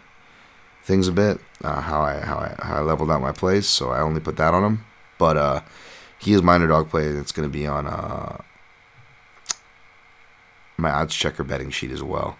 things 0.83 1.07
a 1.07 1.11
bit. 1.11 1.39
Uh, 1.63 1.81
how 1.81 2.01
I 2.01 2.19
how 2.19 2.37
I 2.37 2.55
how 2.59 2.75
I 2.75 2.81
leveled 2.81 3.11
out 3.11 3.21
my 3.21 3.31
plays, 3.31 3.67
so 3.67 3.89
I 3.91 4.01
only 4.01 4.19
put 4.19 4.37
that 4.37 4.53
on 4.53 4.63
him. 4.63 4.85
But 5.17 5.37
uh, 5.37 5.61
he 6.19 6.33
is 6.33 6.41
my 6.41 6.55
underdog 6.55 6.89
play. 6.89 7.07
And 7.07 7.17
it's 7.17 7.31
going 7.31 7.49
to 7.49 7.53
be 7.53 7.67
on 7.67 7.87
uh, 7.87 8.41
my 10.77 10.91
odds 10.91 11.15
checker 11.15 11.43
betting 11.43 11.69
sheet 11.69 11.91
as 11.91 12.03
well. 12.03 12.37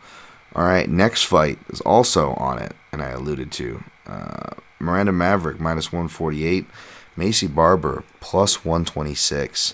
All 0.55 0.65
right, 0.65 0.87
next 0.87 1.23
fight 1.23 1.59
is 1.69 1.81
also 1.81 2.33
on 2.33 2.59
it, 2.59 2.73
and 2.91 3.01
I 3.01 3.09
alluded 3.09 3.51
to 3.53 3.83
uh, 4.05 4.51
Miranda 4.79 5.11
Maverick 5.11 5.59
minus 5.59 5.91
148, 5.91 6.67
Macy 7.15 7.47
Barber 7.47 8.03
plus 8.19 8.63
126. 8.63 9.73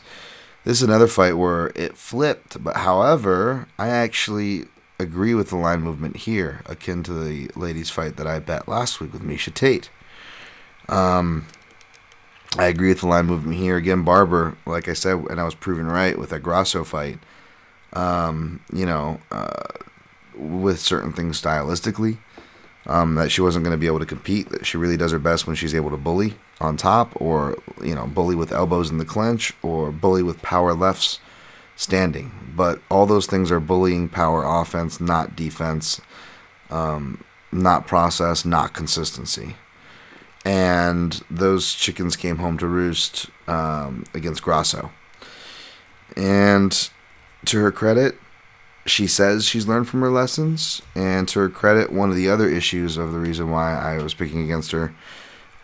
This 0.64 0.78
is 0.78 0.84
another 0.84 1.08
fight 1.08 1.34
where 1.34 1.68
it 1.76 1.98
flipped, 1.98 2.64
but 2.64 2.78
however, 2.78 3.68
I 3.78 3.90
actually 3.90 4.68
agree 5.00 5.34
with 5.34 5.50
the 5.50 5.56
line 5.56 5.82
movement 5.82 6.18
here, 6.18 6.62
akin 6.66 7.04
to 7.04 7.14
the 7.14 7.50
ladies' 7.56 7.90
fight 7.90 8.18
that 8.18 8.28
I 8.28 8.40
bet 8.40 8.68
last 8.68 9.00
week 9.00 9.14
with 9.14 9.24
Miesha 9.24 9.54
Tate. 9.54 9.90
Um, 10.88 11.48
I 12.58 12.66
agree 12.66 12.90
with 12.90 13.02
the 13.02 13.08
line 13.08 13.26
movement 13.26 13.58
here. 13.58 13.78
Again, 13.78 14.04
Barber, 14.04 14.58
like 14.66 14.88
I 14.88 14.94
said, 14.94 15.18
and 15.30 15.40
I 15.40 15.44
was 15.44 15.56
proven 15.56 15.88
right 15.88 16.18
with 16.18 16.32
that 16.32 16.42
Grasso 16.42 16.84
fight 16.84 17.20
um, 17.94 18.62
you 18.72 18.86
know, 18.86 19.20
uh, 19.32 19.64
with 20.36 20.80
certain 20.80 21.14
things 21.14 21.42
stylistically. 21.42 22.18
Um, 22.86 23.16
that 23.16 23.30
she 23.30 23.42
wasn't 23.42 23.66
going 23.66 23.76
to 23.76 23.80
be 23.80 23.88
able 23.88 24.00
to 24.00 24.06
compete. 24.06 24.50
That 24.50 24.66
she 24.66 24.78
really 24.78 24.98
does 24.98 25.12
her 25.12 25.20
best 25.20 25.46
when 25.46 25.56
she's 25.56 25.76
able 25.76 25.92
to 25.92 25.98
bully 25.98 26.36
on 26.60 26.76
top, 26.76 27.12
or 27.22 27.58
you 27.84 27.94
know, 27.94 28.08
bully 28.08 28.36
with 28.36 28.52
elbows 28.52 28.90
in 28.90 28.98
the 28.98 29.06
clinch, 29.06 29.54
or 29.62 29.92
bully 29.92 30.24
with 30.24 30.42
power 30.42 30.74
lefts 30.74 31.20
standing. 31.80 32.30
But 32.58 32.82
all 32.92 33.06
those 33.06 33.26
things 33.26 33.52
are 33.52 33.60
bullying 33.62 34.10
power 34.10 34.44
offense, 34.44 35.00
not 35.00 35.36
defense, 35.36 36.02
um, 36.70 37.24
not 37.54 37.88
process, 37.88 38.44
not 38.44 38.74
consistency. 38.74 39.56
And 40.44 41.24
those 41.32 41.74
chickens 41.74 42.18
came 42.18 42.38
home 42.38 42.58
to 42.58 42.68
roost 42.68 43.28
um, 43.48 44.04
against 44.14 44.44
Grasso. 44.44 44.92
And 46.18 46.90
to 47.46 47.60
her 47.62 47.72
credit, 47.72 48.18
she 48.86 49.08
says 49.08 49.46
she's 49.46 49.68
learned 49.68 49.88
from 49.88 50.02
her 50.02 50.12
lessons. 50.12 50.82
And 50.96 51.30
to 51.30 51.40
her 51.40 51.50
credit, 51.50 51.94
one 51.94 52.10
of 52.10 52.18
the 52.18 52.30
other 52.30 52.50
issues 52.50 52.98
of 52.98 53.14
the 53.14 53.20
reason 53.20 53.52
why 53.52 53.74
I 53.74 54.04
was 54.04 54.14
picking 54.14 54.44
against 54.44 54.72
her 54.72 54.94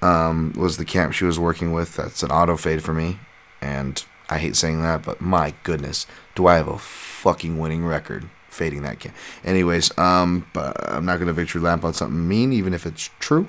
um, 0.02 0.54
was 0.56 0.78
the 0.78 0.86
camp 0.86 1.12
she 1.12 1.26
was 1.26 1.38
working 1.38 1.74
with. 1.74 1.98
That's 1.98 2.24
an 2.24 2.32
auto 2.32 2.56
fade 2.56 2.84
for 2.84 2.94
me. 2.94 3.20
And 3.62 4.02
I 4.30 4.40
hate 4.40 4.56
saying 4.56 4.82
that, 4.82 5.04
but 5.04 5.22
my 5.22 5.54
goodness, 5.64 6.08
do 6.34 6.48
I 6.48 6.56
have 6.56 6.68
a 6.68 6.78
fucking 6.78 7.58
winning 7.58 7.86
record 7.86 8.30
fading 8.56 8.84
that 8.84 9.00
camp. 9.00 9.14
Anyways, 9.44 9.96
um, 9.98 10.48
but 10.54 10.78
I'm 10.90 11.06
not 11.06 11.20
to 11.20 11.34
victory 11.34 11.62
lamp 11.62 11.84
on 11.84 11.94
something 11.94 12.28
mean, 12.28 12.54
even 12.54 12.74
if 12.74 12.86
it's 12.86 13.10
true. 13.20 13.48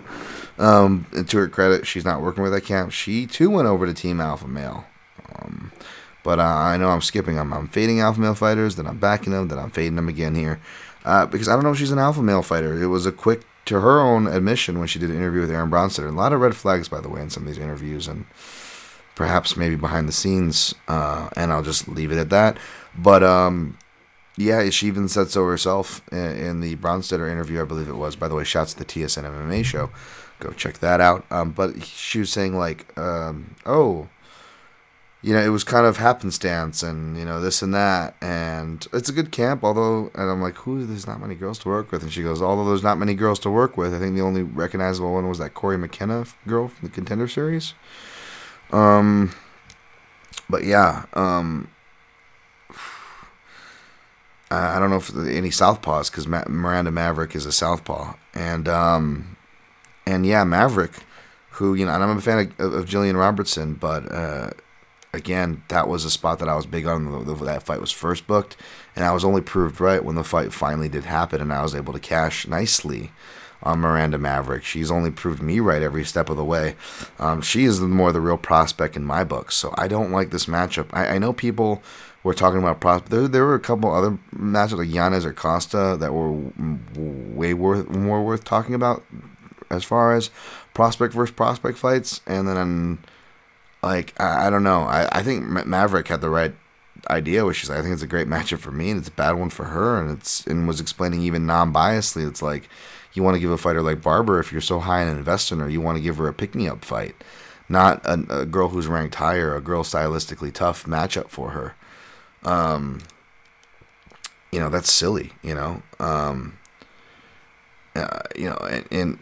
Um, 0.59 1.07
to 1.29 1.39
her 1.39 1.49
credit, 1.49 1.87
she's 1.87 2.05
not 2.05 2.20
working 2.20 2.43
with 2.43 2.53
that 2.53 2.64
camp. 2.64 2.93
She 2.93 3.27
too 3.27 3.49
went 3.49 3.68
over 3.68 3.87
to 3.87 3.95
Team 3.95 4.20
Alpha 4.20 4.49
Male. 4.49 4.85
Um, 5.35 5.72
but 6.22 6.41
uh, 6.41 6.43
I 6.43 6.77
know 6.77 6.89
I'm 6.89 7.03
skipping 7.03 7.37
them. 7.37 7.53
I'm 7.53 7.68
fading 7.68 8.01
alpha 8.01 8.20
male 8.20 8.35
fighters, 8.35 8.74
then 8.74 8.87
I'm 8.87 8.99
backing 8.99 9.33
them, 9.33 9.49
then 9.49 9.59
I'm 9.59 9.70
fading 9.70 9.95
them 9.95 10.09
again 10.09 10.35
here. 10.35 10.61
Uh, 11.05 11.24
because 11.24 11.49
I 11.49 11.55
don't 11.55 11.62
know 11.62 11.70
if 11.70 11.79
she's 11.79 11.93
an 11.93 12.01
alpha 12.01 12.20
male 12.20 12.43
fighter. 12.43 12.83
It 12.83 12.89
was 12.89 13.07
a 13.07 13.12
quick, 13.12 13.43
to 13.66 13.81
her 13.81 14.01
own 14.01 14.27
admission 14.27 14.81
when 14.81 14.89
she 14.89 14.99
did 14.99 15.11
an 15.11 15.16
interview 15.16 15.43
with 15.43 15.53
Aaron 15.53 15.70
Bronsteter. 15.70 16.09
A 16.09 16.12
lot 16.12 16.33
of 16.33 16.41
red 16.41 16.57
flags, 16.57 16.89
by 16.89 17.01
the 17.01 17.09
way, 17.09 17.20
in 17.20 17.31
some 17.31 17.45
of 17.45 17.49
these 17.49 17.62
interviews, 17.62 18.09
and 18.09 18.24
perhaps 19.17 19.57
maybe 19.57 19.75
behind 19.75 20.07
the 20.07 20.12
scenes. 20.12 20.77
Uh, 20.87 21.29
and 21.37 21.53
I'll 21.53 21.64
just 21.64 21.89
leave 21.89 22.12
it 22.12 22.19
at 22.19 22.31
that. 22.31 22.57
But 22.97 23.25
um, 23.25 23.77
yeah, 24.37 24.71
she 24.71 24.87
even 24.87 25.09
said 25.09 25.31
so 25.31 25.45
herself 25.45 26.01
in, 26.12 26.37
in 26.37 26.61
the 26.61 26.77
Bronsteter 26.77 27.29
interview, 27.29 27.61
I 27.61 27.64
believe 27.64 27.89
it 27.89 27.97
was. 27.97 28.14
By 28.14 28.29
the 28.29 28.37
way, 28.37 28.45
shouts 28.45 28.75
to 28.75 28.79
the 28.79 28.85
TSN 28.85 29.25
MMA 29.25 29.64
show. 29.64 29.91
Go 30.39 30.51
check 30.53 30.79
that 30.79 31.01
out. 31.01 31.27
Um, 31.33 31.51
but 31.51 31.83
she 31.83 32.21
was 32.21 32.31
saying 32.31 32.57
like, 32.57 32.97
um, 32.97 33.57
oh 33.67 34.09
you 35.27 35.33
know, 35.33 35.41
it 35.41 35.49
was 35.49 35.64
kind 35.64 35.87
of 35.87 35.97
happenstance 35.97 36.85
and, 36.85 37.19
you 37.19 37.25
know, 37.25 37.41
this 37.41 37.61
and 37.61 37.75
that. 37.75 38.14
And 38.21 38.87
it's 38.93 39.09
a 39.09 39.12
good 39.12 39.33
camp, 39.33 39.64
although, 39.64 40.09
and 40.14 40.31
I'm 40.31 40.41
like, 40.41 40.55
who, 40.55 40.87
there's 40.87 41.09
not 41.09 41.21
many 41.21 41.35
girls 41.35 41.59
to 41.61 41.69
work 41.69 41.91
with. 41.91 42.05
And 42.05 42.12
she 42.12 42.23
goes, 42.23 42.41
although 42.41 42.69
there's 42.69 42.85
not 42.85 42.97
many 42.97 43.14
girls 43.14 43.41
to 43.41 43.51
work 43.51 43.77
with, 43.77 43.93
I 43.93 43.99
think 43.99 44.14
the 44.14 44.23
only 44.23 44.45
recognizable 44.45 45.12
one 45.12 45.29
was 45.29 45.39
that 45.39 45.53
Cory 45.53 45.79
McKenna 45.79 46.27
girl 46.47 46.69
from 46.69 46.89
the 46.89 46.95
Contender 46.95 47.27
Series. 47.27 47.75
Um, 48.73 49.33
but 50.49 50.64
yeah, 50.64 51.07
um, 51.14 51.69
I 54.51 54.79
don't 54.79 54.91
know 54.91 54.97
if 54.97 55.11
any 55.14 55.51
southpaws 55.51 56.11
because 56.11 56.27
Ma- 56.27 56.45
Miranda 56.49 56.91
Maverick 56.91 57.35
is 57.35 57.47
a 57.47 57.53
southpaw, 57.53 58.14
and 58.35 58.69
um, 58.69 59.37
and 60.07 60.25
yeah, 60.25 60.45
Maverick, 60.45 60.93
who 61.51 61.75
you 61.75 61.85
know, 61.85 61.93
and 61.93 62.03
I'm 62.03 62.17
a 62.17 62.21
fan 62.21 62.53
of, 62.59 62.73
of 62.73 62.87
Jillian 62.87 63.19
Robertson, 63.19 63.75
but 63.75 64.11
uh, 64.12 64.51
again, 65.12 65.62
that 65.69 65.89
was 65.89 66.05
a 66.05 66.11
spot 66.11 66.39
that 66.39 66.49
I 66.49 66.55
was 66.55 66.67
big 66.67 66.87
on. 66.87 67.11
The, 67.11 67.35
the, 67.35 67.45
that 67.45 67.64
fight 67.64 67.81
was 67.81 67.91
first 67.91 68.27
booked, 68.27 68.57
and 68.95 69.05
I 69.05 69.12
was 69.12 69.25
only 69.25 69.41
proved 69.41 69.81
right 69.81 70.05
when 70.05 70.14
the 70.14 70.25
fight 70.25 70.53
finally 70.53 70.89
did 70.89 71.05
happen, 71.05 71.41
and 71.41 71.53
I 71.53 71.62
was 71.62 71.75
able 71.75 71.93
to 71.93 72.01
cash 72.01 72.47
nicely 72.47 73.11
on 73.63 73.81
Miranda 73.81 74.19
Maverick. 74.19 74.65
She's 74.65 74.91
only 74.91 75.11
proved 75.11 75.43
me 75.43 75.61
right 75.61 75.83
every 75.83 76.05
step 76.05 76.31
of 76.31 76.37
the 76.37 76.45
way. 76.45 76.77
Um, 77.19 77.41
she 77.43 77.65
is 77.65 77.81
more 77.81 78.13
the 78.13 78.21
real 78.21 78.37
prospect 78.37 78.97
in 78.97 79.05
my 79.05 79.25
book, 79.25 79.53
so 79.53 79.75
I 79.77 79.89
don't 79.89 80.13
like 80.13 80.31
this 80.31 80.47
matchup. 80.47 80.89
I, 80.93 81.15
I 81.15 81.19
know 81.19 81.33
people 81.33 81.83
were 82.23 82.35
talking 82.35 82.59
about 82.59 82.81
prospect. 82.81 83.11
There, 83.11 83.29
there 83.29 83.45
were 83.45 83.55
a 83.55 83.61
couple 83.61 83.93
other 83.93 84.19
matchups 84.35 84.79
like 84.79 84.93
Yanez 84.93 85.25
or 85.25 85.33
Costa 85.33 85.97
that 85.99 86.13
were 86.13 86.33
way 86.97 87.55
worth 87.55 87.89
more 87.89 88.25
worth 88.25 88.45
talking 88.45 88.75
about 88.75 89.05
as 89.71 89.85
far 89.85 90.15
as 90.15 90.31
prospect 90.75 91.15
versus 91.15 91.35
prospect 91.35 91.79
fights, 91.79 92.21
and 92.27 92.49
then 92.49 92.99
like 93.83 94.19
I, 94.21 94.47
I 94.47 94.51
don't 94.51 94.65
know. 94.65 94.83
I, 94.83 95.09
I 95.13 95.23
think 95.23 95.45
Maverick 95.45 96.09
had 96.09 96.21
the 96.21 96.31
right 96.31 96.55
idea, 97.11 97.45
which 97.45 97.63
is 97.63 97.71
I 97.71 97.81
think 97.83 97.93
it's 97.93 98.03
a 98.03 98.07
great 98.07 98.29
matchup 98.29 98.59
for 98.59 98.73
me, 98.73 98.91
and 98.91 98.99
it's 98.99 99.09
a 99.09 99.13
bad 99.13 99.33
one 99.33 99.51
for 99.51 99.67
her. 99.67 99.99
And 100.01 100.11
it's 100.11 100.47
and 100.47 100.67
was 100.67 100.81
explaining 100.81 101.23
even 101.23 101.47
non-biasedly. 101.47 102.29
It's 102.29 102.43
like 102.43 102.69
you 103.17 103.23
want 103.23 103.35
to 103.35 103.41
give 103.41 103.51
a 103.51 103.59
fighter 103.59 103.83
like 103.83 104.03
Barber 104.03 104.39
if 104.39 104.53
you're 104.53 104.61
so 104.61 104.81
high 104.81 105.03
in 105.03 105.09
investing, 105.09 105.61
or 105.61 105.69
you 105.69 105.81
want 105.81 105.97
to 105.97 106.03
give 106.03 106.17
her 106.19 106.29
a 106.29 106.35
pick-me-up 106.35 106.85
fight, 106.85 107.14
not 107.69 108.05
a, 108.05 108.41
a, 108.41 108.47
girl 108.47 108.69
who's 108.69 108.87
ranked 108.87 109.17
higher, 109.17 109.55
a 109.55 109.61
girl 109.61 109.83
stylistically 109.83 110.53
tough 110.53 110.85
matchup 110.85 111.29
for 111.29 111.51
her. 111.51 111.75
Um, 112.45 113.01
you 114.53 114.61
know 114.61 114.69
that's 114.71 114.91
silly. 114.91 115.33
You 115.43 115.55
know, 115.55 115.83
um, 115.99 116.59
uh, 117.95 118.21
you 118.35 118.49
know, 118.49 118.57
and, 118.57 118.87
and 118.91 119.19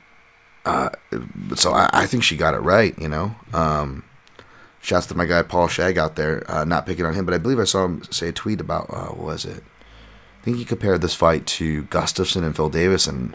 uh, 0.64 0.90
so 1.54 1.72
I, 1.72 1.90
I 1.92 2.06
think 2.06 2.22
she 2.22 2.36
got 2.36 2.54
it 2.54 2.58
right. 2.58 2.98
You 3.00 3.08
know, 3.08 3.34
um, 3.52 4.04
Shouts 4.80 5.06
to 5.06 5.14
my 5.14 5.24
guy 5.24 5.42
Paul 5.42 5.68
Shag 5.68 5.96
out 5.96 6.16
there. 6.16 6.44
Uh, 6.50 6.64
not 6.64 6.86
picking 6.86 7.06
on 7.06 7.14
him, 7.14 7.24
but 7.24 7.34
I 7.34 7.38
believe 7.38 7.58
I 7.58 7.64
saw 7.64 7.86
him 7.86 8.02
say 8.10 8.28
a 8.28 8.32
tweet 8.32 8.60
about 8.60 8.86
uh, 8.90 9.14
was 9.16 9.44
it? 9.44 9.62
I 10.40 10.44
think 10.44 10.58
he 10.58 10.64
compared 10.64 11.00
this 11.00 11.14
fight 11.14 11.46
to 11.46 11.84
Gustafsson 11.84 12.44
and 12.44 12.54
Phil 12.54 12.68
Davis, 12.68 13.06
and 13.06 13.34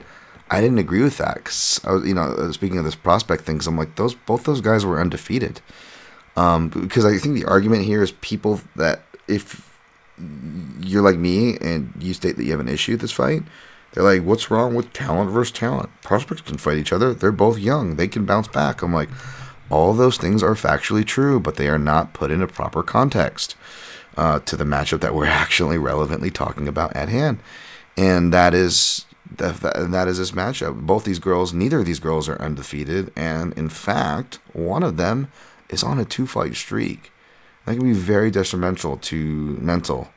I 0.52 0.62
didn't 0.62 0.80
agree 0.80 1.04
with 1.04 1.18
that 1.18 1.36
because 1.36 1.80
I 1.84 1.92
was, 1.92 2.08
you 2.08 2.14
know, 2.14 2.24
uh, 2.24 2.52
speaking 2.52 2.78
of 2.78 2.86
this 2.86 2.96
prospect 2.96 3.44
things, 3.44 3.68
I'm 3.68 3.78
like 3.78 3.96
those 3.96 4.16
both 4.16 4.44
those 4.44 4.62
guys 4.62 4.86
were 4.86 5.00
undefeated. 5.00 5.62
Um, 6.36 6.70
because 6.70 7.06
I 7.06 7.18
think 7.18 7.36
the 7.36 7.46
argument 7.46 7.84
here 7.84 8.02
is 8.02 8.12
people 8.14 8.62
that 8.76 9.02
if 9.28 9.78
you're 10.82 11.02
like 11.02 11.18
me 11.18 11.58
and 11.58 11.94
you 12.00 12.14
state 12.14 12.38
that 12.38 12.44
you 12.44 12.52
have 12.52 12.60
an 12.60 12.70
issue 12.70 12.94
with 12.94 13.02
this 13.02 13.12
fight, 13.12 13.44
they're 13.92 14.04
like, 14.04 14.24
"What's 14.24 14.50
wrong 14.50 14.76
with 14.76 14.94
talent 14.94 15.32
versus 15.32 15.52
talent? 15.52 15.90
Prospects 16.02 16.42
can 16.42 16.58
fight 16.58 16.78
each 16.78 16.94
other. 16.94 17.14
They're 17.14 17.32
both 17.32 17.60
young. 17.60 17.96
They 17.96 18.08
can 18.08 18.26
bounce 18.26 18.48
back." 18.48 18.82
I'm 18.82 18.94
like, 18.94 19.10
all 19.70 19.94
those 19.94 20.18
things 20.18 20.42
are 20.42 20.56
factually 20.56 21.06
true, 21.06 21.40
but 21.40 21.56
they 21.56 21.68
are 21.68 21.78
not 21.78 22.14
put 22.14 22.32
in 22.32 22.42
a 22.42 22.48
proper 22.48 22.82
context 22.82 23.56
uh, 24.18 24.40
to 24.40 24.56
the 24.56 24.64
matchup 24.64 25.02
that 25.02 25.14
we're 25.14 25.26
actually 25.44 25.78
relevantly 25.78 26.32
talking 26.32 26.68
about 26.68 26.96
at 26.96 27.10
hand, 27.10 27.40
and 27.96 28.34
that 28.34 28.54
is 28.54 29.06
that, 29.38 29.92
that 29.92 30.08
is 30.08 30.18
this 30.18 30.32
matchup. 30.32 30.82
Both 30.86 31.04
these 31.04 31.20
girls, 31.20 31.54
neither 31.54 31.80
of 31.80 31.86
these 31.86 32.00
girls 32.00 32.28
are 32.28 32.42
undefeated, 32.42 33.12
and 33.16 33.54
in 33.54 33.70
fact, 33.70 34.40
one 34.54 34.84
of 34.84 34.98
them 34.98 35.32
is 35.70 35.84
on 35.84 36.00
a 36.00 36.06
two-fight 36.06 36.56
streak. 36.56 37.12
That 37.66 37.76
can 37.76 37.84
be 37.84 37.94
very 37.94 38.32
detrimental 38.32 38.98
to 38.98 39.16
mental. 39.62 40.10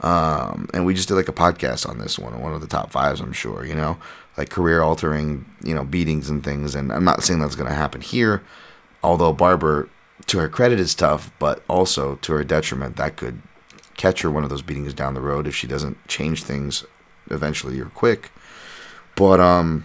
Um, 0.00 0.68
and 0.74 0.84
we 0.84 0.94
just 0.94 1.08
did 1.08 1.14
like 1.14 1.28
a 1.28 1.32
podcast 1.32 1.88
on 1.88 1.98
this 1.98 2.18
one, 2.18 2.40
one 2.40 2.52
of 2.52 2.60
the 2.60 2.66
top 2.66 2.90
fives, 2.90 3.20
I'm 3.20 3.32
sure. 3.32 3.64
You 3.64 3.74
know, 3.74 3.96
like 4.36 4.50
career-altering, 4.50 5.46
you 5.62 5.74
know, 5.74 5.84
beatings 5.84 6.28
and 6.28 6.44
things. 6.44 6.74
And 6.74 6.92
I'm 6.92 7.04
not 7.04 7.22
saying 7.22 7.40
that's 7.40 7.56
going 7.56 7.68
to 7.68 7.74
happen 7.74 8.00
here 8.00 8.42
although 9.04 9.32
Barber, 9.32 9.88
to 10.26 10.38
her 10.38 10.48
credit, 10.48 10.80
is 10.80 10.94
tough, 10.94 11.30
but 11.38 11.62
also 11.68 12.16
to 12.16 12.32
her 12.32 12.42
detriment, 12.42 12.96
that 12.96 13.16
could 13.16 13.40
catch 13.96 14.22
her 14.22 14.30
one 14.30 14.42
of 14.42 14.50
those 14.50 14.62
beatings 14.62 14.94
down 14.94 15.14
the 15.14 15.20
road 15.20 15.46
if 15.46 15.54
she 15.54 15.68
doesn't 15.68 16.08
change 16.08 16.42
things 16.42 16.84
eventually 17.30 17.78
or 17.78 17.86
quick. 17.86 18.32
But 19.16 19.40
um, 19.40 19.84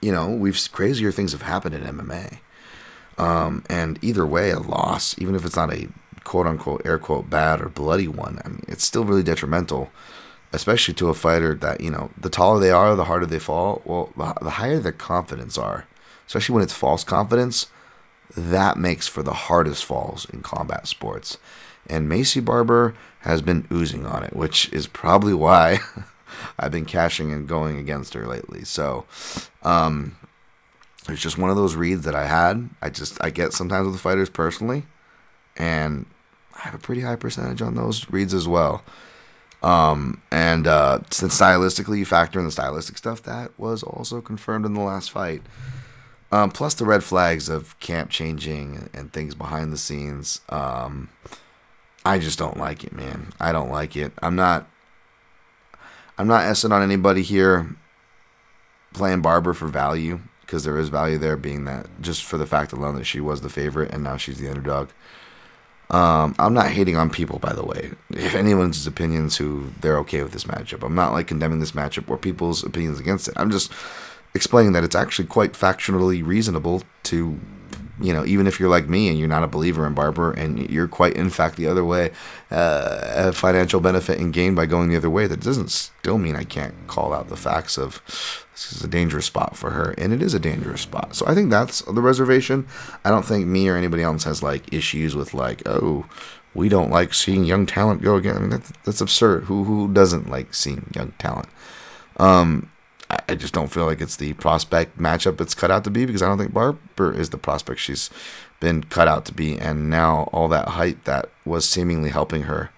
you 0.00 0.12
know, 0.12 0.30
we've 0.30 0.58
crazier 0.72 1.12
things 1.12 1.32
have 1.32 1.42
happened 1.42 1.74
in 1.74 1.82
MMA. 1.82 2.38
Um, 3.18 3.64
and 3.68 3.98
either 4.02 4.26
way, 4.26 4.50
a 4.50 4.58
loss, 4.58 5.14
even 5.18 5.34
if 5.34 5.44
it's 5.44 5.56
not 5.56 5.72
a 5.72 5.88
quote 6.24 6.46
unquote 6.46 6.82
air 6.84 6.98
quote 6.98 7.28
bad 7.28 7.60
or 7.60 7.68
bloody 7.68 8.08
one, 8.08 8.40
I 8.44 8.48
mean, 8.48 8.64
it's 8.66 8.84
still 8.84 9.04
really 9.04 9.22
detrimental, 9.22 9.90
especially 10.52 10.94
to 10.94 11.08
a 11.08 11.14
fighter 11.14 11.54
that 11.54 11.80
you 11.80 11.90
know, 11.90 12.10
the 12.18 12.30
taller 12.30 12.60
they 12.60 12.70
are, 12.70 12.96
the 12.96 13.04
harder 13.04 13.26
they 13.26 13.38
fall. 13.38 13.82
Well, 13.84 14.12
the, 14.16 14.34
the 14.40 14.50
higher 14.50 14.78
their 14.78 14.92
confidence 14.92 15.58
are, 15.58 15.86
especially 16.26 16.54
when 16.54 16.62
it's 16.62 16.72
false 16.72 17.04
confidence 17.04 17.66
that 18.36 18.76
makes 18.76 19.08
for 19.08 19.22
the 19.22 19.32
hardest 19.32 19.84
falls 19.84 20.28
in 20.30 20.42
combat 20.42 20.86
sports. 20.86 21.38
And 21.88 22.08
Macy 22.08 22.40
Barber 22.40 22.94
has 23.20 23.42
been 23.42 23.66
oozing 23.72 24.06
on 24.06 24.22
it, 24.22 24.36
which 24.36 24.72
is 24.72 24.86
probably 24.86 25.34
why 25.34 25.78
I've 26.60 26.70
been 26.70 26.84
cashing 26.84 27.32
and 27.32 27.48
going 27.48 27.78
against 27.78 28.14
her 28.14 28.26
lately. 28.26 28.64
So, 28.64 29.06
um, 29.62 30.16
it's 31.08 31.22
just 31.22 31.38
one 31.38 31.50
of 31.50 31.56
those 31.56 31.74
reads 31.74 32.04
that 32.04 32.14
I 32.14 32.26
had. 32.26 32.68
I 32.82 32.90
just 32.90 33.22
I 33.24 33.30
get 33.30 33.52
sometimes 33.52 33.86
with 33.86 33.94
the 33.94 34.00
fighters 34.00 34.30
personally, 34.30 34.84
and 35.56 36.06
I 36.54 36.60
have 36.60 36.74
a 36.74 36.78
pretty 36.78 37.00
high 37.00 37.16
percentage 37.16 37.62
on 37.62 37.74
those 37.74 38.08
reads 38.10 38.34
as 38.34 38.46
well. 38.46 38.84
Um, 39.62 40.22
and 40.30 40.66
uh, 40.66 41.00
since 41.10 41.38
stylistically 41.38 41.98
you 41.98 42.06
factor 42.06 42.38
in 42.38 42.44
the 42.44 42.50
stylistic 42.50 42.98
stuff, 42.98 43.22
that 43.22 43.58
was 43.58 43.82
also 43.82 44.20
confirmed 44.20 44.64
in 44.66 44.74
the 44.74 44.80
last 44.80 45.10
fight. 45.10 45.42
Um, 46.32 46.50
plus 46.50 46.74
the 46.74 46.84
red 46.84 47.02
flags 47.02 47.48
of 47.48 47.78
camp 47.80 48.10
changing 48.10 48.88
and 48.94 49.12
things 49.12 49.34
behind 49.34 49.72
the 49.72 49.78
scenes. 49.78 50.40
Um, 50.48 51.08
I 52.04 52.18
just 52.18 52.38
don't 52.38 52.56
like 52.56 52.84
it, 52.84 52.92
man. 52.92 53.32
I 53.40 53.52
don't 53.52 53.70
like 53.70 53.96
it. 53.96 54.12
I'm 54.22 54.36
not. 54.36 54.68
I'm 56.20 56.28
not 56.28 56.44
essing 56.44 56.70
on 56.70 56.82
anybody 56.82 57.22
here 57.22 57.74
playing 58.92 59.22
Barber 59.22 59.54
for 59.54 59.68
value 59.68 60.20
because 60.42 60.64
there 60.64 60.76
is 60.76 60.90
value 60.90 61.16
there, 61.16 61.34
being 61.34 61.64
that 61.64 61.86
just 62.02 62.24
for 62.24 62.36
the 62.36 62.46
fact 62.46 62.72
alone 62.72 62.96
that 62.96 63.06
she 63.06 63.20
was 63.20 63.40
the 63.40 63.48
favorite 63.48 63.90
and 63.90 64.04
now 64.04 64.18
she's 64.18 64.36
the 64.36 64.50
underdog. 64.50 64.90
Um, 65.88 66.34
I'm 66.38 66.52
not 66.52 66.72
hating 66.72 66.98
on 66.98 67.08
people, 67.08 67.38
by 67.38 67.54
the 67.54 67.64
way. 67.64 67.92
If 68.10 68.34
anyone's 68.34 68.86
opinions 68.86 69.38
who 69.38 69.70
they're 69.80 69.96
okay 70.00 70.22
with 70.22 70.32
this 70.32 70.44
matchup, 70.44 70.84
I'm 70.84 70.94
not 70.94 71.12
like 71.12 71.28
condemning 71.28 71.60
this 71.60 71.72
matchup 71.72 72.10
or 72.10 72.18
people's 72.18 72.62
opinions 72.62 73.00
against 73.00 73.26
it. 73.26 73.34
I'm 73.38 73.50
just 73.50 73.72
explaining 74.34 74.74
that 74.74 74.84
it's 74.84 74.94
actually 74.94 75.26
quite 75.26 75.54
factually 75.54 76.24
reasonable 76.24 76.82
to 77.04 77.40
you 78.00 78.12
know, 78.12 78.24
even 78.24 78.46
if 78.46 78.58
you're 78.58 78.70
like 78.70 78.88
me 78.88 79.08
and 79.08 79.18
you're 79.18 79.28
not 79.28 79.42
a 79.42 79.48
believer 79.48 79.86
in 79.86 79.94
Barber 79.94 80.32
and 80.32 80.70
you're 80.70 80.88
quite, 80.88 81.14
in 81.14 81.30
fact, 81.30 81.56
the 81.56 81.66
other 81.66 81.84
way, 81.84 82.10
uh, 82.50 83.32
financial 83.32 83.80
benefit 83.80 84.18
and 84.18 84.32
gain 84.32 84.54
by 84.54 84.66
going 84.66 84.88
the 84.88 84.96
other 84.96 85.10
way, 85.10 85.26
that 85.26 85.40
doesn't 85.40 85.70
still 85.70 86.18
mean 86.18 86.36
I 86.36 86.44
can't 86.44 86.74
call 86.86 87.12
out 87.12 87.28
the 87.28 87.36
facts 87.36 87.78
of 87.78 88.02
this 88.52 88.72
is 88.72 88.84
a 88.84 88.88
dangerous 88.88 89.26
spot 89.26 89.56
for 89.56 89.70
her. 89.70 89.94
And 89.98 90.12
it 90.12 90.22
is 90.22 90.34
a 90.34 90.38
dangerous 90.38 90.82
spot. 90.82 91.14
So 91.14 91.26
I 91.26 91.34
think 91.34 91.50
that's 91.50 91.82
the 91.82 92.02
reservation. 92.02 92.66
I 93.04 93.10
don't 93.10 93.24
think 93.24 93.46
me 93.46 93.68
or 93.68 93.76
anybody 93.76 94.02
else 94.02 94.24
has 94.24 94.42
like 94.42 94.72
issues 94.72 95.14
with 95.14 95.34
like, 95.34 95.62
oh, 95.66 96.06
we 96.54 96.68
don't 96.68 96.90
like 96.90 97.14
seeing 97.14 97.44
young 97.44 97.66
talent 97.66 98.02
go 98.02 98.16
again. 98.16 98.36
I 98.36 98.40
mean, 98.40 98.50
that's, 98.50 98.72
that's 98.84 99.00
absurd. 99.00 99.44
Who, 99.44 99.64
who 99.64 99.92
doesn't 99.92 100.28
like 100.28 100.52
seeing 100.54 100.90
young 100.94 101.12
talent? 101.12 101.48
Um, 102.16 102.70
I 103.28 103.34
just 103.34 103.54
don't 103.54 103.72
feel 103.72 103.86
like 103.86 104.00
it's 104.00 104.16
the 104.16 104.32
prospect 104.34 104.98
matchup 104.98 105.40
it's 105.40 105.54
cut 105.54 105.70
out 105.70 105.84
to 105.84 105.90
be 105.90 106.04
because 106.04 106.22
I 106.22 106.26
don't 106.26 106.38
think 106.38 106.52
Barber 106.52 107.12
is 107.12 107.30
the 107.30 107.38
prospect 107.38 107.80
she's 107.80 108.10
been 108.60 108.84
cut 108.84 109.08
out 109.08 109.24
to 109.26 109.34
be. 109.34 109.58
And 109.58 109.90
now 109.90 110.28
all 110.32 110.48
that 110.48 110.70
height 110.70 111.04
that 111.04 111.30
was 111.44 111.68
seemingly 111.68 112.10
helping 112.10 112.42
her 112.42 112.70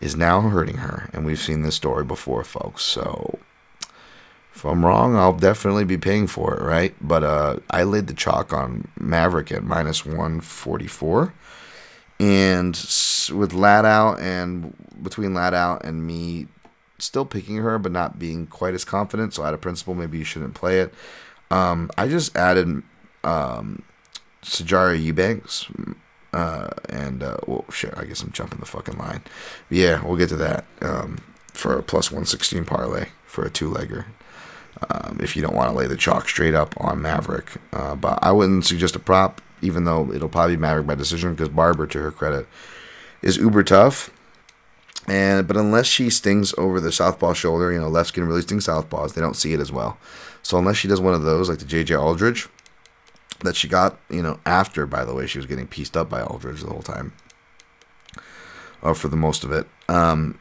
is 0.00 0.16
now 0.16 0.40
hurting 0.40 0.78
her. 0.78 1.08
And 1.12 1.24
we've 1.24 1.38
seen 1.38 1.62
this 1.62 1.76
story 1.76 2.04
before, 2.04 2.42
folks. 2.44 2.82
So 2.82 3.38
if 4.54 4.64
I'm 4.64 4.84
wrong, 4.84 5.16
I'll 5.16 5.32
definitely 5.32 5.84
be 5.84 5.98
paying 5.98 6.26
for 6.26 6.54
it, 6.54 6.62
right? 6.62 6.94
But 7.00 7.22
uh, 7.22 7.56
I 7.70 7.84
laid 7.84 8.06
the 8.06 8.14
chalk 8.14 8.52
on 8.52 8.88
Maverick 8.98 9.52
at 9.52 9.64
minus 9.64 10.04
144. 10.04 11.32
And 12.20 12.74
with 13.34 13.52
Lad 13.52 13.84
out 13.84 14.20
and 14.20 14.74
between 15.02 15.34
Lad 15.34 15.54
out 15.54 15.84
and 15.84 16.06
me 16.06 16.46
still 17.02 17.24
picking 17.24 17.56
her, 17.56 17.78
but 17.78 17.92
not 17.92 18.18
being 18.18 18.46
quite 18.46 18.74
as 18.74 18.84
confident. 18.84 19.34
So 19.34 19.42
out 19.42 19.54
of 19.54 19.60
principle, 19.60 19.94
maybe 19.94 20.18
you 20.18 20.24
shouldn't 20.24 20.54
play 20.54 20.80
it. 20.80 20.94
Um, 21.50 21.90
I 21.98 22.08
just 22.08 22.36
added 22.36 22.82
um, 23.24 23.82
Sijara 24.42 25.00
Eubanks. 25.02 25.66
Uh, 26.32 26.70
and, 26.88 27.22
uh, 27.22 27.36
well, 27.46 27.64
shit, 27.70 27.92
I 27.96 28.04
guess 28.04 28.22
I'm 28.22 28.32
jumping 28.32 28.58
the 28.58 28.66
fucking 28.66 28.96
line. 28.96 29.22
But 29.68 29.78
yeah, 29.78 30.04
we'll 30.04 30.16
get 30.16 30.30
to 30.30 30.36
that 30.36 30.64
um, 30.80 31.18
for 31.52 31.78
a 31.78 31.82
plus 31.82 32.10
116 32.10 32.64
parlay 32.64 33.08
for 33.26 33.44
a 33.44 33.50
two 33.50 33.70
legger. 33.70 34.06
Um, 34.90 35.18
if 35.20 35.36
you 35.36 35.42
don't 35.42 35.54
want 35.54 35.70
to 35.70 35.76
lay 35.76 35.86
the 35.86 35.96
chalk 35.96 36.28
straight 36.28 36.54
up 36.54 36.74
on 36.78 37.02
Maverick. 37.02 37.52
Uh, 37.72 37.94
but 37.94 38.18
I 38.22 38.32
wouldn't 38.32 38.64
suggest 38.64 38.96
a 38.96 38.98
prop, 38.98 39.40
even 39.60 39.84
though 39.84 40.10
it'll 40.12 40.28
probably 40.28 40.56
be 40.56 40.60
Maverick 40.62 40.86
by 40.86 40.94
decision, 40.94 41.34
because 41.34 41.50
Barber, 41.50 41.86
to 41.86 42.00
her 42.00 42.10
credit, 42.10 42.46
is 43.20 43.36
uber 43.36 43.62
tough. 43.62 44.10
And 45.08 45.48
but 45.48 45.56
unless 45.56 45.86
she 45.86 46.10
stings 46.10 46.54
over 46.56 46.80
the 46.80 46.92
southpaw 46.92 47.32
shoulder, 47.32 47.72
you 47.72 47.80
know, 47.80 47.88
left 47.88 48.14
can 48.14 48.26
really 48.26 48.42
sting 48.42 48.58
southpaws. 48.58 49.14
They 49.14 49.20
don't 49.20 49.36
see 49.36 49.52
it 49.52 49.60
as 49.60 49.72
well. 49.72 49.98
So 50.42 50.58
unless 50.58 50.76
she 50.76 50.88
does 50.88 51.00
one 51.00 51.14
of 51.14 51.22
those, 51.22 51.48
like 51.48 51.58
the 51.58 51.64
JJ 51.64 52.00
Aldridge, 52.00 52.48
that 53.40 53.56
she 53.56 53.68
got, 53.68 53.98
you 54.08 54.22
know, 54.22 54.38
after 54.46 54.86
by 54.86 55.04
the 55.04 55.14
way, 55.14 55.26
she 55.26 55.38
was 55.38 55.46
getting 55.46 55.66
pieced 55.66 55.96
up 55.96 56.08
by 56.08 56.22
Aldridge 56.22 56.62
the 56.62 56.70
whole 56.70 56.82
time, 56.82 57.12
or 58.80 58.94
for 58.94 59.08
the 59.08 59.16
most 59.16 59.44
of 59.44 59.50
it, 59.50 59.66
um, 59.88 60.38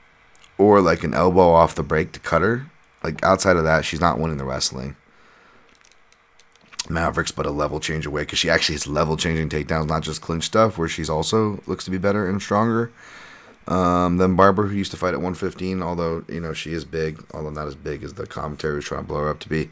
or 0.58 0.82
like 0.82 1.04
an 1.04 1.14
elbow 1.14 1.52
off 1.52 1.76
the 1.76 1.84
break 1.84 2.12
to 2.14 2.20
cut 2.20 2.42
her. 2.42 2.68
Like 3.04 3.24
outside 3.24 3.58
of 3.58 3.64
that, 3.64 3.84
she's 3.84 4.02
not 4.02 4.20
winning 4.20 4.38
the 4.38 4.46
wrestling. 4.46 4.96
Mavericks, 6.90 7.32
but 7.32 7.46
a 7.46 7.52
level 7.52 7.80
change 7.80 8.06
away 8.06 8.24
because 8.24 8.40
she 8.40 8.50
actually 8.50 8.76
has 8.76 8.88
level 8.88 9.16
changing 9.18 9.50
takedowns, 9.50 9.88
not 9.88 10.04
just 10.04 10.22
clinch 10.22 10.44
stuff, 10.44 10.78
where 10.78 10.88
she's 10.88 11.10
also 11.10 11.62
looks 11.66 11.86
to 11.86 11.92
be 11.92 11.98
better 11.98 12.28
and 12.28 12.42
stronger. 12.42 12.92
Um, 13.68 14.18
then 14.18 14.36
Barber, 14.36 14.68
who 14.68 14.76
used 14.76 14.92
to 14.92 14.98
fight 14.98 15.14
at 15.14 15.22
115, 15.22 15.82
although 15.82 16.24
you 16.28 16.40
know 16.40 16.54
she 16.54 16.74
is 16.74 16.84
big, 16.86 17.24
although 17.34 17.52
not 17.52 17.68
as 17.68 17.76
big 17.76 18.04
as 18.04 18.14
the 18.14 18.26
commentary 18.26 18.76
was 18.76 18.86
trying 18.86 19.02
to 19.02 19.08
blow 19.08 19.20
her 19.22 19.30
up 19.30 19.40
to 19.42 19.50
be, 19.50 19.70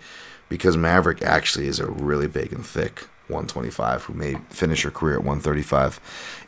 because 0.48 0.78
Maverick 0.78 1.22
actually 1.22 1.68
is 1.68 1.80
a 1.80 1.88
really 1.88 2.28
big 2.28 2.54
and 2.54 2.66
thick 2.66 3.08
125 3.30 4.04
who 4.04 4.14
may 4.14 4.36
finish 4.50 4.84
her 4.84 4.92
career 4.92 5.16
at 5.16 5.24
135. 5.24 6.00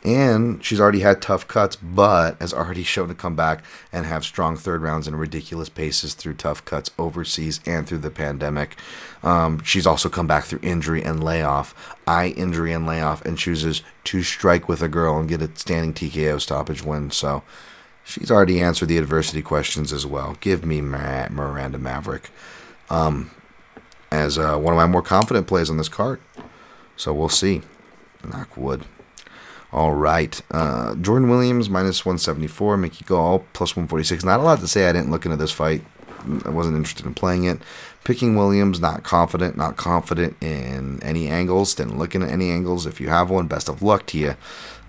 And 0.04 0.64
she's 0.64 0.80
already 0.80 1.00
had 1.00 1.22
tough 1.22 1.46
cuts, 1.46 1.76
but 1.76 2.40
has 2.40 2.52
already 2.52 2.82
shown 2.82 3.08
to 3.08 3.14
come 3.14 3.36
back 3.36 3.64
and 3.92 4.06
have 4.06 4.24
strong 4.24 4.56
third 4.56 4.82
rounds 4.82 5.06
and 5.06 5.18
ridiculous 5.18 5.68
paces 5.68 6.14
through 6.14 6.34
tough 6.34 6.64
cuts 6.64 6.90
overseas 6.98 7.60
and 7.66 7.86
through 7.86 7.98
the 7.98 8.10
pandemic. 8.10 8.76
Um, 9.22 9.62
she's 9.62 9.86
also 9.86 10.08
come 10.08 10.26
back 10.26 10.44
through 10.44 10.60
injury 10.62 11.02
and 11.02 11.22
layoff, 11.22 11.96
eye 12.06 12.28
injury 12.28 12.72
and 12.72 12.86
layoff, 12.86 13.24
and 13.24 13.38
chooses 13.38 13.82
to 14.04 14.22
strike 14.22 14.68
with 14.68 14.82
a 14.82 14.88
girl 14.88 15.18
and 15.18 15.28
get 15.28 15.42
a 15.42 15.50
standing 15.56 15.94
TKO 15.94 16.40
stoppage 16.40 16.82
win. 16.82 17.10
So 17.10 17.42
she's 18.04 18.30
already 18.30 18.60
answered 18.60 18.86
the 18.86 18.98
adversity 18.98 19.42
questions 19.42 19.92
as 19.92 20.04
well. 20.04 20.36
Give 20.40 20.64
me 20.64 20.80
Miranda 20.80 21.78
Maverick 21.78 22.30
um, 22.90 23.30
as 24.10 24.38
uh, 24.38 24.56
one 24.56 24.74
of 24.74 24.76
my 24.76 24.86
more 24.86 25.02
confident 25.02 25.46
plays 25.46 25.70
on 25.70 25.78
this 25.78 25.88
card. 25.88 26.20
So 26.96 27.12
we'll 27.12 27.28
see. 27.28 27.62
Knock 28.24 28.56
wood. 28.56 28.84
All 29.72 29.94
right. 29.94 30.40
Uh, 30.50 30.94
Jordan 30.96 31.30
Williams 31.30 31.70
minus 31.70 32.04
174. 32.04 32.76
Mickey 32.76 33.04
Gall 33.04 33.44
plus 33.52 33.74
146. 33.74 34.24
Not 34.24 34.40
a 34.40 34.42
lot 34.42 34.60
to 34.60 34.68
say. 34.68 34.88
I 34.88 34.92
didn't 34.92 35.10
look 35.10 35.24
into 35.24 35.36
this 35.36 35.52
fight. 35.52 35.82
I 36.44 36.50
wasn't 36.50 36.76
interested 36.76 37.06
in 37.06 37.14
playing 37.14 37.44
it. 37.44 37.58
Picking 38.04 38.36
Williams, 38.36 38.80
not 38.80 39.02
confident, 39.02 39.56
not 39.56 39.76
confident 39.76 40.36
in 40.40 41.02
any 41.02 41.28
angles. 41.28 41.74
Didn't 41.74 41.98
look 41.98 42.14
into 42.14 42.28
any 42.28 42.50
angles. 42.50 42.86
If 42.86 43.00
you 43.00 43.08
have 43.08 43.30
one, 43.30 43.46
best 43.46 43.68
of 43.68 43.82
luck 43.82 44.06
to 44.06 44.18
you. 44.18 44.34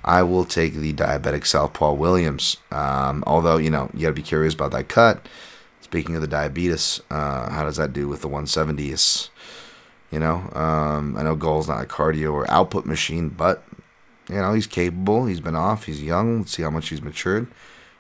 I 0.04 0.22
will 0.24 0.46
take 0.46 0.76
the 0.76 0.94
diabetic 0.94 1.46
Southpaw 1.46 1.94
Williams. 1.94 2.58
Um, 2.72 3.24
although, 3.26 3.58
you 3.58 3.70
know, 3.70 3.90
you 3.94 4.02
got 4.02 4.08
to 4.08 4.14
be 4.14 4.22
curious 4.22 4.54
about 4.54 4.72
that 4.72 4.90
cut. 4.90 5.26
Speaking 5.82 6.16
of 6.16 6.22
the 6.22 6.28
diabetes, 6.28 7.02
uh, 7.10 7.50
how 7.52 7.64
does 7.64 7.78
that 7.78 7.94
do 7.94 8.08
with 8.08 8.22
the 8.22 8.30
170s? 8.30 9.30
You 10.14 10.20
know, 10.20 10.48
um, 10.54 11.18
I 11.18 11.24
know 11.24 11.36
Gall's 11.36 11.68
not 11.68 11.84
a 11.84 11.88
cardio 11.88 12.34
or 12.34 12.50
output 12.52 12.86
machine, 12.86 13.30
but 13.30 13.64
you 14.30 14.36
know 14.36 14.54
he's 14.54 14.68
capable. 14.68 15.26
He's 15.26 15.40
been 15.40 15.56
off. 15.56 15.86
He's 15.86 16.04
young. 16.04 16.42
Let's 16.42 16.52
see 16.52 16.62
how 16.62 16.70
much 16.70 16.90
he's 16.90 17.02
matured. 17.02 17.48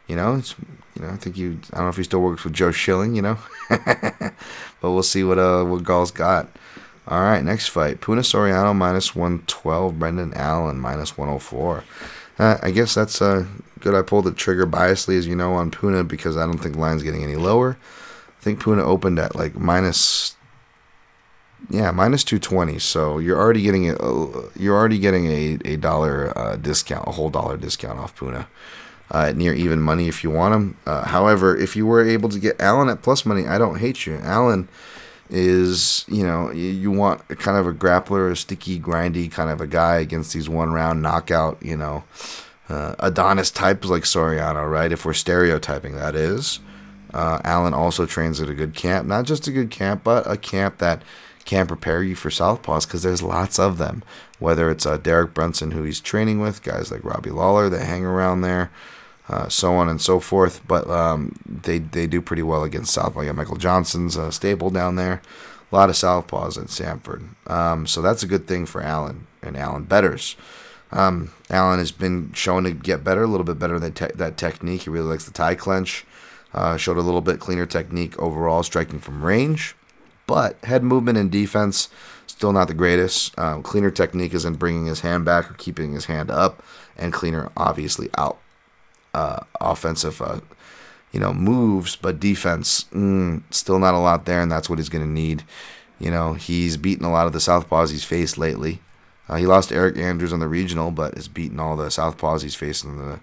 You 0.07 0.15
know, 0.15 0.35
it's 0.35 0.53
you 0.95 1.01
know 1.01 1.09
I 1.09 1.15
think 1.15 1.37
you. 1.37 1.59
I 1.73 1.77
don't 1.77 1.85
know 1.85 1.89
if 1.89 1.97
he 1.97 2.03
still 2.03 2.21
works 2.21 2.43
with 2.43 2.53
Joe 2.53 2.69
Schilling. 2.69 3.15
You 3.15 3.23
know, 3.23 3.37
but 3.67 4.31
we'll 4.83 5.01
see 5.01 5.23
what 5.23 5.39
uh 5.39 5.63
what 5.63 5.83
Gall's 5.83 6.11
got. 6.11 6.49
All 7.07 7.19
right, 7.19 7.43
next 7.43 7.69
fight: 7.69 7.99
Puna 7.99 8.21
Soriano 8.21 8.75
minus 8.75 9.15
one 9.15 9.39
twelve, 9.47 9.97
Brendan 9.97 10.35
Allen 10.35 10.83
104. 10.83 11.83
Uh, 12.37 12.57
I 12.61 12.69
guess 12.69 12.93
that's 12.93 13.23
uh, 13.23 13.47
good. 13.79 13.95
I 13.95 14.03
pulled 14.03 14.25
the 14.25 14.31
trigger 14.33 14.67
biasly, 14.67 15.17
as 15.17 15.25
you 15.25 15.35
know, 15.35 15.55
on 15.55 15.71
Puna 15.71 16.03
because 16.03 16.37
I 16.37 16.45
don't 16.45 16.59
think 16.59 16.75
line's 16.75 17.01
getting 17.01 17.23
any 17.23 17.37
lower. 17.37 17.75
I 18.39 18.43
think 18.43 18.59
Puna 18.59 18.83
opened 18.83 19.17
at 19.17 19.35
like 19.35 19.55
minus 19.55 20.35
yeah, 21.69 21.91
minus 21.91 22.23
two 22.23 22.39
twenty. 22.39 22.79
So 22.79 23.19
you're 23.19 23.39
already 23.39 23.61
getting 23.61 23.89
a 23.89 23.95
you're 24.57 24.75
already 24.75 24.99
getting 24.99 25.27
a 25.27 25.57
a 25.65 25.75
dollar 25.77 26.37
uh, 26.37 26.55
discount, 26.55 27.07
a 27.07 27.11
whole 27.11 27.29
dollar 27.29 27.57
discount 27.57 27.99
off 27.99 28.15
Puna. 28.15 28.47
Uh, 29.11 29.31
near 29.35 29.53
even 29.53 29.79
money 29.79 30.07
if 30.07 30.23
you 30.23 30.31
want 30.31 30.53
them. 30.53 30.77
Uh, 30.87 31.05
however, 31.05 31.55
if 31.55 31.75
you 31.75 31.85
were 31.85 32.03
able 32.03 32.29
to 32.29 32.39
get 32.39 32.59
Allen 32.59 32.89
at 32.89 33.03
plus 33.03 33.25
money, 33.25 33.45
I 33.45 33.59
don't 33.59 33.77
hate 33.77 34.07
you. 34.07 34.15
Allen 34.23 34.67
is, 35.29 36.05
you 36.07 36.23
know, 36.23 36.51
you, 36.51 36.91
want 36.91 37.27
kind 37.39 37.57
of 37.57 37.67
a 37.67 37.73
grappler, 37.73 38.31
a 38.31 38.35
sticky, 38.35 38.79
grindy 38.79 39.31
kind 39.31 39.49
of 39.49 39.61
a 39.61 39.67
guy 39.67 39.97
against 39.97 40.33
these 40.33 40.49
one 40.49 40.71
round 40.71 41.01
knockout, 41.01 41.57
you 41.61 41.77
know, 41.77 42.03
uh, 42.69 42.95
Adonis 42.99 43.51
types 43.51 43.87
like 43.87 44.03
Soriano, 44.03 44.69
right? 44.69 44.91
If 44.91 45.05
we're 45.05 45.13
stereotyping, 45.13 45.95
that 45.95 46.15
is. 46.15 46.59
Uh, 47.13 47.39
Allen 47.43 47.73
also 47.73 48.05
trains 48.05 48.41
at 48.41 48.49
a 48.49 48.53
good 48.55 48.73
camp, 48.73 49.07
not 49.07 49.25
just 49.25 49.47
a 49.47 49.51
good 49.51 49.69
camp, 49.69 50.03
but 50.03 50.29
a 50.29 50.37
camp 50.37 50.79
that 50.79 51.03
can 51.45 51.67
prepare 51.67 52.03
you 52.03 52.15
for 52.15 52.29
southpaws 52.29 52.87
because 52.87 53.03
there's 53.03 53.23
lots 53.23 53.59
of 53.59 53.77
them. 53.77 54.03
Whether 54.39 54.69
it's 54.69 54.85
uh, 54.85 54.97
Derek 54.97 55.33
Brunson, 55.33 55.71
who 55.71 55.83
he's 55.83 55.99
training 55.99 56.39
with, 56.39 56.63
guys 56.63 56.91
like 56.91 57.03
Robbie 57.03 57.29
Lawler 57.31 57.69
that 57.69 57.85
hang 57.85 58.05
around 58.05 58.41
there, 58.41 58.71
uh, 59.29 59.47
so 59.47 59.73
on 59.75 59.87
and 59.89 60.01
so 60.01 60.19
forth. 60.19 60.61
But 60.67 60.89
um, 60.89 61.35
they 61.45 61.79
they 61.79 62.07
do 62.07 62.21
pretty 62.21 62.43
well 62.43 62.63
against 62.63 62.93
southpaw. 62.93 63.21
Yeah, 63.21 63.31
Michael 63.31 63.57
Johnson's 63.57 64.17
uh, 64.17 64.31
stable 64.31 64.69
down 64.69 64.95
there. 64.95 65.21
A 65.71 65.75
lot 65.75 65.89
of 65.89 65.95
southpaws 65.95 66.61
at 66.61 66.69
Sanford, 66.69 67.23
um, 67.47 67.87
so 67.87 68.01
that's 68.01 68.21
a 68.21 68.27
good 68.27 68.47
thing 68.47 68.65
for 68.67 68.81
Allen 68.81 69.25
and 69.41 69.57
Allen 69.57 69.83
betters. 69.83 70.35
Um, 70.91 71.31
Allen 71.49 71.79
has 71.79 71.91
been 71.91 72.31
shown 72.33 72.65
to 72.65 72.71
get 72.71 73.03
better, 73.03 73.23
a 73.23 73.27
little 73.27 73.45
bit 73.45 73.57
better 73.57 73.79
than 73.79 73.93
te- 73.93 74.13
that 74.13 74.37
technique. 74.37 74.83
He 74.83 74.91
really 74.91 75.07
likes 75.07 75.25
the 75.25 75.31
Thai 75.31 75.55
clinch. 75.55 76.05
Uh, 76.53 76.77
showed 76.77 76.97
a 76.97 77.01
little 77.01 77.21
bit 77.21 77.39
cleaner 77.39 77.65
technique 77.65 78.17
overall, 78.19 78.61
striking 78.61 78.99
from 78.99 79.25
range 79.25 79.75
but 80.27 80.63
head 80.63 80.83
movement 80.83 81.17
and 81.17 81.31
defense 81.31 81.89
still 82.27 82.51
not 82.51 82.67
the 82.67 82.73
greatest. 82.73 83.37
Um, 83.39 83.63
cleaner 83.63 83.91
technique 83.91 84.33
is 84.33 84.45
in 84.45 84.55
bringing 84.55 84.85
his 84.85 85.01
hand 85.01 85.25
back 85.25 85.49
or 85.49 85.53
keeping 85.55 85.93
his 85.93 86.05
hand 86.05 86.31
up, 86.31 86.63
and 86.97 87.13
cleaner 87.13 87.51
obviously 87.55 88.09
out 88.17 88.39
uh, 89.13 89.41
offensive, 89.61 90.21
uh, 90.21 90.39
you 91.11 91.19
know, 91.19 91.33
moves, 91.33 91.95
but 91.95 92.19
defense 92.19 92.85
mm, 92.85 93.41
still 93.51 93.79
not 93.79 93.93
a 93.93 93.99
lot 93.99 94.25
there, 94.25 94.41
and 94.41 94.51
that's 94.51 94.69
what 94.69 94.79
he's 94.79 94.89
going 94.89 95.05
to 95.05 95.09
need. 95.09 95.43
You 95.99 96.11
know, 96.11 96.33
he's 96.33 96.75
beaten 96.75 97.05
a 97.05 97.11
lot 97.11 97.27
of 97.27 97.33
the 97.33 97.39
southpaws 97.39 97.91
he's 97.91 98.03
faced 98.03 98.37
lately. 98.37 98.81
Uh, 99.29 99.35
he 99.35 99.45
lost 99.45 99.71
Eric 99.71 99.97
Andrews 99.97 100.33
on 100.33 100.39
the 100.39 100.47
regional, 100.47 100.91
but 100.91 101.15
has 101.15 101.27
beaten 101.27 101.59
all 101.59 101.75
the 101.75 101.85
southpaws 101.85 102.41
he's 102.41 102.55
faced 102.55 102.83
in 102.83 102.97
the 102.97 103.19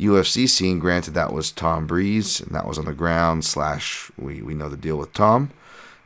UFC 0.00 0.48
scene. 0.48 0.78
Granted, 0.78 1.14
that 1.14 1.32
was 1.32 1.52
Tom 1.52 1.86
Breeze, 1.86 2.40
and 2.40 2.54
that 2.54 2.66
was 2.66 2.78
on 2.78 2.86
the 2.86 2.94
ground. 2.94 3.44
Slash, 3.44 4.10
we 4.18 4.42
we 4.42 4.54
know 4.54 4.68
the 4.68 4.76
deal 4.76 4.96
with 4.96 5.12
Tom 5.12 5.50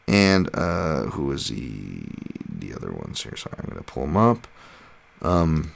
and 0.07 0.51
uh, 0.55 1.05
who 1.05 1.33
is 1.33 1.49
the 1.49 2.03
the 2.49 2.75
other 2.75 2.93
ones 2.93 3.23
here? 3.23 3.37
Sorry, 3.37 3.57
I'm 3.59 3.69
gonna 3.69 3.83
pull 3.83 4.05
them 4.05 4.17
up. 4.17 4.47
Um, 5.23 5.73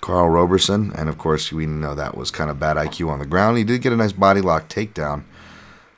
Karl 0.00 0.28
Roberson, 0.28 0.92
and 0.94 1.08
of 1.08 1.16
course 1.16 1.50
we 1.52 1.66
know 1.66 1.94
that 1.94 2.16
was 2.16 2.30
kind 2.30 2.50
of 2.50 2.60
bad 2.60 2.76
IQ 2.76 3.08
on 3.08 3.20
the 3.20 3.26
ground. 3.26 3.56
He 3.56 3.64
did 3.64 3.80
get 3.80 3.92
a 3.92 3.96
nice 3.96 4.12
body 4.12 4.40
lock 4.40 4.68
takedown. 4.68 5.24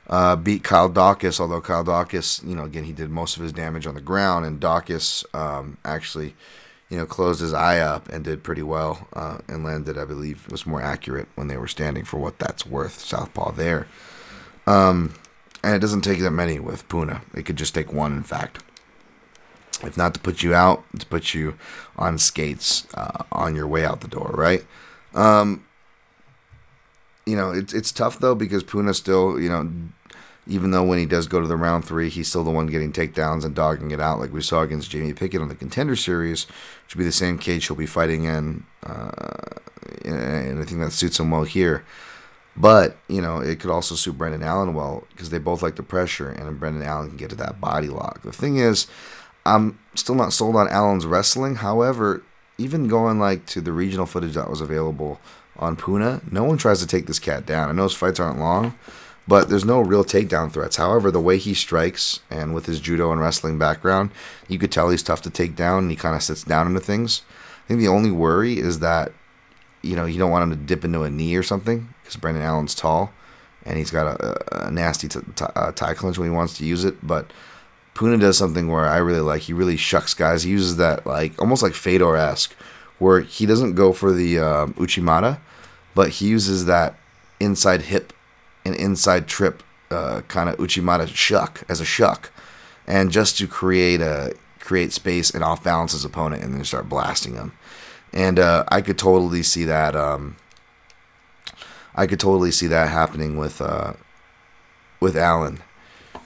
Uh, 0.09 0.37
beat 0.37 0.63
Kyle 0.63 0.89
Daukaus, 0.89 1.41
although 1.41 1.59
Kyle 1.59 1.83
Daukaus, 1.83 2.47
you 2.47 2.55
know, 2.55 2.63
again 2.63 2.85
he 2.85 2.93
did 2.93 3.09
most 3.09 3.35
of 3.35 3.43
his 3.43 3.51
damage 3.51 3.85
on 3.85 3.95
the 3.95 4.01
ground, 4.01 4.45
and 4.45 4.61
Daukaus 4.61 5.25
um, 5.35 5.77
actually, 5.83 6.35
you 6.89 6.97
know, 6.97 7.05
closed 7.05 7.41
his 7.41 7.53
eye 7.53 7.79
up 7.79 8.07
and 8.07 8.23
did 8.23 8.43
pretty 8.43 8.61
well 8.61 9.09
uh, 9.11 9.39
and 9.49 9.65
landed, 9.65 9.97
I 9.97 10.05
believe, 10.05 10.49
was 10.49 10.65
more 10.65 10.81
accurate 10.81 11.27
when 11.35 11.49
they 11.49 11.57
were 11.57 11.67
standing 11.67 12.05
for 12.05 12.17
what 12.17 12.39
that's 12.39 12.65
worth. 12.65 12.99
Southpaw 12.99 13.51
there. 13.51 13.87
Um, 14.65 15.15
and 15.63 15.75
it 15.75 15.79
doesn't 15.79 16.01
take 16.01 16.19
that 16.19 16.31
many 16.31 16.59
with 16.59 16.87
Puna. 16.89 17.21
It 17.33 17.45
could 17.45 17.55
just 17.55 17.75
take 17.75 17.91
one, 17.91 18.13
in 18.13 18.23
fact. 18.23 18.63
If 19.83 19.97
not 19.97 20.13
to 20.15 20.19
put 20.19 20.41
you 20.41 20.55
out, 20.55 20.83
to 20.97 21.05
put 21.05 21.33
you 21.33 21.57
on 21.97 22.17
skates 22.17 22.87
uh, 22.95 23.23
on 23.31 23.55
your 23.55 23.67
way 23.67 23.85
out 23.85 24.01
the 24.01 24.07
door, 24.07 24.31
right? 24.33 24.65
Um, 25.13 25.63
you 27.27 27.35
know, 27.35 27.51
it's 27.51 27.73
it's 27.73 27.91
tough 27.91 28.19
though 28.19 28.33
because 28.33 28.63
Puna 28.63 28.93
still, 28.93 29.39
you 29.39 29.49
know, 29.49 29.69
even 30.47 30.71
though 30.71 30.83
when 30.83 30.97
he 30.97 31.05
does 31.05 31.27
go 31.27 31.41
to 31.41 31.47
the 31.47 31.57
round 31.57 31.85
three, 31.85 32.09
he's 32.09 32.27
still 32.27 32.43
the 32.43 32.51
one 32.51 32.67
getting 32.67 32.91
takedowns 32.91 33.43
and 33.43 33.53
dogging 33.53 33.91
it 33.91 33.99
out, 33.99 34.19
like 34.19 34.33
we 34.33 34.41
saw 34.41 34.61
against 34.61 34.89
Jamie 34.89 35.13
Pickett 35.13 35.41
on 35.41 35.49
the 35.49 35.55
Contender 35.55 35.95
Series, 35.95 36.45
which 36.85 36.95
will 36.95 36.99
be 36.99 37.05
the 37.05 37.11
same 37.11 37.37
cage 37.37 37.67
he'll 37.67 37.75
be 37.75 37.85
fighting 37.85 38.23
in, 38.23 38.63
uh, 38.85 39.11
and 40.05 40.61
I 40.61 40.65
think 40.65 40.79
that 40.79 40.93
suits 40.93 41.19
him 41.19 41.31
well 41.31 41.43
here. 41.43 41.83
But, 42.57 42.97
you 43.07 43.21
know, 43.21 43.39
it 43.39 43.59
could 43.59 43.69
also 43.69 43.93
suit 43.93 44.17
Brendan 44.17 44.41
Allen 44.41 44.73
well 44.73 45.05
because 45.11 45.29
they 45.29 45.37
both 45.37 45.61
like 45.61 45.75
the 45.75 45.83
pressure 45.83 46.29
and 46.29 46.59
Brendan 46.59 46.83
Allen 46.83 47.09
can 47.09 47.17
get 47.17 47.29
to 47.29 47.35
that 47.35 47.61
body 47.61 47.87
lock. 47.87 48.23
The 48.23 48.31
thing 48.31 48.57
is, 48.57 48.87
I'm 49.45 49.77
still 49.93 50.15
not 50.15 50.33
sold 50.33 50.55
on 50.55 50.67
Allen's 50.67 51.05
wrestling. 51.05 51.55
However, 51.55 52.23
even 52.57 52.87
going 52.87 53.19
like 53.19 53.45
to 53.47 53.61
the 53.61 53.71
regional 53.71 54.07
footage 54.07 54.33
that 54.33 54.49
was 54.49 54.59
available 54.59 55.19
on 55.57 55.75
Puna, 55.75 56.21
no 56.31 56.43
one 56.43 56.57
tries 56.57 56.79
to 56.79 56.87
take 56.87 57.05
this 57.05 57.19
cat 57.19 57.45
down. 57.45 57.69
I 57.69 57.73
know 57.73 57.83
his 57.83 57.93
fights 57.93 58.19
aren't 58.19 58.39
long, 58.39 58.73
but 59.27 59.49
there's 59.49 59.65
no 59.65 59.79
real 59.79 60.03
takedown 60.03 60.51
threats. 60.51 60.77
However, 60.77 61.11
the 61.11 61.21
way 61.21 61.37
he 61.37 61.53
strikes 61.53 62.21
and 62.31 62.55
with 62.55 62.65
his 62.65 62.79
judo 62.79 63.11
and 63.11 63.21
wrestling 63.21 63.59
background, 63.59 64.09
you 64.47 64.57
could 64.57 64.71
tell 64.71 64.89
he's 64.89 65.03
tough 65.03 65.21
to 65.21 65.29
take 65.29 65.55
down 65.55 65.83
and 65.83 65.91
he 65.91 65.97
kind 65.97 66.15
of 66.15 66.23
sits 66.23 66.43
down 66.43 66.65
into 66.65 66.79
things. 66.79 67.21
I 67.65 67.67
think 67.67 67.81
the 67.81 67.87
only 67.87 68.11
worry 68.11 68.57
is 68.57 68.79
that 68.79 69.11
you 69.83 69.95
know, 69.95 70.05
you 70.05 70.17
don't 70.17 70.31
want 70.31 70.43
him 70.43 70.49
to 70.49 70.65
dip 70.65 70.83
into 70.83 71.03
a 71.03 71.09
knee 71.09 71.35
or 71.35 71.43
something 71.43 71.93
because 72.07 72.19
Brendan 72.19 72.43
Allen's 72.43 72.73
tall 72.73 73.11
and 73.65 73.77
he's 73.77 73.91
got 73.91 74.21
a, 74.21 74.67
a 74.67 74.71
nasty 74.71 75.09
t- 75.09 75.19
t- 75.35 75.45
uh, 75.55 75.73
Thai 75.73 75.93
clinch 75.93 76.17
when 76.17 76.29
he 76.29 76.35
wants 76.35 76.57
to 76.57 76.65
use 76.65 76.85
it. 76.85 77.05
But 77.05 77.31
Puna 77.93 78.17
does 78.17 78.37
something 78.37 78.69
where 78.69 78.85
I 78.85 78.97
really 78.97 79.19
like. 79.19 79.43
He 79.43 79.53
really 79.53 79.75
shucks 79.75 80.13
guys. 80.13 80.43
He 80.43 80.51
uses 80.51 80.77
that 80.77 81.05
like 81.05 81.37
almost 81.37 81.61
like 81.61 81.73
Fedor 81.73 82.15
esque, 82.15 82.53
where 82.97 83.19
he 83.19 83.45
doesn't 83.45 83.75
go 83.75 83.91
for 83.91 84.13
the 84.13 84.39
um, 84.39 84.73
Uchimata, 84.75 85.39
but 85.93 86.09
he 86.09 86.27
uses 86.27 86.65
that 86.65 86.95
inside 87.39 87.83
hip 87.83 88.13
and 88.63 88.73
inside 88.75 89.27
trip 89.27 89.61
uh, 89.91 90.21
kind 90.29 90.49
of 90.49 90.57
Uchimata 90.57 91.07
shuck 91.13 91.63
as 91.67 91.81
a 91.81 91.85
shuck, 91.85 92.31
and 92.87 93.11
just 93.11 93.37
to 93.39 93.47
create 93.47 93.99
a 93.99 94.33
create 94.59 94.93
space 94.93 95.29
and 95.29 95.43
off 95.43 95.63
balance 95.63 95.91
his 95.91 96.05
opponent 96.05 96.43
and 96.43 96.53
then 96.53 96.63
start 96.63 96.89
blasting 96.89 97.35
him 97.35 97.53
and 98.13 98.39
uh, 98.39 98.63
I 98.67 98.81
could 98.81 98.97
totally 98.97 99.43
see 99.43 99.65
that. 99.65 99.95
Um, 99.95 100.37
I 101.97 102.05
could 102.05 102.19
totally 102.19 102.51
see 102.51 102.67
that 102.67 102.89
happening 102.89 103.37
with 103.37 103.59
uh, 103.59 103.93
with 104.99 105.17
Allen, 105.17 105.59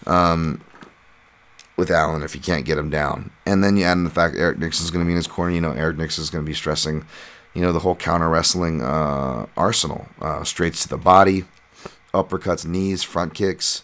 um, 0.05 0.61
with 1.77 1.89
Allen 1.89 2.23
if 2.23 2.35
you 2.35 2.41
can't 2.41 2.65
get 2.65 2.77
him 2.77 2.89
down, 2.89 3.31
and 3.45 3.63
then 3.63 3.77
you 3.77 3.85
add 3.85 3.93
in 3.93 4.03
the 4.03 4.09
fact 4.09 4.35
Eric 4.37 4.57
Nicksick's 4.57 4.91
going 4.91 5.03
to 5.03 5.07
be 5.07 5.13
in 5.13 5.17
his 5.17 5.27
corner. 5.27 5.53
You 5.53 5.61
know, 5.61 5.71
Eric 5.71 5.97
Nicksick's 5.97 6.29
going 6.29 6.43
to 6.43 6.49
be 6.49 6.53
stressing, 6.53 7.05
you 7.53 7.61
know, 7.61 7.71
the 7.71 7.79
whole 7.79 7.95
counter 7.95 8.29
wrestling 8.29 8.81
uh, 8.81 9.47
arsenal, 9.55 10.07
uh, 10.19 10.43
straights 10.43 10.83
to 10.83 10.89
the 10.89 10.97
body, 10.97 11.45
uppercuts, 12.13 12.65
knees, 12.65 13.01
front 13.01 13.33
kicks. 13.33 13.83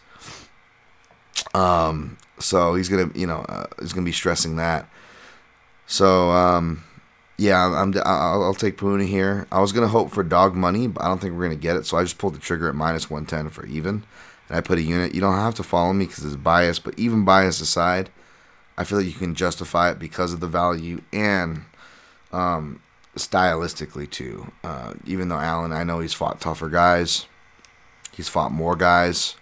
Um, 1.54 2.18
so 2.40 2.76
he's 2.76 2.90
gonna, 2.90 3.10
you 3.16 3.26
know, 3.26 3.46
uh, 3.48 3.68
he's 3.80 3.94
gonna 3.94 4.06
be 4.06 4.12
stressing 4.12 4.58
that. 4.58 4.90
So 5.86 6.32
um, 6.32 6.84
yeah, 7.38 7.66
I'm. 7.66 7.94
I'll, 8.06 8.44
I'll 8.44 8.54
take 8.54 8.78
Puna 8.78 9.06
here. 9.06 9.48
I 9.52 9.60
was 9.60 9.72
gonna 9.72 9.88
hope 9.88 10.12
for 10.12 10.24
dog 10.24 10.56
money, 10.56 10.88
but 10.88 11.04
I 11.04 11.08
don't 11.08 11.20
think 11.20 11.36
we're 11.36 11.44
gonna 11.44 11.56
get 11.56 11.76
it. 11.78 11.86
So 11.86 11.98
I 11.98 12.04
just 12.04 12.18
pulled 12.18 12.36
the 12.36 12.40
trigger 12.40 12.70
at 12.70 12.76
minus 12.76 13.10
one 13.10 13.26
ten 13.26 13.50
for 13.50 13.66
even, 13.66 14.04
and 14.50 14.58
I 14.58 14.62
put 14.62 14.80
a 14.80 14.82
unit. 14.82 15.16
You 15.16 15.22
don't 15.22 15.36
have 15.36 15.56
to 15.56 15.64
follow 15.64 15.94
me 15.94 16.06
because 16.06 16.26
it's 16.26 16.36
biased, 16.36 16.84
but 16.84 16.98
even 16.98 17.26
bias 17.26 17.62
aside, 17.62 18.10
I 18.78 18.84
feel 18.84 18.98
like 18.98 19.08
you 19.08 19.14
can 19.14 19.36
justify 19.36 19.92
it 19.92 20.00
because 20.00 20.34
of 20.34 20.40
the 20.40 20.48
value 20.48 21.02
and 21.14 21.62
Um, 22.32 22.82
stylistically 23.16 24.10
too. 24.10 24.52
Uh, 24.64 24.94
even 25.06 25.30
though 25.30 25.40
Allen, 25.40 25.72
I 25.72 25.84
know 25.84 26.02
he's 26.02 26.14
fought 26.14 26.42
tougher 26.42 26.70
guys, 26.70 27.26
he's 28.12 28.30
fought 28.30 28.52
more 28.52 28.76
guys, 28.76 29.36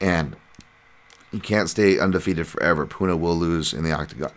and 0.00 0.36
you 1.30 1.38
can't 1.38 1.68
stay 1.68 1.98
undefeated 1.98 2.46
forever. 2.46 2.86
Puna 2.86 3.16
will 3.16 3.36
lose 3.36 3.72
in 3.74 3.84
the 3.84 3.92
octagon. 3.92 4.32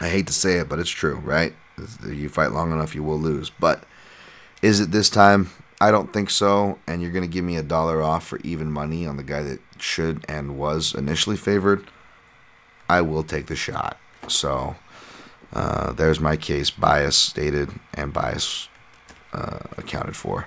I 0.00 0.08
hate 0.08 0.26
to 0.28 0.32
say 0.32 0.58
it, 0.58 0.68
but 0.68 0.78
it's 0.78 0.90
true, 0.90 1.16
right? 1.16 1.54
You 2.06 2.28
fight 2.28 2.52
long 2.52 2.72
enough, 2.72 2.94
you 2.94 3.02
will 3.02 3.18
lose. 3.18 3.50
But 3.50 3.84
is 4.62 4.80
it 4.80 4.90
this 4.90 5.10
time? 5.10 5.50
I 5.80 5.90
don't 5.90 6.12
think 6.12 6.30
so. 6.30 6.78
And 6.86 7.00
you're 7.02 7.12
going 7.12 7.24
to 7.24 7.28
give 7.32 7.44
me 7.44 7.56
a 7.56 7.62
dollar 7.62 8.02
off 8.02 8.26
for 8.26 8.38
even 8.40 8.70
money 8.70 9.06
on 9.06 9.16
the 9.16 9.22
guy 9.22 9.42
that 9.42 9.60
should 9.78 10.24
and 10.28 10.58
was 10.58 10.94
initially 10.94 11.36
favored. 11.36 11.86
I 12.88 13.02
will 13.02 13.22
take 13.22 13.46
the 13.46 13.56
shot. 13.56 13.98
So 14.26 14.76
uh, 15.52 15.92
there's 15.92 16.20
my 16.20 16.36
case, 16.36 16.70
bias 16.70 17.16
stated 17.16 17.70
and 17.94 18.12
bias 18.12 18.68
uh, 19.32 19.60
accounted 19.76 20.16
for. 20.16 20.46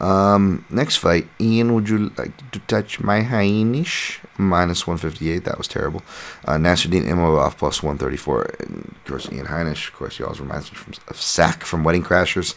Um, 0.00 0.64
next 0.70 0.96
fight, 0.96 1.28
Ian, 1.38 1.74
would 1.74 1.88
you 1.88 2.10
like 2.16 2.50
to 2.52 2.58
touch 2.60 3.00
my 3.00 3.20
Heinisch? 3.20 4.18
Minus 4.38 4.86
158, 4.86 5.44
that 5.44 5.58
was 5.58 5.68
terrible. 5.68 6.02
Uh, 6.46 6.54
Nassourdine 6.54 7.04
Imavov 7.04 7.58
plus 7.58 7.82
134. 7.82 8.54
And 8.60 8.94
of 8.96 9.04
course, 9.04 9.30
Ian 9.30 9.46
Heinisch, 9.46 9.88
of 9.88 9.94
course, 9.94 10.16
he 10.16 10.24
always 10.24 10.40
reminds 10.40 10.72
me 10.72 10.78
from, 10.78 10.94
of 11.08 11.20
Sack 11.20 11.64
from 11.64 11.84
Wedding 11.84 12.02
Crashers. 12.02 12.54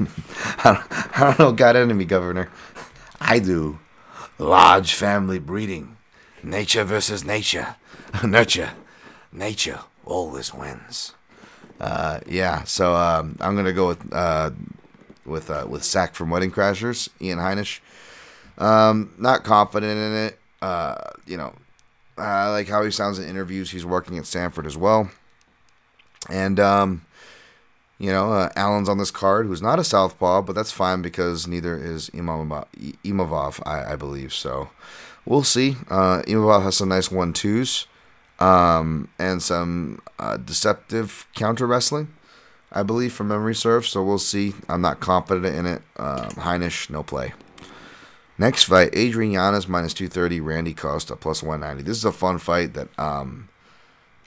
I, 0.64 0.72
don't, 0.72 1.18
I 1.18 1.24
don't 1.24 1.38
know, 1.38 1.52
God 1.52 1.76
enemy 1.76 2.04
governor. 2.04 2.50
I 3.20 3.38
do. 3.38 3.78
Large 4.38 4.94
family 4.94 5.38
breeding. 5.38 5.96
Nature 6.42 6.84
versus 6.84 7.24
nature. 7.24 7.76
Nurture. 8.24 8.72
Nature 9.32 9.80
always 10.04 10.52
wins. 10.52 11.14
Uh, 11.78 12.20
yeah, 12.26 12.64
so 12.64 12.94
um, 12.94 13.36
I'm 13.40 13.56
gonna 13.56 13.72
go 13.72 13.88
with 13.88 14.12
uh, 14.12 14.50
with 15.24 15.50
uh, 15.50 15.66
with 15.68 15.84
Sack 15.84 16.14
from 16.14 16.30
Wedding 16.30 16.50
Crashers, 16.50 17.08
Ian 17.20 17.38
Heinisch. 17.38 17.80
Um, 18.58 19.14
not 19.18 19.44
confident 19.44 19.98
in 19.98 20.26
it. 20.26 20.38
Uh, 20.60 20.96
you 21.26 21.36
know, 21.36 21.54
I 22.18 22.48
like 22.50 22.68
how 22.68 22.82
he 22.84 22.90
sounds 22.90 23.18
in 23.18 23.28
interviews. 23.28 23.70
He's 23.70 23.86
working 23.86 24.18
at 24.18 24.26
Sanford 24.26 24.66
as 24.66 24.76
well, 24.76 25.10
and 26.28 26.60
um, 26.60 27.02
you 28.00 28.10
know, 28.10 28.32
uh, 28.32 28.48
Allen's 28.56 28.88
on 28.88 28.96
this 28.96 29.10
card, 29.10 29.46
who's 29.46 29.60
not 29.60 29.78
a 29.78 29.84
southpaw, 29.84 30.40
but 30.42 30.54
that's 30.54 30.72
fine 30.72 31.02
because 31.02 31.46
neither 31.46 31.76
is 31.76 32.08
Imavov, 32.10 33.62
I, 33.66 33.92
I 33.92 33.96
believe. 33.96 34.32
So 34.32 34.70
we'll 35.26 35.42
see. 35.42 35.76
Uh, 35.90 36.22
Imavov 36.22 36.62
has 36.62 36.78
some 36.78 36.88
nice 36.88 37.10
one 37.10 37.34
twos 37.34 37.86
um, 38.38 39.08
and 39.18 39.42
some 39.42 40.00
uh, 40.18 40.38
deceptive 40.38 41.26
counter 41.34 41.66
wrestling. 41.66 42.08
I 42.72 42.82
believe, 42.82 43.12
from 43.12 43.28
memory 43.28 43.54
serve. 43.54 43.86
So 43.86 44.02
we'll 44.02 44.18
see. 44.18 44.54
I'm 44.68 44.80
not 44.80 45.00
confident 45.00 45.54
in 45.54 45.66
it. 45.66 45.82
Um, 45.96 46.30
Heinisch, 46.30 46.90
no 46.90 47.02
play. 47.02 47.32
Next 48.38 48.64
fight, 48.64 48.88
Adrian 48.94 49.32
Yanez 49.32 49.68
minus 49.68 49.92
230, 49.92 50.40
Randy 50.40 50.72
Costa 50.72 51.14
plus 51.14 51.42
190. 51.42 51.82
This 51.86 51.98
is 51.98 52.06
a 52.06 52.12
fun 52.12 52.38
fight 52.38 52.72
that 52.72 52.88
um, 52.98 53.50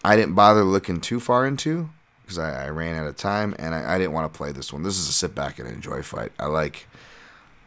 I 0.04 0.16
didn't 0.16 0.36
bother 0.36 0.64
looking 0.64 1.02
too 1.02 1.20
far 1.20 1.48
into 1.48 1.89
because 2.22 2.38
I, 2.38 2.66
I, 2.66 2.70
ran 2.70 2.96
out 2.96 3.08
of 3.08 3.16
time 3.16 3.56
and 3.58 3.74
I, 3.74 3.96
I 3.96 3.98
didn't 3.98 4.14
want 4.14 4.32
to 4.32 4.38
play 4.38 4.52
this 4.52 4.72
one. 4.72 4.84
This 4.84 5.00
is 5.00 5.10
a 5.10 5.14
sit 5.14 5.34
back 5.34 5.58
and 5.58 5.68
enjoy 5.68 6.04
fight. 6.04 6.32
I 6.38 6.46
like 6.46 6.88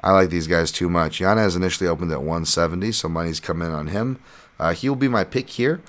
I 0.02 0.12
like 0.12 0.30
these 0.30 0.46
guys 0.46 0.70
too 0.70 0.88
much. 0.88 1.20
Yanez 1.20 1.56
initially 1.56 1.88
opened 1.88 2.12
at 2.12 2.20
170, 2.20 2.92
so 2.92 3.08
money's 3.08 3.40
come 3.40 3.60
in 3.60 3.72
on 3.72 3.88
him. 3.88 4.20
Uh, 4.58 4.72
he 4.72 4.88
will 4.88 4.94
be 4.94 5.08
my 5.08 5.24
pick 5.24 5.50
here. 5.50 5.80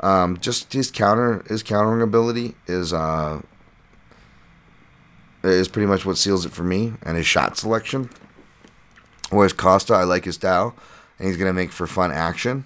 Um, 0.00 0.38
just 0.38 0.72
his 0.72 0.90
counter, 0.90 1.44
his 1.46 1.62
countering 1.62 2.00
ability 2.00 2.54
is 2.66 2.94
uh, 2.94 3.42
is 5.52 5.68
pretty 5.68 5.86
much 5.86 6.04
what 6.04 6.16
seals 6.16 6.44
it 6.44 6.52
for 6.52 6.64
me, 6.64 6.94
and 7.02 7.16
his 7.16 7.26
shot 7.26 7.56
selection. 7.56 8.10
Whereas 9.30 9.52
Costa, 9.52 9.94
I 9.94 10.04
like 10.04 10.24
his 10.24 10.36
style, 10.36 10.74
and 11.18 11.28
he's 11.28 11.36
gonna 11.36 11.52
make 11.52 11.72
for 11.72 11.86
fun 11.86 12.12
action, 12.12 12.64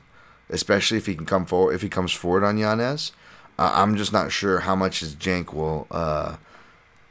especially 0.50 0.98
if 0.98 1.06
he 1.06 1.14
can 1.14 1.26
come 1.26 1.46
forward. 1.46 1.74
If 1.74 1.82
he 1.82 1.88
comes 1.88 2.12
forward 2.12 2.44
on 2.44 2.58
Yanez, 2.58 3.12
uh, 3.58 3.72
I'm 3.74 3.96
just 3.96 4.12
not 4.12 4.32
sure 4.32 4.60
how 4.60 4.74
much 4.74 5.00
his 5.00 5.14
jank 5.14 5.52
will, 5.52 5.86
uh, 5.90 6.36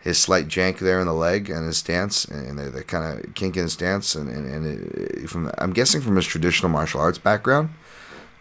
his 0.01 0.17
slight 0.17 0.47
jank 0.47 0.80
there 0.80 0.99
in 0.99 1.07
the 1.07 1.13
leg 1.13 1.49
and 1.49 1.65
his 1.65 1.78
stance, 1.78 2.26
and 2.26 2.57
the, 2.57 2.70
the 2.70 2.84
kind 2.84 3.20
of 3.26 3.34
kink 3.36 3.57
in 3.57 3.63
his 3.63 3.74
stance, 3.74 4.15
and 4.15 4.30
and, 4.30 4.51
and 4.51 4.93
it, 4.93 5.30
from 5.30 5.51
I'm 5.57 5.74
guessing 5.74 6.01
from 6.01 6.15
his 6.15 6.26
traditional 6.26 6.70
martial 6.70 7.01
arts 7.01 7.17
background, 7.17 7.70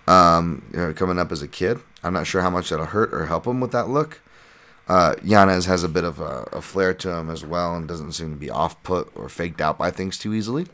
um, 0.07 0.64
you 0.72 0.79
know, 0.79 0.93
coming 0.93 1.18
up 1.18 1.33
as 1.33 1.43
a 1.43 1.49
kid. 1.49 1.81
I'm 2.03 2.12
not 2.12 2.26
sure 2.26 2.43
how 2.43 2.51
much 2.51 2.70
that'll 2.70 2.87
hurt 2.87 3.12
or 3.12 3.26
help 3.26 3.47
him 3.47 3.61
with 3.61 3.72
that 3.72 3.89
look. 3.89 4.20
Uh, 4.89 5.14
has 5.22 5.84
a 5.84 5.89
bit 5.89 6.05
of 6.05 6.18
a, 6.18 6.49
a, 6.51 6.62
flair 6.62 6.95
to 6.95 7.14
him 7.14 7.28
as 7.28 7.45
well 7.45 7.76
and 7.76 7.86
doesn't 7.86 8.12
seem 8.12 8.30
to 8.30 8.41
be 8.41 8.49
off 8.49 8.82
put 8.82 9.12
or 9.14 9.28
faked 9.28 9.61
out 9.61 9.76
by 9.76 9.91
things 9.91 10.16
too 10.16 10.32
easily. 10.32 10.66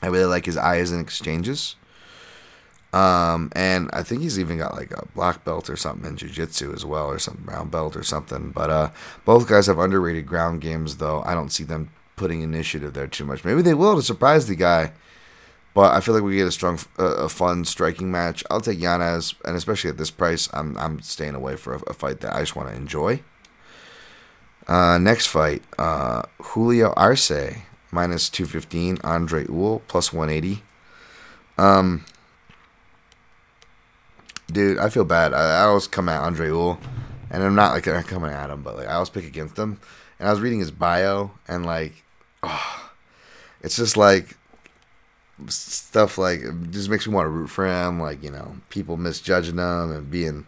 I 0.00 0.06
really 0.06 0.24
like 0.24 0.46
his 0.46 0.56
eyes 0.56 0.90
and 0.90 1.00
exchanges. 1.00 1.76
Um, 2.92 3.52
and 3.54 3.90
I 3.92 4.02
think 4.02 4.22
he's 4.22 4.38
even 4.38 4.56
got 4.56 4.74
like 4.74 4.90
a 4.92 5.06
black 5.14 5.44
belt 5.44 5.68
or 5.68 5.76
something 5.76 6.08
in 6.08 6.16
jiu-jitsu 6.16 6.72
as 6.72 6.84
well, 6.86 7.06
or 7.06 7.18
some 7.18 7.42
brown 7.44 7.68
belt 7.68 7.94
or 7.94 8.02
something. 8.02 8.50
But 8.50 8.70
uh, 8.70 8.90
both 9.26 9.48
guys 9.48 9.66
have 9.66 9.78
underrated 9.78 10.26
ground 10.26 10.62
games, 10.62 10.96
though. 10.96 11.22
I 11.26 11.34
don't 11.34 11.52
see 11.52 11.64
them 11.64 11.90
putting 12.16 12.40
initiative 12.40 12.94
there 12.94 13.06
too 13.06 13.26
much. 13.26 13.44
Maybe 13.44 13.60
they 13.60 13.74
will 13.74 13.96
to 13.96 14.02
surprise 14.02 14.46
the 14.46 14.56
guy. 14.56 14.92
But 15.78 15.94
I 15.94 16.00
feel 16.00 16.12
like 16.12 16.24
we 16.24 16.34
get 16.34 16.48
a 16.48 16.50
strong, 16.50 16.80
uh, 16.98 17.04
a 17.04 17.28
fun 17.28 17.64
striking 17.64 18.10
match. 18.10 18.42
I'll 18.50 18.60
take 18.60 18.80
Yanez, 18.80 19.36
and 19.44 19.56
especially 19.56 19.90
at 19.90 19.96
this 19.96 20.10
price, 20.10 20.48
I'm 20.52 20.76
I'm 20.76 21.00
staying 21.02 21.36
away 21.36 21.54
for 21.54 21.74
a, 21.74 21.80
a 21.86 21.92
fight 21.92 22.18
that 22.22 22.34
I 22.34 22.40
just 22.40 22.56
want 22.56 22.68
to 22.68 22.74
enjoy. 22.74 23.22
Uh, 24.66 24.98
next 24.98 25.28
fight, 25.28 25.62
uh, 25.78 26.22
Julio 26.42 26.92
Arce 26.96 27.30
minus 27.92 28.28
two 28.28 28.44
fifteen, 28.44 28.98
Andre 29.04 29.44
Ewell 29.44 29.82
plus 29.86 30.12
one 30.12 30.30
eighty. 30.30 30.64
Um, 31.58 32.04
dude, 34.48 34.78
I 34.78 34.88
feel 34.88 35.04
bad. 35.04 35.32
I, 35.32 35.60
I 35.60 35.62
always 35.66 35.86
come 35.86 36.08
at 36.08 36.20
Andre 36.20 36.48
Ewell, 36.48 36.80
and 37.30 37.44
I'm 37.44 37.54
not 37.54 37.72
like 37.72 37.86
I'm 37.86 38.02
coming 38.02 38.32
at 38.32 38.50
him, 38.50 38.62
but 38.62 38.76
like 38.76 38.88
I 38.88 38.94
always 38.94 39.10
pick 39.10 39.26
against 39.26 39.56
him. 39.56 39.78
And 40.18 40.26
I 40.26 40.32
was 40.32 40.40
reading 40.40 40.58
his 40.58 40.72
bio, 40.72 41.30
and 41.46 41.64
like, 41.64 42.02
oh, 42.42 42.90
it's 43.62 43.76
just 43.76 43.96
like 43.96 44.36
stuff 45.46 46.18
like 46.18 46.40
just 46.70 46.88
makes 46.88 47.06
me 47.06 47.14
want 47.14 47.26
to 47.26 47.30
root 47.30 47.48
for 47.48 47.66
him. 47.66 48.00
Like 48.00 48.22
you 48.22 48.30
know, 48.30 48.56
people 48.70 48.96
misjudging 48.96 49.58
him 49.58 49.92
and 49.92 50.10
being, 50.10 50.46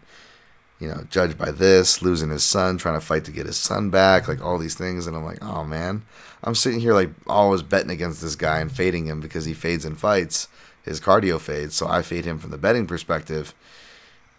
you 0.79 0.87
know, 0.87 1.05
judged 1.09 1.37
by 1.37 1.51
this, 1.51 2.01
losing 2.01 2.29
his 2.29 2.43
son, 2.43 2.77
trying 2.77 2.99
to 2.99 3.05
fight 3.05 3.25
to 3.25 3.31
get 3.31 3.45
his 3.45 3.57
son 3.57 3.89
back, 3.89 4.27
like 4.27 4.43
all 4.43 4.57
these 4.57 4.75
things. 4.75 5.07
And 5.07 5.15
I'm 5.15 5.25
like, 5.25 5.43
oh 5.43 5.63
man, 5.63 6.03
I'm 6.43 6.55
sitting 6.55 6.79
here 6.79 6.93
like 6.93 7.09
always 7.27 7.61
betting 7.61 7.91
against 7.91 8.21
this 8.21 8.35
guy 8.35 8.59
and 8.59 8.71
fading 8.71 9.05
him 9.05 9.21
because 9.21 9.45
he 9.45 9.53
fades 9.53 9.85
in 9.85 9.95
fights. 9.95 10.47
His 10.83 10.99
cardio 10.99 11.39
fades, 11.39 11.75
so 11.75 11.87
I 11.87 12.01
fade 12.01 12.25
him 12.25 12.39
from 12.39 12.49
the 12.49 12.57
betting 12.57 12.87
perspective 12.87 13.53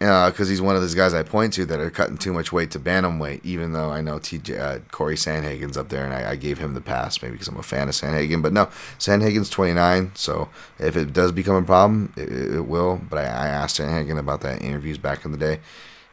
because 0.03 0.47
uh, 0.47 0.49
he's 0.49 0.61
one 0.61 0.75
of 0.75 0.81
those 0.81 0.95
guys 0.95 1.13
I 1.13 1.23
point 1.23 1.53
to 1.53 1.65
that 1.65 1.79
are 1.79 1.89
cutting 1.89 2.17
too 2.17 2.33
much 2.33 2.51
weight 2.51 2.71
to 2.71 2.79
bantamweight. 2.79 3.39
Even 3.45 3.71
though 3.71 3.89
I 3.89 4.01
know 4.01 4.19
TJ 4.19 4.59
uh, 4.59 4.79
Corey 4.91 5.15
Sandhagen's 5.15 5.77
up 5.77 5.87
there, 5.87 6.03
and 6.03 6.13
I, 6.13 6.31
I, 6.31 6.35
gave 6.35 6.57
him 6.57 6.73
the 6.73 6.81
pass 6.81 7.21
maybe 7.21 7.33
because 7.33 7.47
I'm 7.47 7.57
a 7.57 7.63
fan 7.63 7.87
of 7.87 7.95
Sandhagen. 7.95 8.41
But 8.41 8.51
no, 8.51 8.65
Sandhagen's 8.99 9.49
29, 9.49 10.11
so 10.15 10.49
if 10.77 10.97
it 10.97 11.13
does 11.13 11.31
become 11.31 11.55
a 11.55 11.63
problem, 11.63 12.11
it, 12.17 12.29
it 12.55 12.67
will. 12.67 12.99
But 13.09 13.19
I, 13.19 13.23
I, 13.23 13.47
asked 13.47 13.79
Sandhagen 13.79 14.19
about 14.19 14.41
that 14.41 14.61
in 14.61 14.67
interviews 14.67 14.97
back 14.97 15.23
in 15.23 15.31
the 15.31 15.37
day, 15.37 15.61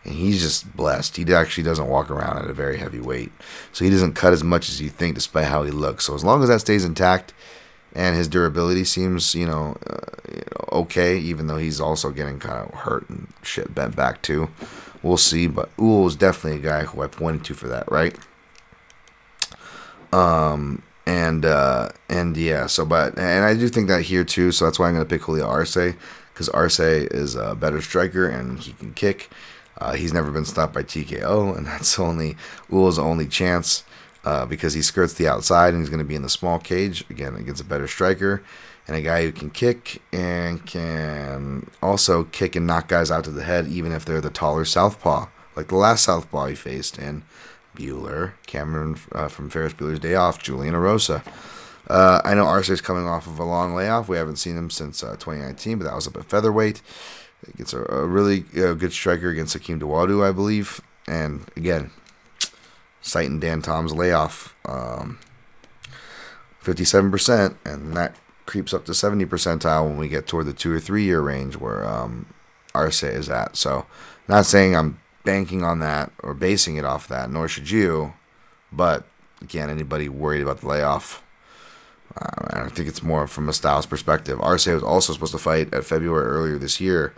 and 0.05 0.15
he's 0.15 0.41
just 0.41 0.77
blessed. 0.77 1.17
He 1.17 1.35
actually 1.35 1.65
doesn't 1.65 1.89
walk 1.89 2.11
around 2.11 2.45
at 2.45 2.51
a 2.51 2.55
very 2.55 2.79
heavy 2.79 3.01
weight, 3.01 3.33
so 3.73 3.85
he 3.85 3.91
doesn't 3.91 4.15
cut 4.15 4.33
as 4.33 4.45
much 4.45 4.69
as 4.69 4.81
you 4.81 4.89
think, 4.89 5.17
despite 5.17 5.47
how 5.47 5.65
he 5.65 5.73
looks. 5.73 6.05
So 6.05 6.15
as 6.15 6.23
long 6.23 6.43
as 6.45 6.49
that 6.49 6.61
stays 6.61 6.85
intact 6.85 7.35
and 7.95 8.17
his 8.17 8.29
durability 8.29 8.85
seems, 8.85 9.35
you 9.35 9.47
know, 9.47 9.77
uh, 9.89 10.77
okay, 10.77 11.19
even 11.19 11.47
though 11.47 11.57
he's 11.57 11.81
also 11.81 12.11
getting 12.11 12.39
kind 12.39 12.69
of 12.69 12.75
hurt 12.81 13.09
and 13.09 13.29
shit 13.43 13.75
bent 13.75 13.97
back 13.97 14.23
too. 14.23 14.49
We'll 15.03 15.17
see, 15.17 15.47
but 15.47 15.71
Ewell 15.79 16.07
is 16.07 16.17
definitely 16.17 16.61
a 16.61 16.63
guy 16.63 16.85
who 16.85 17.03
I 17.03 17.07
pointed 17.07 17.45
to 17.47 17.55
for 17.55 17.69
that, 17.69 17.91
right? 17.91 18.17
Um, 20.13 20.83
and 21.07 21.45
uh, 21.45 21.89
and 22.09 22.37
yeah, 22.37 22.67
so 22.67 22.85
but 22.85 23.19
and 23.19 23.45
I 23.45 23.55
do 23.55 23.69
think 23.69 23.89
that 23.89 24.03
here 24.03 24.25
too, 24.25 24.53
so 24.53 24.67
that's 24.67 24.79
why 24.79 24.89
I'm 24.89 24.95
gonna 24.95 25.07
pick 25.07 25.23
Julio 25.23 25.47
Arce 25.47 25.75
because 25.75 26.49
Arce 26.51 26.81
is 26.81 27.35
a 27.35 27.55
better 27.55 27.81
striker 27.81 28.29
and 28.29 28.59
he 28.59 28.73
can 28.73 28.93
kick. 28.93 29.31
Uh, 29.79 29.95
he's 29.95 30.13
never 30.13 30.31
been 30.31 30.45
stopped 30.45 30.75
by 30.75 30.83
TKO, 30.83 31.57
and 31.57 31.67
that's 31.67 31.99
only 31.99 32.37
Ewell's 32.71 32.99
only 32.99 33.27
chance 33.27 33.85
uh, 34.25 34.47
because 34.47 34.75
he 34.75 34.83
skirts 34.83 35.15
the 35.15 35.29
outside 35.29 35.73
and 35.73 35.83
he's 35.83 35.91
going 35.91 35.99
to 35.99 36.05
be 36.05 36.15
in 36.15 36.23
the 36.23 36.29
small 36.29 36.59
cage 36.59 37.05
again 37.11 37.35
against 37.37 37.63
a 37.63 37.65
better 37.65 37.89
striker 37.89 38.43
and 38.87 38.97
a 38.97 39.03
guy 39.03 39.23
who 39.23 39.33
can 39.33 39.51
kick 39.51 40.03
and 40.13 40.67
can 40.67 41.71
also 41.83 42.25
kick 42.25 42.57
and 42.57 42.67
knock 42.67 42.89
guys 42.89 43.11
out 43.11 43.25
to 43.25 43.31
the 43.31 43.45
head 43.45 43.67
even 43.69 43.93
if 43.93 44.05
they're 44.05 44.21
the 44.21 44.31
taller 44.31 44.65
southpaw 44.65 45.27
like 45.57 45.69
the 45.69 45.77
last 45.77 46.05
southpaw 46.05 46.47
he 46.47 46.55
faced 46.55 46.99
in 46.99 47.23
Bueller, 47.75 48.33
Cameron 48.47 48.97
uh, 49.13 49.29
from 49.29 49.49
Ferris 49.49 49.73
Bueller's 49.73 50.01
Day 50.01 50.15
Off, 50.15 50.43
Julian 50.43 50.75
Erosa. 50.75 51.23
Uh, 51.89 52.21
I 52.25 52.35
know 52.35 52.45
Arce 52.45 52.69
is 52.69 52.81
coming 52.81 53.07
off 53.07 53.27
of 53.27 53.39
a 53.39 53.45
long 53.45 53.75
layoff. 53.75 54.09
We 54.09 54.17
haven't 54.17 54.37
seen 54.37 54.57
him 54.57 54.71
since 54.71 55.03
uh, 55.03 55.13
2019, 55.13 55.79
but 55.79 55.85
that 55.85 55.95
was 55.95 56.07
up 56.07 56.17
at 56.17 56.25
featherweight. 56.25 56.83
He 57.47 57.53
gets 57.53 57.73
a, 57.73 57.83
a 57.85 58.07
really 58.07 58.45
uh, 58.57 58.75
good 58.75 58.93
striker 58.93 59.31
against 59.31 59.55
Hakeem 59.55 59.81
Dawodu, 59.81 60.27
I 60.27 60.33
believe 60.33 60.81
And 61.09 61.47
again, 61.57 61.91
citing 63.01 63.41
Dan 63.41 63.63
Tom's 63.63 63.93
layoff, 63.93 64.55
um, 64.65 65.19
57%, 66.63 67.57
and 67.65 67.97
that 67.97 68.17
creeps 68.47 68.75
up 68.75 68.85
to 68.85 68.95
70 68.95 69.27
percentile 69.27 69.87
when 69.87 69.97
we 69.97 70.09
get 70.09 70.27
toward 70.27 70.47
the 70.47 70.53
two 70.53 70.73
or 70.73 70.81
three 70.81 71.05
year 71.05 71.21
range 71.21 71.57
where 71.57 71.87
um, 71.87 72.27
Arce 72.75 73.03
is 73.03 73.29
at. 73.29 73.57
So, 73.57 73.87
not 74.29 74.47
saying 74.47 74.77
I'm 74.77 75.01
banking 75.25 75.63
on 75.63 75.81
that 75.81 76.13
or 76.23 76.35
basing 76.35 76.77
it 76.77 76.85
off 76.85 77.09
that, 77.09 77.31
nor 77.31 77.49
should 77.49 77.71
you. 77.71 78.15
But 78.73 79.05
again, 79.41 79.71
anybody 79.71 80.09
worried 80.09 80.43
about 80.43 80.61
the 80.61 80.69
layoff, 80.69 81.23
uh, 82.17 82.65
I 82.65 82.69
think 82.69 82.89
it's 82.89 83.03
more 83.03 83.27
from 83.27 83.49
a 83.49 83.53
styles 83.53 83.87
perspective. 83.87 84.41
Arce 84.41 84.67
was 84.67 84.83
also 84.83 85.13
supposed 85.13 85.33
to 85.33 85.39
fight 85.39 85.73
at 85.73 85.85
February 85.85 86.27
earlier 86.27 86.59
this 86.59 86.81
year 86.81 87.15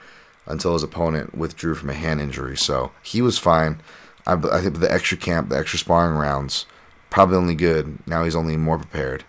until 0.47 0.75
his 0.75 0.83
opponent 0.83 1.37
withdrew 1.37 1.75
from 1.75 1.91
a 1.91 1.95
hand 1.95 2.21
injury. 2.21 2.57
So 2.57 2.93
he 3.03 3.23
was 3.23 3.39
fine. 3.39 3.81
I, 4.27 4.35
I 4.35 4.61
think 4.61 4.79
the 4.79 4.93
extra 4.93 5.17
camp, 5.17 5.49
the 5.49 5.59
extra 5.59 5.79
sparring 5.79 6.17
rounds, 6.17 6.67
probably 7.11 7.37
only 7.37 7.55
good. 7.55 7.99
Now 8.07 8.25
he's 8.25 8.37
only 8.37 8.57
more 8.57 8.79
prepared. 8.79 9.25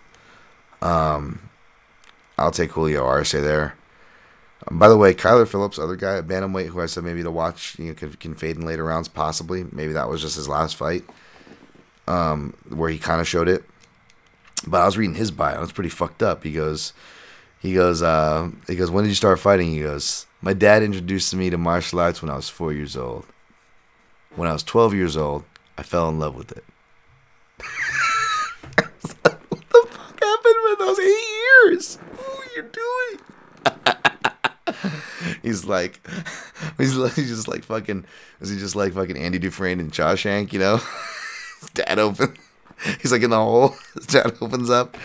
Um, 0.82 1.50
I'll 2.38 2.50
take 2.50 2.72
Julio 2.72 3.04
Arce 3.04 3.32
there. 3.32 3.76
Um, 4.68 4.78
by 4.78 4.88
the 4.88 4.96
way, 4.96 5.14
Kyler 5.14 5.48
Phillips, 5.48 5.78
other 5.78 5.96
guy 5.96 6.18
at 6.18 6.26
bantamweight, 6.26 6.68
who 6.68 6.80
I 6.80 6.86
said 6.86 7.04
maybe 7.04 7.22
to 7.22 7.30
watch, 7.30 7.78
you 7.78 7.86
know, 7.86 7.94
can, 7.94 8.12
can 8.14 8.34
fade 8.34 8.56
in 8.56 8.66
later 8.66 8.84
rounds, 8.84 9.08
possibly. 9.08 9.64
Maybe 9.72 9.92
that 9.92 10.08
was 10.08 10.20
just 10.20 10.36
his 10.36 10.48
last 10.48 10.76
fight, 10.76 11.04
um, 12.06 12.54
where 12.68 12.90
he 12.90 12.98
kind 12.98 13.20
of 13.20 13.28
showed 13.28 13.48
it. 13.48 13.64
But 14.66 14.80
I 14.80 14.86
was 14.86 14.96
reading 14.96 15.16
his 15.16 15.30
bio. 15.30 15.62
It's 15.62 15.72
pretty 15.72 15.90
fucked 15.90 16.22
up. 16.22 16.44
He 16.44 16.52
goes, 16.52 16.92
he 17.58 17.74
goes, 17.74 18.02
uh, 18.02 18.50
he 18.66 18.76
goes. 18.76 18.90
When 18.90 19.04
did 19.04 19.10
you 19.10 19.14
start 19.14 19.38
fighting? 19.38 19.70
He 19.70 19.80
goes. 19.80 20.26
My 20.40 20.52
dad 20.52 20.82
introduced 20.82 21.34
me 21.34 21.50
to 21.50 21.58
martial 21.58 22.00
arts 22.00 22.22
when 22.22 22.30
I 22.30 22.36
was 22.36 22.48
four 22.48 22.72
years 22.72 22.96
old. 22.96 23.26
When 24.44 24.50
I 24.50 24.52
was 24.52 24.62
twelve 24.62 24.92
years 24.92 25.16
old, 25.16 25.44
I 25.78 25.82
fell 25.82 26.06
in 26.10 26.18
love 26.18 26.34
with 26.34 26.52
it. 26.52 26.64
what 29.48 29.70
the 29.70 29.86
fuck 29.88 30.22
happened 30.22 30.54
with 30.64 30.78
those 30.80 30.98
eight 30.98 31.24
years? 31.64 31.96
What 32.14 32.28
are 32.38 32.52
you 32.54 32.64
doing? 34.84 34.92
he's 35.42 35.64
like, 35.64 36.06
he's 36.76 36.94
like, 36.94 37.14
he's 37.14 37.30
just 37.30 37.48
like 37.48 37.64
fucking. 37.64 38.04
Is 38.42 38.50
he 38.50 38.58
just 38.58 38.76
like 38.76 38.92
fucking 38.92 39.16
Andy 39.16 39.38
Dufresne 39.38 39.80
and 39.80 39.90
Shawshank? 39.90 40.52
You 40.52 40.58
know, 40.58 40.80
dad 41.72 41.98
open. 41.98 42.36
He's 43.00 43.12
like 43.12 43.22
in 43.22 43.30
the 43.30 43.36
hole. 43.36 43.74
His 43.94 44.04
dad 44.04 44.36
opens 44.42 44.68
up. 44.68 44.98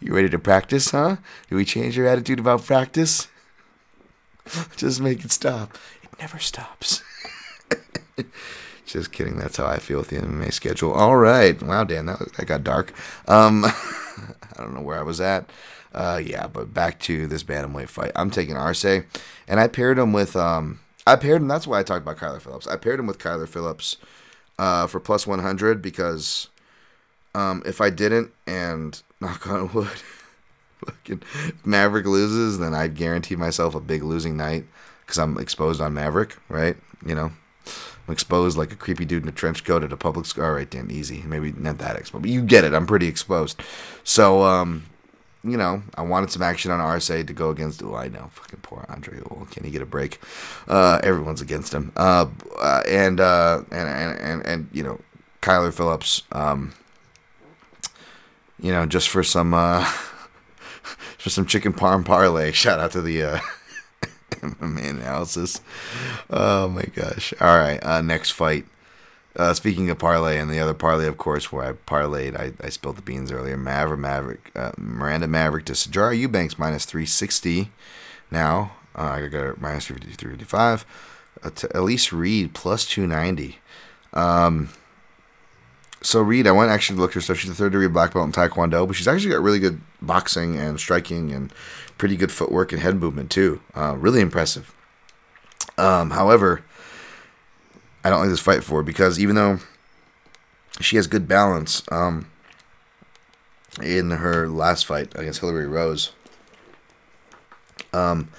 You 0.00 0.16
ready 0.16 0.30
to 0.30 0.38
practice, 0.40 0.90
huh? 0.90 1.18
Do 1.48 1.54
we 1.54 1.64
change 1.64 1.96
your 1.96 2.08
attitude 2.08 2.40
about 2.40 2.64
practice? 2.64 3.28
Just 4.76 5.00
make 5.00 5.24
it 5.24 5.30
stop. 5.30 5.78
It 6.02 6.10
never 6.18 6.40
stops. 6.40 7.04
Just 8.92 9.12
kidding. 9.12 9.38
That's 9.38 9.56
how 9.56 9.66
I 9.66 9.78
feel 9.78 9.98
with 9.98 10.08
the 10.08 10.16
MMA 10.16 10.52
schedule. 10.52 10.92
All 10.92 11.16
right. 11.16 11.60
Wow, 11.62 11.84
Dan, 11.84 12.06
that, 12.06 12.18
that 12.36 12.46
got 12.46 12.64
dark. 12.64 12.92
Um, 13.28 13.64
I 13.64 14.34
don't 14.56 14.74
know 14.74 14.82
where 14.82 14.98
I 14.98 15.02
was 15.02 15.20
at. 15.20 15.48
Uh, 15.92 16.20
yeah, 16.24 16.46
but 16.46 16.72
back 16.72 16.98
to 17.00 17.26
this 17.26 17.42
bantamweight 17.42 17.88
fight. 17.88 18.12
I'm 18.16 18.30
taking 18.30 18.56
Arce, 18.56 18.84
and 18.84 19.04
I 19.48 19.68
paired 19.68 19.98
him 19.98 20.12
with 20.12 20.36
um, 20.36 20.80
I 21.06 21.16
paired 21.16 21.42
him. 21.42 21.48
That's 21.48 21.66
why 21.66 21.80
I 21.80 21.82
talked 21.82 22.02
about 22.02 22.18
Kyler 22.18 22.40
Phillips. 22.40 22.66
I 22.66 22.76
paired 22.76 23.00
him 23.00 23.06
with 23.06 23.18
Kyler 23.18 23.48
Phillips 23.48 23.96
uh, 24.58 24.86
for 24.86 25.00
plus 25.00 25.26
100 25.26 25.82
because 25.82 26.48
um, 27.34 27.62
if 27.66 27.80
I 27.80 27.90
didn't, 27.90 28.32
and 28.46 29.00
knock 29.20 29.46
on 29.48 29.72
wood, 29.72 29.88
fucking 30.84 31.22
Maverick 31.64 32.06
loses, 32.06 32.58
then 32.58 32.74
I 32.74 32.88
guarantee 32.88 33.36
myself 33.36 33.74
a 33.74 33.80
big 33.80 34.02
losing 34.02 34.36
night 34.36 34.66
because 35.00 35.18
I'm 35.18 35.38
exposed 35.38 35.80
on 35.80 35.94
Maverick, 35.94 36.36
right? 36.48 36.76
You 37.04 37.14
know, 37.14 37.32
I'm 38.06 38.12
exposed 38.12 38.56
like 38.56 38.72
a 38.72 38.76
creepy 38.76 39.04
dude 39.04 39.22
in 39.22 39.28
a 39.28 39.32
trench 39.32 39.64
coat 39.64 39.84
at 39.84 39.92
a 39.92 39.96
public 39.96 40.26
school. 40.26 40.44
All 40.44 40.52
right, 40.52 40.68
Dan, 40.68 40.90
easy. 40.90 41.22
Maybe 41.26 41.52
not 41.52 41.78
that 41.78 41.96
exposed, 41.96 42.22
but 42.22 42.30
you 42.30 42.42
get 42.42 42.64
it. 42.64 42.74
I'm 42.74 42.86
pretty 42.86 43.06
exposed. 43.06 43.60
So, 44.04 44.42
um, 44.42 44.84
you 45.44 45.56
know, 45.56 45.82
I 45.94 46.02
wanted 46.02 46.30
some 46.30 46.42
action 46.42 46.70
on 46.70 46.80
Arce 46.80 47.06
to 47.06 47.22
go 47.24 47.50
against. 47.50 47.82
Oh, 47.82 47.94
I 47.94 48.08
know, 48.08 48.30
fucking 48.32 48.60
poor 48.60 48.84
Andre. 48.88 49.20
Oh, 49.30 49.46
can 49.50 49.64
he 49.64 49.70
get 49.70 49.82
a 49.82 49.86
break? 49.86 50.20
Uh, 50.68 51.00
everyone's 51.02 51.40
against 51.40 51.72
him. 51.72 51.92
Uh, 51.96 52.26
uh 52.60 52.82
and, 52.88 53.20
uh, 53.20 53.62
and 53.70 53.88
and 53.88 54.20
and 54.20 54.46
and 54.46 54.68
you 54.72 54.82
know, 54.82 55.00
Kyler 55.40 55.72
Phillips. 55.72 56.22
Um, 56.32 56.74
you 58.60 58.72
know, 58.72 58.86
just 58.86 59.08
for 59.08 59.22
some 59.22 59.54
uh, 59.54 59.84
for 61.18 61.30
some 61.30 61.46
chicken 61.46 61.72
parm 61.72 62.04
parlay. 62.04 62.52
Shout 62.52 62.80
out 62.80 62.92
to 62.92 63.00
the 63.00 63.22
uh, 63.22 63.40
MMA 64.40 64.90
analysis. 64.90 65.60
Oh 66.28 66.68
my 66.68 66.84
gosh! 66.94 67.32
All 67.40 67.58
right, 67.58 67.82
uh, 67.84 68.02
next 68.02 68.30
fight. 68.30 68.66
Uh, 69.36 69.54
speaking 69.54 69.88
of 69.90 69.98
parlay 69.98 70.38
and 70.38 70.50
the 70.50 70.58
other 70.58 70.74
parlay, 70.74 71.06
of 71.06 71.16
course, 71.16 71.52
where 71.52 71.64
I 71.64 71.72
parlayed, 71.72 72.36
I, 72.36 72.52
I 72.64 72.68
spilled 72.68 72.96
the 72.96 73.02
beans 73.02 73.30
earlier. 73.30 73.56
Maverick, 73.56 74.00
Maverick, 74.00 74.50
uh, 74.56 74.72
Miranda 74.76 75.28
Maverick 75.28 75.66
to 75.66 75.72
Sijara 75.74 76.18
Eubanks 76.18 76.58
minus 76.58 76.84
360 76.84 77.70
now. 78.30 78.72
Uh, 78.96 79.02
I 79.02 79.28
got 79.28 79.46
it 79.46 79.60
minus 79.60 79.86
355. 79.86 80.84
Uh, 81.42 81.50
to 81.50 81.78
Elise 81.78 82.12
Reed 82.12 82.54
plus 82.54 82.84
290. 82.86 83.58
Um, 84.12 84.70
so 86.02 86.20
Reed, 86.20 86.46
I 86.46 86.52
went 86.52 86.70
actually 86.70 86.96
to 86.96 87.02
look 87.02 87.14
her 87.14 87.20
stuff. 87.20 87.38
She's 87.38 87.50
a 87.50 87.54
third 87.54 87.72
degree 87.72 87.88
black 87.88 88.12
belt 88.12 88.26
in 88.26 88.32
Taekwondo, 88.32 88.86
but 88.86 88.96
she's 88.96 89.08
actually 89.08 89.30
got 89.30 89.42
really 89.42 89.58
good 89.58 89.80
boxing 90.02 90.58
and 90.58 90.80
striking 90.80 91.32
and 91.32 91.52
pretty 92.00 92.16
good 92.16 92.32
footwork 92.32 92.72
and 92.72 92.80
head 92.80 92.96
movement 92.96 93.30
too. 93.30 93.60
Uh, 93.74 93.94
really 93.94 94.22
impressive. 94.22 94.74
Um, 95.76 96.12
however, 96.12 96.64
I 98.02 98.08
don't 98.08 98.20
like 98.20 98.30
this 98.30 98.40
fight 98.40 98.64
for 98.64 98.76
her 98.76 98.82
because 98.82 99.20
even 99.20 99.36
though 99.36 99.58
she 100.80 100.96
has 100.96 101.06
good 101.06 101.28
balance 101.28 101.82
um, 101.92 102.30
in 103.82 104.12
her 104.12 104.48
last 104.48 104.86
fight 104.86 105.12
against 105.14 105.40
Hillary 105.40 105.66
Rose, 105.66 106.12
um, 107.92 108.30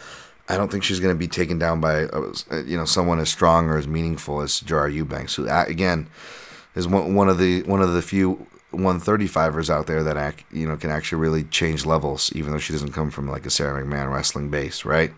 I 0.49 0.57
don't 0.57 0.72
think 0.72 0.84
she's 0.84 0.99
going 0.99 1.14
to 1.14 1.20
be 1.20 1.28
taken 1.28 1.59
down 1.59 1.80
by 1.80 2.05
uh, 2.05 2.34
you 2.66 2.78
know 2.78 2.86
someone 2.86 3.20
as 3.20 3.30
strong 3.30 3.70
or 3.70 3.78
as 3.78 3.88
meaningful 3.88 4.41
as 4.41 4.59
Jar 4.59 4.89
Eubanks. 4.89 5.36
Who 5.36 5.47
again 5.47 6.07
is 6.74 6.88
one 6.88 7.30
of 7.30 7.38
the 7.38 7.62
one 7.62 7.84
of 7.84 7.93
the 7.93 8.01
few 8.01 8.47
135ers 8.72 9.70
out 9.70 9.88
there 9.88 10.04
that 10.04 10.18
act, 10.18 10.44
you 10.52 10.68
know 10.68 10.78
can 10.78 10.90
actually 10.90 11.20
really 11.20 11.44
change 11.44 11.86
levels, 11.86 12.32
even 12.36 12.52
though 12.52 12.60
she 12.60 12.74
doesn't 12.74 12.94
come 12.94 13.12
from 13.12 13.30
like 13.30 13.46
a 13.46 13.50
Sara 13.50 13.84
McMann 13.84 14.14
wrestling 14.14 14.50
base, 14.50 14.86
right, 14.86 15.14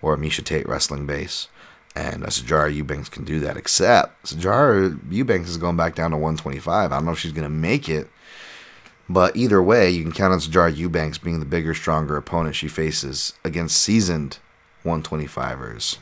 or 0.00 0.14
a 0.14 0.16
Miesha 0.16 0.44
Tate 0.44 0.68
wrestling 0.68 1.06
base. 1.06 1.48
And 1.96 2.24
uh, 2.24 2.26
Sijara 2.26 2.74
Eubanks 2.74 3.08
can 3.08 3.24
do 3.24 3.38
that. 3.40 3.56
Except 3.56 4.24
Sijara 4.24 4.98
Eubanks 5.10 5.48
is 5.48 5.58
going 5.58 5.76
back 5.76 5.94
down 5.94 6.10
to 6.10 6.16
125. 6.16 6.90
I 6.90 6.96
don't 6.96 7.04
know 7.04 7.12
if 7.12 7.20
she's 7.20 7.32
going 7.32 7.44
to 7.44 7.48
make 7.48 7.88
it, 7.88 8.08
but 9.08 9.36
either 9.36 9.62
way, 9.62 9.90
you 9.90 10.02
can 10.02 10.12
count 10.12 10.32
on 10.32 10.40
Sijara 10.40 10.76
Eubanks 10.76 11.18
being 11.18 11.38
the 11.38 11.46
bigger, 11.46 11.74
stronger 11.74 12.16
opponent 12.16 12.56
she 12.56 12.68
faces 12.68 13.34
against 13.44 13.76
seasoned 13.76 14.38
125ers. 14.84 15.98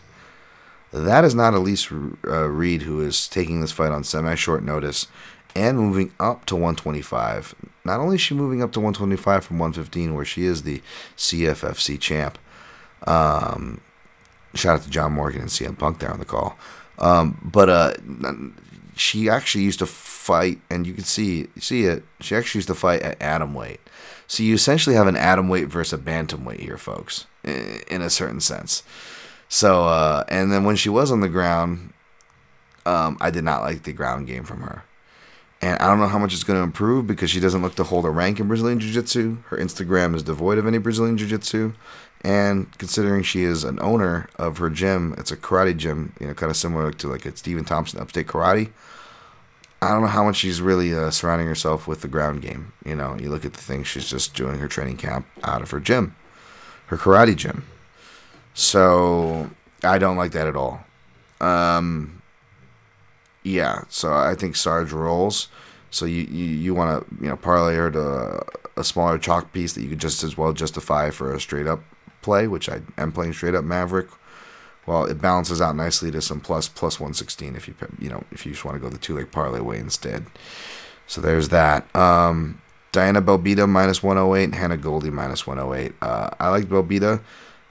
That 0.92 1.24
is 1.24 1.34
not 1.34 1.54
Elise 1.54 1.90
uh, 1.90 2.48
Reed, 2.48 2.82
who 2.82 3.00
is 3.00 3.26
taking 3.26 3.60
this 3.60 3.72
fight 3.72 3.92
on 3.92 4.04
semi 4.04 4.34
short 4.34 4.62
notice 4.62 5.06
and 5.54 5.78
moving 5.78 6.12
up 6.18 6.46
to 6.46 6.54
125. 6.54 7.54
Not 7.84 8.00
only 8.00 8.16
is 8.16 8.20
she 8.20 8.34
moving 8.34 8.62
up 8.62 8.72
to 8.72 8.80
125 8.80 9.44
from 9.44 9.58
115, 9.58 10.14
where 10.14 10.24
she 10.24 10.44
is 10.44 10.62
the 10.62 10.82
CFFC 11.16 11.98
champ. 11.98 12.38
Um, 13.06 13.80
shout 14.54 14.76
out 14.76 14.82
to 14.84 14.90
John 14.90 15.12
Morgan 15.12 15.42
and 15.42 15.50
CM 15.50 15.78
Punk 15.78 15.98
there 15.98 16.12
on 16.12 16.18
the 16.18 16.24
call. 16.24 16.56
Um, 16.98 17.38
but 17.42 17.68
uh, 17.68 17.94
she 18.94 19.28
actually 19.28 19.64
used 19.64 19.80
to 19.80 19.86
fight, 19.86 20.60
and 20.70 20.86
you 20.86 20.92
can 20.92 21.04
see 21.04 21.48
see 21.58 21.84
it. 21.84 22.04
She 22.20 22.36
actually 22.36 22.58
used 22.58 22.68
to 22.68 22.74
fight 22.74 23.02
at 23.02 23.20
atom 23.20 23.54
weight. 23.54 23.80
So 24.26 24.42
you 24.42 24.54
essentially 24.54 24.96
have 24.96 25.08
an 25.08 25.16
atom 25.16 25.48
weight 25.48 25.68
versus 25.68 25.92
a 25.94 25.98
bantam 25.98 26.44
weight 26.44 26.60
here, 26.60 26.78
folks, 26.78 27.26
in 27.44 28.00
a 28.00 28.08
certain 28.08 28.40
sense. 28.40 28.82
So, 29.48 29.84
uh, 29.84 30.24
and 30.28 30.50
then 30.50 30.64
when 30.64 30.76
she 30.76 30.88
was 30.88 31.10
on 31.12 31.20
the 31.20 31.28
ground, 31.28 31.92
um, 32.86 33.18
I 33.20 33.30
did 33.30 33.44
not 33.44 33.60
like 33.60 33.82
the 33.82 33.92
ground 33.92 34.26
game 34.26 34.44
from 34.44 34.62
her. 34.62 34.84
And 35.62 35.78
I 35.78 35.86
don't 35.86 36.00
know 36.00 36.08
how 36.08 36.18
much 36.18 36.34
it's 36.34 36.42
going 36.42 36.58
to 36.58 36.64
improve 36.64 37.06
because 37.06 37.30
she 37.30 37.38
doesn't 37.38 37.62
look 37.62 37.76
to 37.76 37.84
hold 37.84 38.04
a 38.04 38.10
rank 38.10 38.40
in 38.40 38.48
Brazilian 38.48 38.80
Jiu 38.80 38.92
Jitsu. 38.92 39.38
Her 39.46 39.56
Instagram 39.56 40.16
is 40.16 40.24
devoid 40.24 40.58
of 40.58 40.66
any 40.66 40.78
Brazilian 40.78 41.16
Jiu 41.16 41.28
Jitsu. 41.28 41.72
And 42.22 42.76
considering 42.78 43.22
she 43.22 43.44
is 43.44 43.62
an 43.62 43.78
owner 43.80 44.28
of 44.36 44.58
her 44.58 44.70
gym, 44.70 45.14
it's 45.18 45.30
a 45.30 45.36
karate 45.36 45.76
gym, 45.76 46.14
you 46.20 46.26
know, 46.26 46.34
kind 46.34 46.50
of 46.50 46.56
similar 46.56 46.92
to 46.92 47.08
like 47.08 47.24
a 47.26 47.36
Stephen 47.36 47.64
Thompson 47.64 48.00
Upstate 48.00 48.26
Karate. 48.26 48.70
I 49.80 49.88
don't 49.88 50.02
know 50.02 50.08
how 50.08 50.24
much 50.24 50.36
she's 50.36 50.60
really 50.60 50.94
uh, 50.94 51.10
surrounding 51.10 51.48
herself 51.48 51.88
with 51.88 52.02
the 52.02 52.08
ground 52.08 52.42
game. 52.42 52.72
You 52.84 52.94
know, 52.94 53.16
you 53.18 53.30
look 53.30 53.44
at 53.44 53.54
the 53.54 53.60
things 53.60 53.88
she's 53.88 54.08
just 54.08 54.34
doing 54.34 54.58
her 54.58 54.68
training 54.68 54.96
camp 54.96 55.26
out 55.42 55.62
of 55.62 55.70
her 55.70 55.80
gym, 55.80 56.14
her 56.86 56.96
karate 56.96 57.36
gym. 57.36 57.64
So 58.54 59.50
I 59.82 59.98
don't 59.98 60.16
like 60.16 60.32
that 60.32 60.46
at 60.46 60.54
all. 60.54 60.84
Um, 61.40 62.21
yeah, 63.42 63.84
so 63.88 64.12
I 64.12 64.34
think 64.34 64.56
Sarge 64.56 64.92
rolls. 64.92 65.48
So 65.90 66.06
you 66.06 66.22
you, 66.22 66.44
you 66.44 66.74
want 66.74 67.06
to 67.06 67.14
you 67.22 67.28
know 67.28 67.36
parlay 67.36 67.74
her 67.74 67.90
to 67.90 68.42
a 68.76 68.84
smaller 68.84 69.18
chalk 69.18 69.52
piece 69.52 69.74
that 69.74 69.82
you 69.82 69.90
could 69.90 70.00
just 70.00 70.24
as 70.24 70.38
well 70.38 70.52
justify 70.52 71.10
for 71.10 71.34
a 71.34 71.40
straight 71.40 71.66
up 71.66 71.80
play, 72.22 72.46
which 72.46 72.68
I 72.68 72.80
am 72.96 73.12
playing 73.12 73.34
straight 73.34 73.54
up 73.54 73.64
Maverick 73.64 74.08
well, 74.86 75.04
it 75.04 75.20
balances 75.20 75.60
out 75.60 75.76
nicely 75.76 76.10
to 76.10 76.20
some 76.20 76.40
plus 76.40 76.68
plus 76.68 76.98
116 76.98 77.54
if 77.54 77.68
you 77.68 77.74
you 77.98 78.08
know 78.08 78.24
if 78.32 78.44
you 78.44 78.52
just 78.52 78.64
want 78.64 78.76
to 78.76 78.80
go 78.80 78.88
the 78.88 78.98
two 78.98 79.14
leg 79.14 79.30
parlay 79.30 79.60
way 79.60 79.78
instead. 79.78 80.26
So 81.06 81.20
there's 81.20 81.48
that. 81.50 81.94
Um, 81.94 82.60
Diana 82.90 83.22
Belbita 83.22 83.68
minus 83.68 84.02
108, 84.02 84.54
Hannah 84.54 84.76
Goldy 84.76 85.10
minus 85.10 85.46
108. 85.46 85.94
Uh, 86.02 86.30
I 86.38 86.48
like 86.48 86.64
Belbita. 86.64 87.20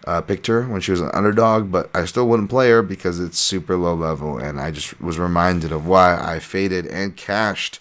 Uh, 0.07 0.19
picked 0.19 0.47
her 0.47 0.63
when 0.63 0.81
she 0.81 0.89
was 0.89 0.99
an 0.99 1.11
underdog, 1.13 1.71
but 1.71 1.87
I 1.93 2.05
still 2.05 2.27
wouldn't 2.27 2.49
play 2.49 2.71
her 2.71 2.81
because 2.81 3.19
it's 3.19 3.39
super 3.39 3.75
low 3.77 3.93
level, 3.93 4.37
and 4.39 4.59
I 4.59 4.71
just 4.71 4.99
was 4.99 5.19
reminded 5.19 5.71
of 5.71 5.85
why 5.85 6.15
I 6.19 6.39
faded 6.39 6.87
and 6.87 7.15
cashed 7.15 7.79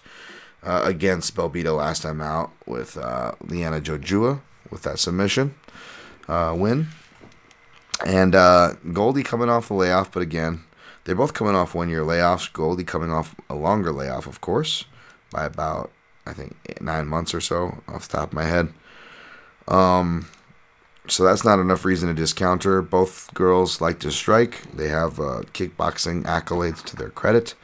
uh, 0.63 0.81
against 0.85 1.35
Belbita 1.35 1.75
last 1.75 2.03
time 2.03 2.21
out 2.21 2.51
with 2.67 2.95
uh, 2.95 3.31
Liana 3.41 3.81
Jojua 3.81 4.41
with 4.69 4.83
that 4.83 4.99
submission 4.99 5.55
uh, 6.27 6.55
win. 6.55 6.87
And 8.05 8.33
uh, 8.33 8.73
Goldy 8.93 9.23
coming 9.23 9.49
off 9.49 9.67
the 9.67 9.73
layoff, 9.75 10.11
but 10.11 10.23
again, 10.23 10.63
they're 11.03 11.15
both 11.15 11.33
coming 11.33 11.55
off 11.55 11.75
one 11.75 11.89
year 11.89 12.01
layoffs. 12.01 12.51
Goldy 12.51 12.83
coming 12.83 13.11
off 13.11 13.35
a 13.49 13.55
longer 13.55 13.91
layoff, 13.91 14.27
of 14.27 14.41
course, 14.41 14.85
by 15.31 15.45
about, 15.45 15.91
I 16.25 16.33
think, 16.33 16.55
eight, 16.69 16.81
nine 16.81 17.07
months 17.07 17.33
or 17.33 17.41
so 17.41 17.81
off 17.87 18.07
the 18.07 18.17
top 18.17 18.29
of 18.29 18.33
my 18.33 18.45
head. 18.45 18.73
Um, 19.67 20.27
so 21.07 21.23
that's 21.23 21.43
not 21.43 21.59
enough 21.59 21.83
reason 21.85 22.07
to 22.09 22.13
discount 22.13 22.63
her. 22.63 22.81
Both 22.81 23.33
girls 23.33 23.81
like 23.81 23.99
to 23.99 24.11
strike. 24.11 24.61
They 24.73 24.89
have 24.89 25.19
uh, 25.19 25.43
kickboxing 25.53 26.23
accolades 26.23 26.83
to 26.85 26.95
their 26.95 27.09
credit 27.09 27.55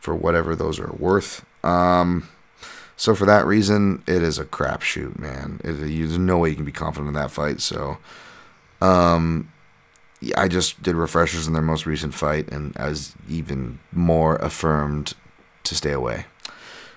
for 0.00 0.14
whatever 0.14 0.56
those 0.56 0.80
are 0.80 0.92
worth. 0.92 1.44
Um, 1.64 2.28
so 2.96 3.14
for 3.14 3.24
that 3.26 3.46
reason, 3.46 4.02
it 4.06 4.22
is 4.22 4.38
a 4.38 4.44
crapshoot, 4.44 5.18
man. 5.18 5.60
It, 5.64 5.72
there's 5.72 6.18
no 6.18 6.38
way 6.38 6.50
you 6.50 6.56
can 6.56 6.64
be 6.64 6.72
confident 6.72 7.08
in 7.08 7.14
that 7.14 7.30
fight. 7.30 7.60
So, 7.60 7.98
um, 8.80 9.50
I 10.36 10.48
just 10.48 10.82
did 10.82 10.94
refreshers 10.94 11.46
in 11.46 11.52
their 11.52 11.62
most 11.62 11.86
recent 11.86 12.14
fight, 12.14 12.48
and 12.52 12.76
I 12.76 12.88
was 12.90 13.14
even 13.28 13.80
more 13.90 14.36
affirmed 14.36 15.14
to 15.64 15.74
stay 15.74 15.92
away. 15.92 16.26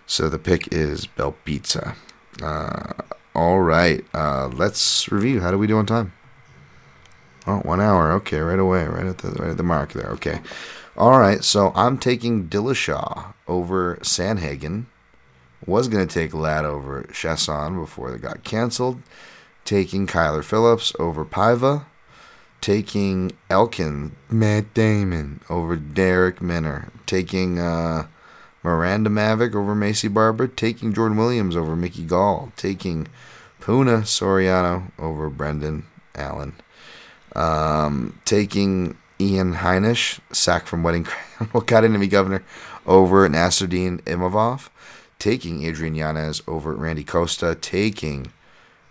So 0.05 0.29
the 0.29 0.37
pick 0.37 0.71
is 0.71 1.07
Belbita. 1.07 1.95
Uh, 2.41 2.93
all 3.35 3.59
right, 3.59 4.03
uh, 4.13 4.47
let's 4.47 5.11
review. 5.11 5.41
How 5.41 5.51
do 5.51 5.57
we 5.57 5.67
do 5.67 5.77
on 5.77 5.85
time? 5.85 6.13
Oh, 7.45 7.57
one 7.59 7.81
hour. 7.81 8.11
Okay, 8.13 8.39
right 8.39 8.57
away, 8.57 8.85
right 8.85 9.05
at 9.05 9.19
the 9.19 9.31
right 9.31 9.51
at 9.51 9.57
the 9.57 9.63
mark 9.63 9.93
there. 9.93 10.07
Okay, 10.11 10.39
all 10.97 11.19
right. 11.19 11.43
So 11.43 11.71
I'm 11.75 11.97
taking 11.97 12.47
Dillashaw 12.47 13.33
over 13.47 13.97
Sandhagen. 13.97 14.85
Was 15.65 15.87
gonna 15.87 16.05
take 16.05 16.33
Ladd 16.33 16.65
over 16.65 17.03
Chiasson 17.03 17.79
before 17.79 18.11
they 18.11 18.17
got 18.17 18.43
canceled. 18.43 19.01
Taking 19.63 20.07
Kyler 20.07 20.43
Phillips 20.43 20.93
over 20.99 21.25
Paiva. 21.25 21.85
Taking 22.61 23.31
Elkin 23.49 24.15
Matt 24.29 24.73
Damon 24.73 25.41
over 25.49 25.75
Darrick 25.77 26.39
Minner. 26.41 26.91
Taking 27.05 27.59
uh, 27.59 28.07
Miranda 28.65 29.11
Maverick 29.11 29.53
over 29.53 29.75
Maycee 29.75 30.11
Barber, 30.11 30.47
taking 30.47 30.91
Jordan 30.91 31.19
Williams 31.19 31.55
over 31.55 31.75
Mickey 31.75 32.03
Gall, 32.03 32.51
taking 32.57 33.07
Puna 33.59 33.99
Soriano 33.99 34.91
over 34.97 35.29
Brendan 35.29 35.85
Allen, 36.15 36.55
um, 37.35 38.19
taking 38.25 38.97
Ian 39.21 39.53
Heinisch, 39.53 40.19
sack 40.33 40.65
from 40.65 40.81
Wedding 40.81 41.03
Crown, 41.03 41.47
what 41.51 41.67
got 41.67 41.83
into 41.83 41.99
me, 41.99 42.07
Governor, 42.07 42.43
over 42.87 43.29
Nassourdine 43.29 44.01
Imavov, 44.01 44.69
taking 45.19 45.63
Adrian 45.63 45.93
Yanez 45.93 46.41
over 46.47 46.73
Randy 46.73 47.03
Costa, 47.03 47.53
taking 47.53 48.31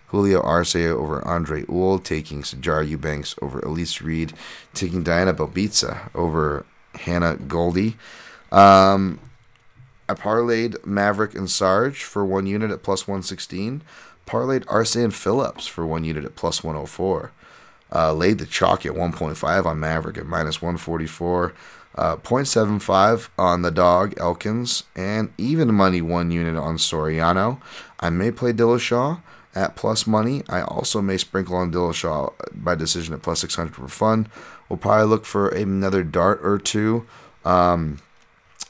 Julio 0.07 0.41
Arce 0.41 0.77
over 0.77 1.27
Andre 1.27 1.63
Ewell, 1.63 1.99
taking 1.99 2.43
Sijara 2.43 2.89
Eubanks 2.89 3.35
over 3.43 3.59
Elise 3.59 4.01
Reed, 4.01 4.35
taking 4.73 5.03
Diana 5.03 5.35
Belbita 5.35 6.15
over 6.15 6.65
Hannah 6.95 7.35
Goldy. 7.35 7.97
Um, 8.53 9.19
I 10.09 10.15
parlayed 10.15 10.85
Maverick 10.85 11.35
and 11.35 11.51
Sarge 11.51 12.05
for 12.05 12.25
one 12.25 12.47
unit 12.47 12.71
at 12.71 12.83
plus 12.83 13.07
116. 13.09 13.83
Parlayed 14.27 14.65
Arce 14.69 14.97
and 14.97 15.15
Phillips 15.15 15.67
for 15.67 15.87
one 15.87 16.05
unit 16.05 16.25
at 16.25 16.37
plus 16.37 16.63
104. 16.65 17.33
Uh, 17.95 18.13
laid 18.13 18.39
the 18.39 18.47
chalk 18.47 18.85
at 18.85 18.93
1.5 18.93 19.67
on 19.67 19.81
Maverick 19.81 20.19
at 20.19 20.27
minus 20.27 20.61
144. 20.61 21.55
Uh, 21.97 22.17
0.75 22.17 23.29
on 23.39 23.63
the 23.63 23.71
dog 23.71 24.15
Elkins, 24.19 24.83
and 24.97 25.33
even 25.39 25.73
money 25.73 26.03
one 26.03 26.33
unit 26.33 26.57
on 26.57 26.77
Soriano. 26.77 27.61
I 28.01 28.11
may 28.11 28.33
play 28.33 28.53
Dillashaw 28.53 29.23
at 29.55 29.77
plus 29.77 30.05
money. 30.05 30.43
I 30.49 30.63
also 30.63 31.01
may 31.01 31.17
sprinkle 31.17 31.55
on 31.55 31.71
Dillashaw 31.71 32.33
by 32.53 32.75
decision 32.75 33.15
at 33.15 33.23
plus 33.23 33.41
600 33.41 33.77
for 33.77 33.87
fun. 33.87 34.27
We'll 34.69 34.77
probably 34.77 35.07
look 35.07 35.25
for 35.25 35.49
another 35.49 36.03
dart 36.03 36.41
or 36.43 36.59
two. 36.59 37.07
Um, 37.45 37.99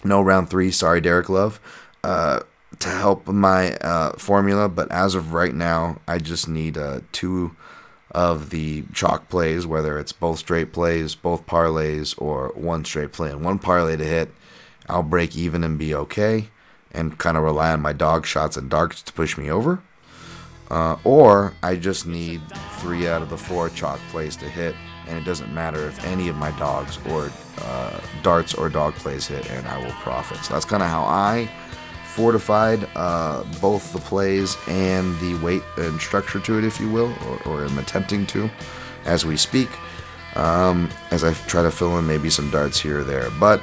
no 0.05 0.20
round 0.20 0.50
three. 0.50 0.70
Sorry, 0.70 1.00
Derek 1.00 1.28
Love. 1.28 1.61
Uh, 2.02 2.40
to 2.80 2.88
help 2.88 3.26
my 3.28 3.74
uh, 3.76 4.12
formula, 4.18 4.68
but 4.68 4.90
as 4.90 5.14
of 5.14 5.32
right 5.32 5.55
now, 5.55 5.98
I 6.07 6.18
just 6.18 6.48
need 6.48 6.76
uh, 6.76 7.00
two 7.12 7.57
of 8.11 8.50
the 8.50 8.84
chalk 8.92 9.28
plays, 9.28 9.66
whether 9.66 9.98
it's 9.98 10.12
both 10.12 10.38
straight 10.38 10.72
plays, 10.72 11.14
both 11.14 11.46
parlays, 11.46 12.14
or 12.20 12.52
one 12.55 12.84
straight 12.84 13.12
play 13.12 13.30
and 13.30 13.44
one 13.44 13.59
parlay 13.59 13.96
to 13.96 14.05
hit. 14.05 14.32
I'll 14.88 15.02
break 15.02 15.36
even 15.36 15.64
and 15.64 15.78
be 15.78 15.94
okay, 15.94 16.48
and 16.92 17.18
kind 17.18 17.36
of 17.36 17.42
rely 17.42 17.72
on 17.72 17.80
my 17.80 17.92
dog 17.92 18.26
shots 18.26 18.57
and 18.57 18.70
darks 18.70 19.02
to 19.02 19.12
push 19.12 19.38
me 19.38 19.50
over. 19.50 19.82
Uh, 20.70 20.96
or 21.05 21.55
I 21.62 21.76
just 21.76 22.07
need 22.07 22.40
three 22.78 23.07
out 23.07 23.22
of 23.22 23.30
the 23.30 23.38
four 23.38 23.68
chalk 23.70 23.98
plays 24.11 24.36
to 24.36 24.48
hit, 24.48 24.74
and 25.09 25.18
it 25.18 25.24
doesn't 25.24 25.52
matter 25.52 25.86
if 25.86 26.05
any 26.05 26.28
of 26.28 26.36
my 26.36 26.50
dogs 26.52 26.98
or 27.09 27.30
uh, 27.59 28.00
darts 28.22 28.55
or 28.55 28.68
dog 28.68 28.94
plays 28.94 29.26
hit, 29.26 29.50
and 29.50 29.66
I 29.66 29.78
will 29.78 29.92
profit. 29.92 30.38
So 30.38 30.55
that's 30.55 30.64
kind 30.64 30.82
of 30.82 30.88
how 30.88 31.05
I 31.05 31.48
fortified 32.07 32.88
uh, 32.94 33.44
both 33.61 33.92
the 33.92 33.98
plays 33.98 34.57
and 34.68 35.18
the 35.18 35.34
weight 35.42 35.62
and 35.76 36.00
structure 36.00 36.38
to 36.40 36.59
it, 36.59 36.64
if 36.64 36.78
you 36.78 36.90
will, 36.90 37.12
or, 37.26 37.42
or 37.46 37.64
am 37.64 37.78
attempting 37.78 38.26
to 38.26 38.48
as 39.05 39.26
we 39.26 39.36
speak, 39.36 39.68
um, 40.36 40.88
as 41.11 41.24
I 41.24 41.34
try 41.34 41.62
to 41.62 41.70
fill 41.70 41.98
in 41.98 42.07
maybe 42.07 42.30
some 42.30 42.50
darts 42.50 42.80
here 42.80 43.00
or 43.00 43.05
there. 43.05 43.28
But 43.40 43.61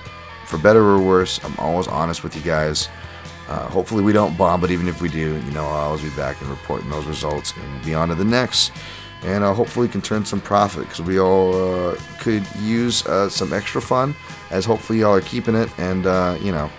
for 0.48 0.58
better 0.58 0.82
or 0.82 1.00
worse, 1.00 1.40
I'm 1.44 1.56
always 1.58 1.88
honest 1.88 2.24
with 2.24 2.36
you 2.36 2.42
guys. 2.42 2.90
Uh, 3.48 3.68
hopefully 3.70 4.04
we 4.04 4.14
don't 4.14 4.38
bomb, 4.38 4.62
but 4.62 4.72
even 4.72 4.88
if 4.88 5.02
we 5.02 5.10
do, 5.10 5.42
you 5.46 5.52
know, 5.52 5.66
I'll 5.66 5.88
always 5.88 6.02
be 6.02 6.10
back 6.12 6.40
and 6.42 6.50
reporting 6.50 6.90
those 6.90 7.06
results 7.06 7.54
and 7.56 7.86
be 7.86 7.94
on 7.94 8.10
to 8.10 8.16
the 8.16 8.26
next. 8.26 8.72
And 9.24 9.44
uh, 9.44 9.54
hopefully 9.54 9.88
can 9.88 10.02
turn 10.02 10.26
some 10.26 10.42
profit 10.42 10.84
because 10.84 11.02
we 11.02 11.20
all 11.20 11.54
uh, 11.54 11.96
could 12.20 12.44
use 12.56 13.06
uh, 13.06 13.30
some 13.30 13.54
extra 13.54 13.80
fun, 13.82 14.16
as 14.50 14.66
hopefully 14.66 15.00
y'all 15.00 15.14
are 15.14 15.22
keeping 15.22 15.54
it. 15.54 15.70
And, 15.78 16.08
uh, 16.08 16.38
you 16.42 16.52
know, 16.52 16.70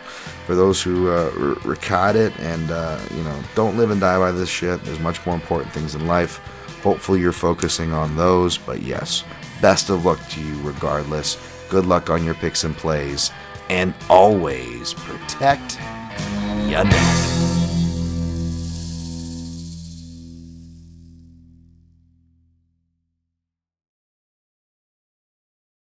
for 0.46 0.56
those 0.56 0.82
who 0.82 1.08
uh, 1.08 1.30
record 1.64 2.16
it 2.16 2.36
and, 2.40 2.70
uh, 2.70 3.00
you 3.14 3.22
know, 3.22 3.40
don't 3.54 3.76
live 3.76 3.92
and 3.92 4.00
die 4.00 4.18
by 4.18 4.32
this 4.32 4.48
shit, 4.48 4.82
there's 4.84 4.98
much 4.98 5.24
more 5.24 5.36
important 5.36 5.72
things 5.72 5.94
in 5.94 6.06
life. 6.08 6.38
Hopefully 6.82 7.20
you're 7.20 7.30
focusing 7.30 7.92
on 7.92 8.16
those. 8.16 8.58
But 8.58 8.82
yes, 8.82 9.22
best 9.60 9.88
of 9.88 10.04
luck 10.04 10.18
to 10.30 10.40
you 10.40 10.60
regardless. 10.62 11.38
Good 11.70 11.86
luck 11.86 12.10
on 12.10 12.24
your 12.24 12.34
picks 12.34 12.64
and 12.64 12.76
plays. 12.76 13.30
And 13.70 13.94
always 14.10 14.94
protect 14.94 15.78
your 16.66 16.84
necks. 16.84 17.61